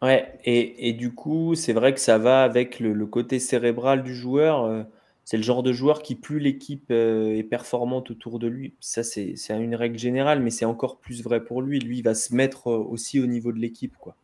[0.00, 4.14] Ouais, et, et du coup, c'est vrai que ça va avec le, côté cérébral du
[4.14, 4.86] joueur.
[5.28, 8.74] Euh, c'est le genre de joueur qui, plus l'équipe euh, est performante autour de lui,
[8.80, 11.80] ça c'est une règle générale, mais c'est encore plus vrai pour lui.
[11.80, 14.16] Lui, il va se mettre euh, aussi au niveau de l'équipe, quoi.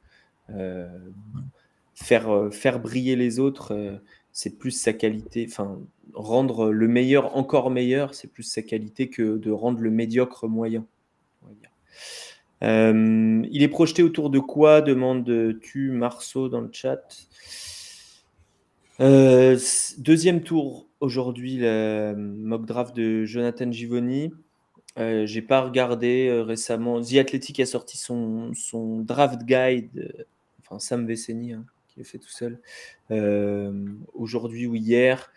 [1.94, 4.00] faire, briller les autres,
[4.32, 5.78] c'est plus sa qualité, enfin,
[6.14, 10.86] rendre le meilleur encore meilleur, c'est plus sa qualité que de rendre le médiocre moyen.
[12.62, 17.02] Euh, il est projeté autour de quoi demande-tu Marceau dans le chat?
[19.00, 19.58] Euh,
[19.98, 24.32] deuxième tour aujourd'hui, le mock draft de Jonathan Givoni.
[24.98, 27.00] Euh, j'ai pas regardé euh, récemment.
[27.00, 30.26] The Athletic a sorti son, son draft guide,
[30.60, 32.60] enfin Sam Veceni hein, qui l'a fait tout seul,
[34.14, 35.32] aujourd'hui ou hier.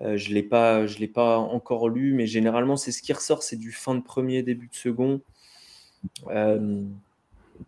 [0.00, 3.56] je l'ai pas, je l'ai pas encore lu, mais généralement c'est ce qui ressort, c'est
[3.56, 5.20] du fin de premier, début de second.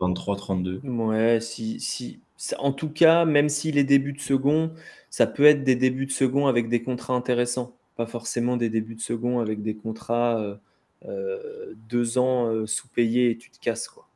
[0.00, 0.80] 23-32.
[0.86, 2.20] Ouais, si, si,
[2.58, 4.72] en tout cas, même si les débuts de second,
[5.10, 8.94] ça peut être des débuts de second avec des contrats intéressants, pas forcément des débuts
[8.94, 10.56] de second avec des contrats euh,
[11.04, 14.08] euh, deux ans euh, sous-payés et tu te casses quoi.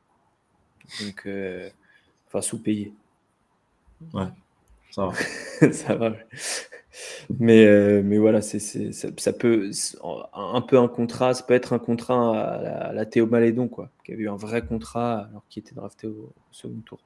[1.01, 1.29] Donc,
[2.29, 2.93] enfin sous-payé.
[4.15, 4.29] Ouais,
[4.91, 5.73] ça va.
[5.73, 6.13] ça va.
[7.39, 8.59] Mais, mais voilà, c'est,
[8.93, 9.71] ça, peut
[10.33, 14.13] un peu un contrat, ça peut être un contrat à la, Théo Malédon, quoi, qui
[14.13, 17.01] a eu un vrai contrat alors qu'il était drafté au, second tour.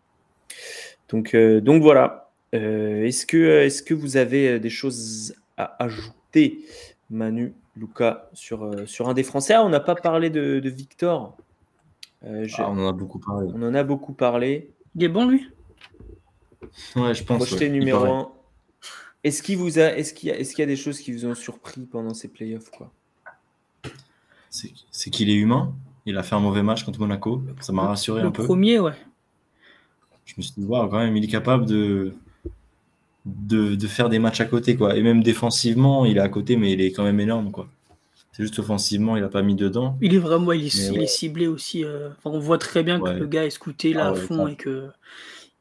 [1.10, 2.30] Donc, euh, donc voilà.
[2.54, 6.64] Euh, est-ce, que, est-ce que vous avez des choses à ajouter,
[7.10, 9.54] Manu, Luca, sur, sur un des Français?
[9.54, 11.36] Ah, On n'a pas parlé de, Victor.
[12.24, 13.48] Ah, on en a beaucoup parlé.
[13.54, 14.70] On en a beaucoup parlé.
[14.96, 15.48] Il est bon, lui?
[16.96, 17.38] Ouais, je pense.
[17.38, 18.32] Projeté numéro 1.
[19.22, 21.12] Est-ce qu'il vous a, est-ce qu'il y a, est-ce qu'il y a des choses qui
[21.12, 22.90] vous ont surpris pendant ces playoffs quoi?
[24.48, 25.74] C'est qu'il est humain.
[26.06, 27.42] Il a fait un mauvais match contre Monaco.
[27.60, 28.42] Ça m'a rassuré un peu.
[28.42, 28.94] Le premier, ouais.
[30.30, 32.14] Je me suis dit, quand même, il est capable de,
[33.24, 34.96] de, faire des matchs à côté, quoi.
[34.96, 37.68] Et même défensivement, il est à côté, mais il est quand même énorme, quoi.
[38.32, 39.98] C'est juste offensivement, il n'a pas mis dedans.
[40.00, 41.84] Il est vraiment, il est, ciblé aussi.
[41.84, 44.54] Euh, on voit très bien que le gars est scouté là ah à fond et
[44.54, 44.88] que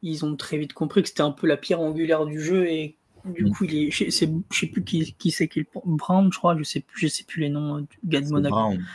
[0.02, 2.96] ils ont très vite compris que c'était un peu la pierre angulaire du jeu et
[3.26, 3.52] du mm.
[3.52, 6.64] coup, il est, je, sais, sais plus qui, qui c'est qui Brown, je crois, je
[6.64, 8.56] sais plus, je sais plus les noms euh, du gars de Monaco.
[8.56, 8.86] Brown.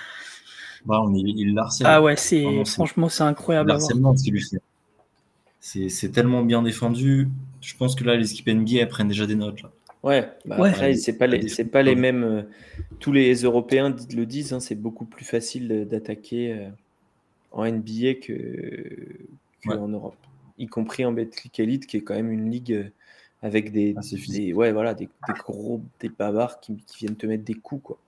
[0.87, 1.61] Brown, il, il.
[1.85, 3.71] Ah ouais, c'est franchement c'est incroyable.
[3.71, 4.63] L'harcèlement, ce qu'il lui fait.
[5.65, 7.29] C'est tellement bien défendu.
[7.61, 9.63] Je pense que là, les équipes NBA prennent déjà des notes.
[9.63, 9.71] Là.
[10.03, 12.23] Ouais, bah après, c'est pas les, c'est pas les mêmes.
[12.23, 12.43] Euh,
[13.01, 16.69] tous les Européens le disent, hein, c'est beaucoup plus facile d'attaquer euh,
[17.53, 19.17] en NBA que,
[19.67, 20.17] en Europe,
[20.59, 22.93] y compris en Betclic Elite, qui est quand même une ligue
[23.41, 25.09] avec des, ah, ouais, voilà, des,
[25.39, 27.99] gros des bavards qui, viennent te mettre des coups, quoi.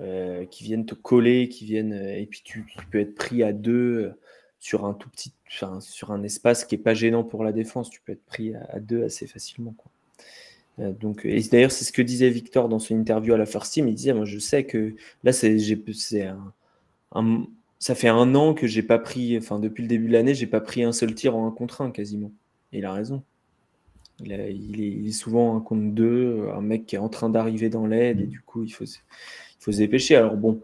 [0.00, 1.92] Euh, qui viennent te coller, qui viennent.
[1.92, 4.18] Euh, et puis tu, peux être pris à deux euh,
[4.58, 5.32] sur un tout petit.
[5.80, 7.90] sur un espace qui n'est pas gênant pour la défense.
[7.90, 10.92] Tu peux être pris à, deux assez facilement, quoi.
[10.92, 13.88] donc, et d'ailleurs, c'est ce que disait Victor dans son interview à la First Team.
[13.88, 14.94] Il disait Moi, je sais que
[15.24, 15.56] là, c'est
[17.12, 17.46] un,
[17.78, 20.46] ça fait un an que j'ai pas pris, enfin, depuis le début de l'année, j'ai
[20.46, 22.32] pas pris un seul tir en un contre un quasiment.
[22.72, 23.22] Et il a raison.
[24.20, 24.32] Il,
[25.06, 28.26] est, souvent un contre deux, un mec qui est en train d'arriver dans l'aide et
[28.26, 30.16] du coup il faut, il faut se dépêcher.
[30.16, 30.60] Alors bon,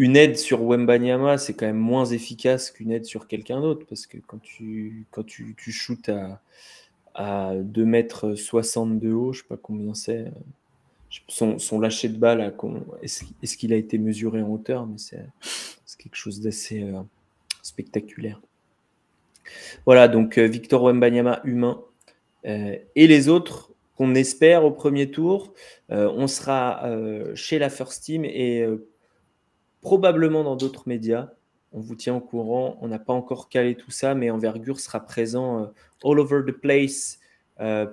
[0.00, 4.06] une aide sur Wembanyama, c'est quand même moins efficace qu'une aide sur quelqu'un d'autre parce
[4.06, 6.40] que quand tu, quand tu, shootes à,
[7.14, 10.32] à 2 mètres 60 de haut, je sais pas combien c'est,
[11.28, 12.54] son, son lâcher de balle,
[13.02, 15.22] est-ce qu'il a été mesuré en hauteur, mais c'est
[15.98, 17.02] quelque chose d'assez euh,
[17.60, 18.40] spectaculaire.
[19.84, 21.82] Voilà, donc euh, Victor Wembanyama humain,
[22.46, 25.52] euh, et les autres qu'on espère au premier tour,
[25.90, 26.88] on sera
[27.34, 28.64] chez la First Team et
[29.80, 31.30] probablement dans d'autres médias.
[31.72, 32.78] On vous tient au courant.
[32.80, 35.72] On n'a pas encore calé tout ça, mais Envergure sera présent
[36.04, 37.20] all over the place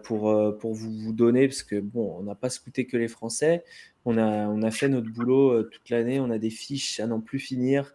[0.04, 3.64] pour, pour vous, vous donner, parce que bon, on n'a pas scouté que les Français.
[4.06, 6.20] On a, on a fait notre boulot toute l'année.
[6.20, 7.94] On a des fiches à n'en plus finir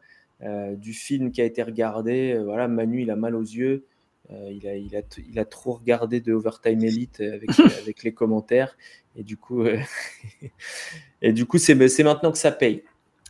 [0.77, 2.39] du film qui a été regardé.
[2.45, 3.85] voilà, Manu, il a mal aux yeux.
[4.33, 7.51] Euh, il, a, il, a, il, a, trop regardé de Overtime Elite avec,
[7.83, 8.77] avec les commentaires.
[9.17, 9.79] Et du coup, euh,
[11.23, 12.83] et du coup c'est maintenant que ça paye.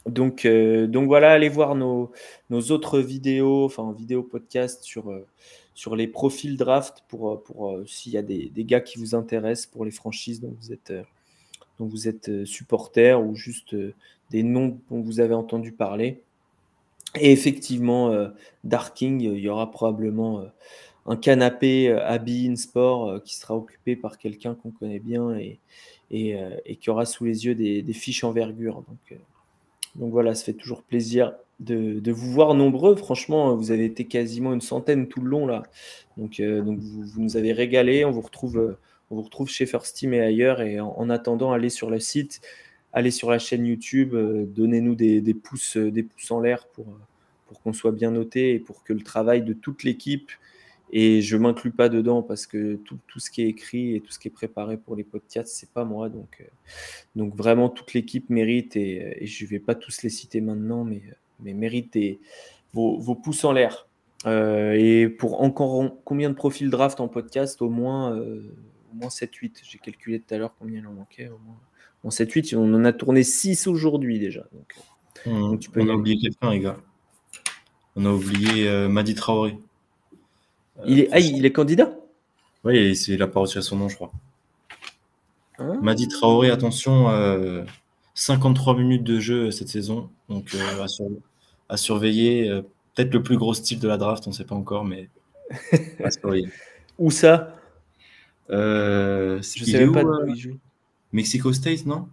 [0.07, 2.11] Donc, euh, donc voilà, allez voir nos,
[2.51, 5.13] autres vidéos, enfin vidéos podcast sur,
[5.75, 9.85] sur les profils draft pour, pour s'il y a des, gars qui vous intéressent pour
[9.85, 10.93] les franchises dont vous êtes,
[11.79, 13.77] dont vous êtes supporter ou juste
[14.31, 16.23] des noms dont vous avez entendu parler.
[17.21, 18.29] Et effectivement, euh,
[18.65, 20.47] Darking, il y aura probablement euh,
[21.07, 25.61] un canapé euh, à Bein Sport qui sera occupé par quelqu'un qu'on connaît bien et,
[26.11, 28.83] et, qui aura sous les yeux des, fiches envergure.
[28.83, 29.19] Donc,
[29.97, 32.97] donc voilà, ça fait toujours plaisir de, vous voir nombreux.
[32.97, 35.63] Franchement, vous avez été quasiment une centaine tout le long là.
[36.17, 38.05] Donc, donc vous, nous avez régalé.
[38.05, 38.77] On vous retrouve,
[39.11, 40.61] on vous retrouve chez First Team et ailleurs.
[40.63, 42.41] Et en, attendant, allez sur le site
[42.93, 46.87] allez sur la chaîne YouTube, euh, donnez-nous des, pouces, euh, des pouces en l'air pour,
[47.47, 50.31] pour qu'on soit bien noté et pour que le travail de toute l'équipe
[50.95, 54.13] Et je m'inclus pas dedans parce que tout, tout, ce qui est écrit et tout
[54.13, 56.11] ce qui est préparé pour les podcasts, c'est pas moi.
[56.11, 56.45] Donc, euh,
[57.17, 61.03] donc vraiment, toute l'équipe mérite, et, et je vais pas tous les citer maintenant, mais,
[61.41, 61.97] mais mérite
[62.73, 63.87] vos, vos, pouces en l'air.
[64.27, 67.61] Euh, et pour encore combien de profils draft en podcast?
[67.63, 68.55] Au moins, euh,
[68.93, 69.63] au moins 7-8.
[69.65, 71.29] J'ai calculé tout à l'heure combien il en manquait.
[71.29, 71.57] Au moins,
[72.05, 74.47] en 7-8, on en a tourné 6 aujourd'hui déjà.
[74.53, 74.75] Donc,
[75.27, 76.79] mmh, donc tu peux on a oublié quelqu'un, les gars.
[77.97, 79.59] On a oublié euh, Madi Traoré.
[80.87, 81.93] Il est, ah, il est candidat
[82.65, 84.13] Oui, il a pas retiré son nom, je crois.
[85.59, 85.65] Ah.
[85.83, 87.09] Madi Traoré, attention,
[88.15, 90.11] 53 minutes de jeu cette saison.
[90.29, 91.07] Donc à, sur,
[91.69, 92.63] à, surveiller.
[92.95, 95.09] Peut-être le plus gros style de la draft, on ne sait pas encore, mais
[96.99, 97.57] Où ça?
[98.51, 100.59] Euh, Je sais même pas où il joue.
[101.13, 102.09] Mexico State, non?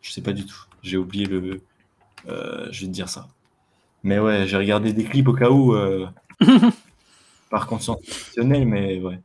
[0.00, 0.64] Je sais pas du tout.
[0.82, 1.60] J'ai oublié le.
[2.28, 3.28] Euh, je vais te dire ça.
[4.02, 5.74] Mais ouais, j'ai regardé des clips au cas où.
[7.50, 9.18] Euh, par conscience professionnelle, mais ouais.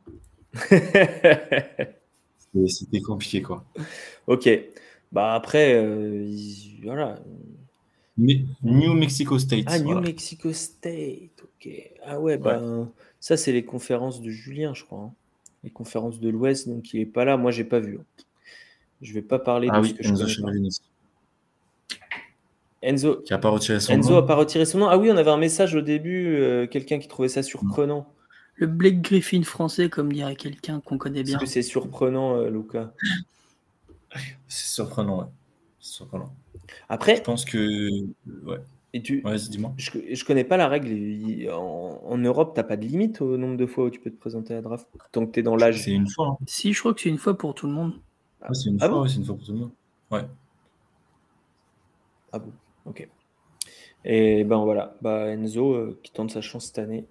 [2.68, 3.64] C'était compliqué, quoi.
[4.26, 4.48] Ok.
[5.12, 6.26] Bah après,
[6.82, 7.20] voilà.
[8.18, 9.64] New Mexico State.
[9.66, 11.68] Ah, New Mexico State, ok.
[12.04, 12.90] Ah ouais, ben,
[13.20, 15.00] ça, c'est les conférences de Julien, je crois.
[15.00, 15.12] Hein.
[15.64, 17.36] Les conférences de l'Ouest, donc il n'est pas là.
[17.36, 17.98] Moi, j'ai pas vu.
[19.02, 20.68] Je vais pas parler ah de ce que Enzo je connais
[22.82, 23.16] Enzo.
[23.16, 24.18] Qui a pas retiré son Enzo nom.
[24.18, 24.88] a pas retiré son nom.
[24.88, 28.06] Ah oui, on avait un message au début, euh, quelqu'un qui trouvait ça surprenant.
[28.56, 31.36] Le Blake Griffin français, comme dirait quelqu'un qu'on connaît bien.
[31.36, 32.92] Est-ce que c'est surprenant, euh, Lucas
[34.48, 35.26] C'est surprenant, ouais.
[35.78, 36.34] Surprenant.
[36.88, 37.16] Après.
[37.16, 37.90] Je pense que.
[38.44, 38.58] Ouais.
[38.92, 39.74] Et tu, ouais, dis-moi.
[39.76, 41.50] Je, je connais pas la règle.
[41.50, 44.10] En, en Europe, tu n'as pas de limite au nombre de fois où tu peux
[44.10, 45.82] te présenter à la draft tant que tu es dans l'âge.
[45.82, 46.38] C'est une fois.
[46.40, 46.44] Hein.
[46.46, 47.92] Si, je crois que c'est une fois pour tout le monde.
[48.40, 49.06] Ah, c'est une, ah fois, bon?
[49.06, 49.70] une fois pour tout le monde.
[50.10, 50.24] Ouais.
[52.32, 52.52] Ah bon,
[52.86, 53.08] ok.
[54.04, 57.06] Et ben voilà, bah Enzo euh, qui tente sa chance cette année.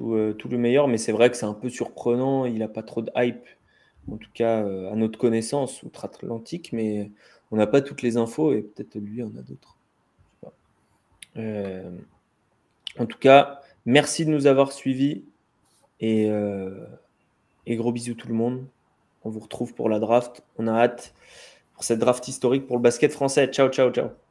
[0.00, 2.46] Tout, euh, tout le meilleur, mais c'est vrai que c'est un peu surprenant.
[2.46, 3.44] Il n'a pas trop de hype,
[4.10, 7.10] en tout cas euh, à notre connaissance, outre-Atlantique, mais
[7.50, 9.76] on n'a pas toutes les infos et peut-être lui en a d'autres.
[11.36, 11.90] Euh,
[12.98, 15.22] en tout cas, merci de nous avoir suivis
[16.00, 16.30] et,
[17.66, 18.64] et gros bisous tout le monde.
[19.24, 20.42] On vous retrouve pour la draft.
[20.56, 21.12] On a hâte
[21.74, 23.48] pour cette draft historique pour le basket français.
[23.48, 24.29] Ciao, ciao, ciao.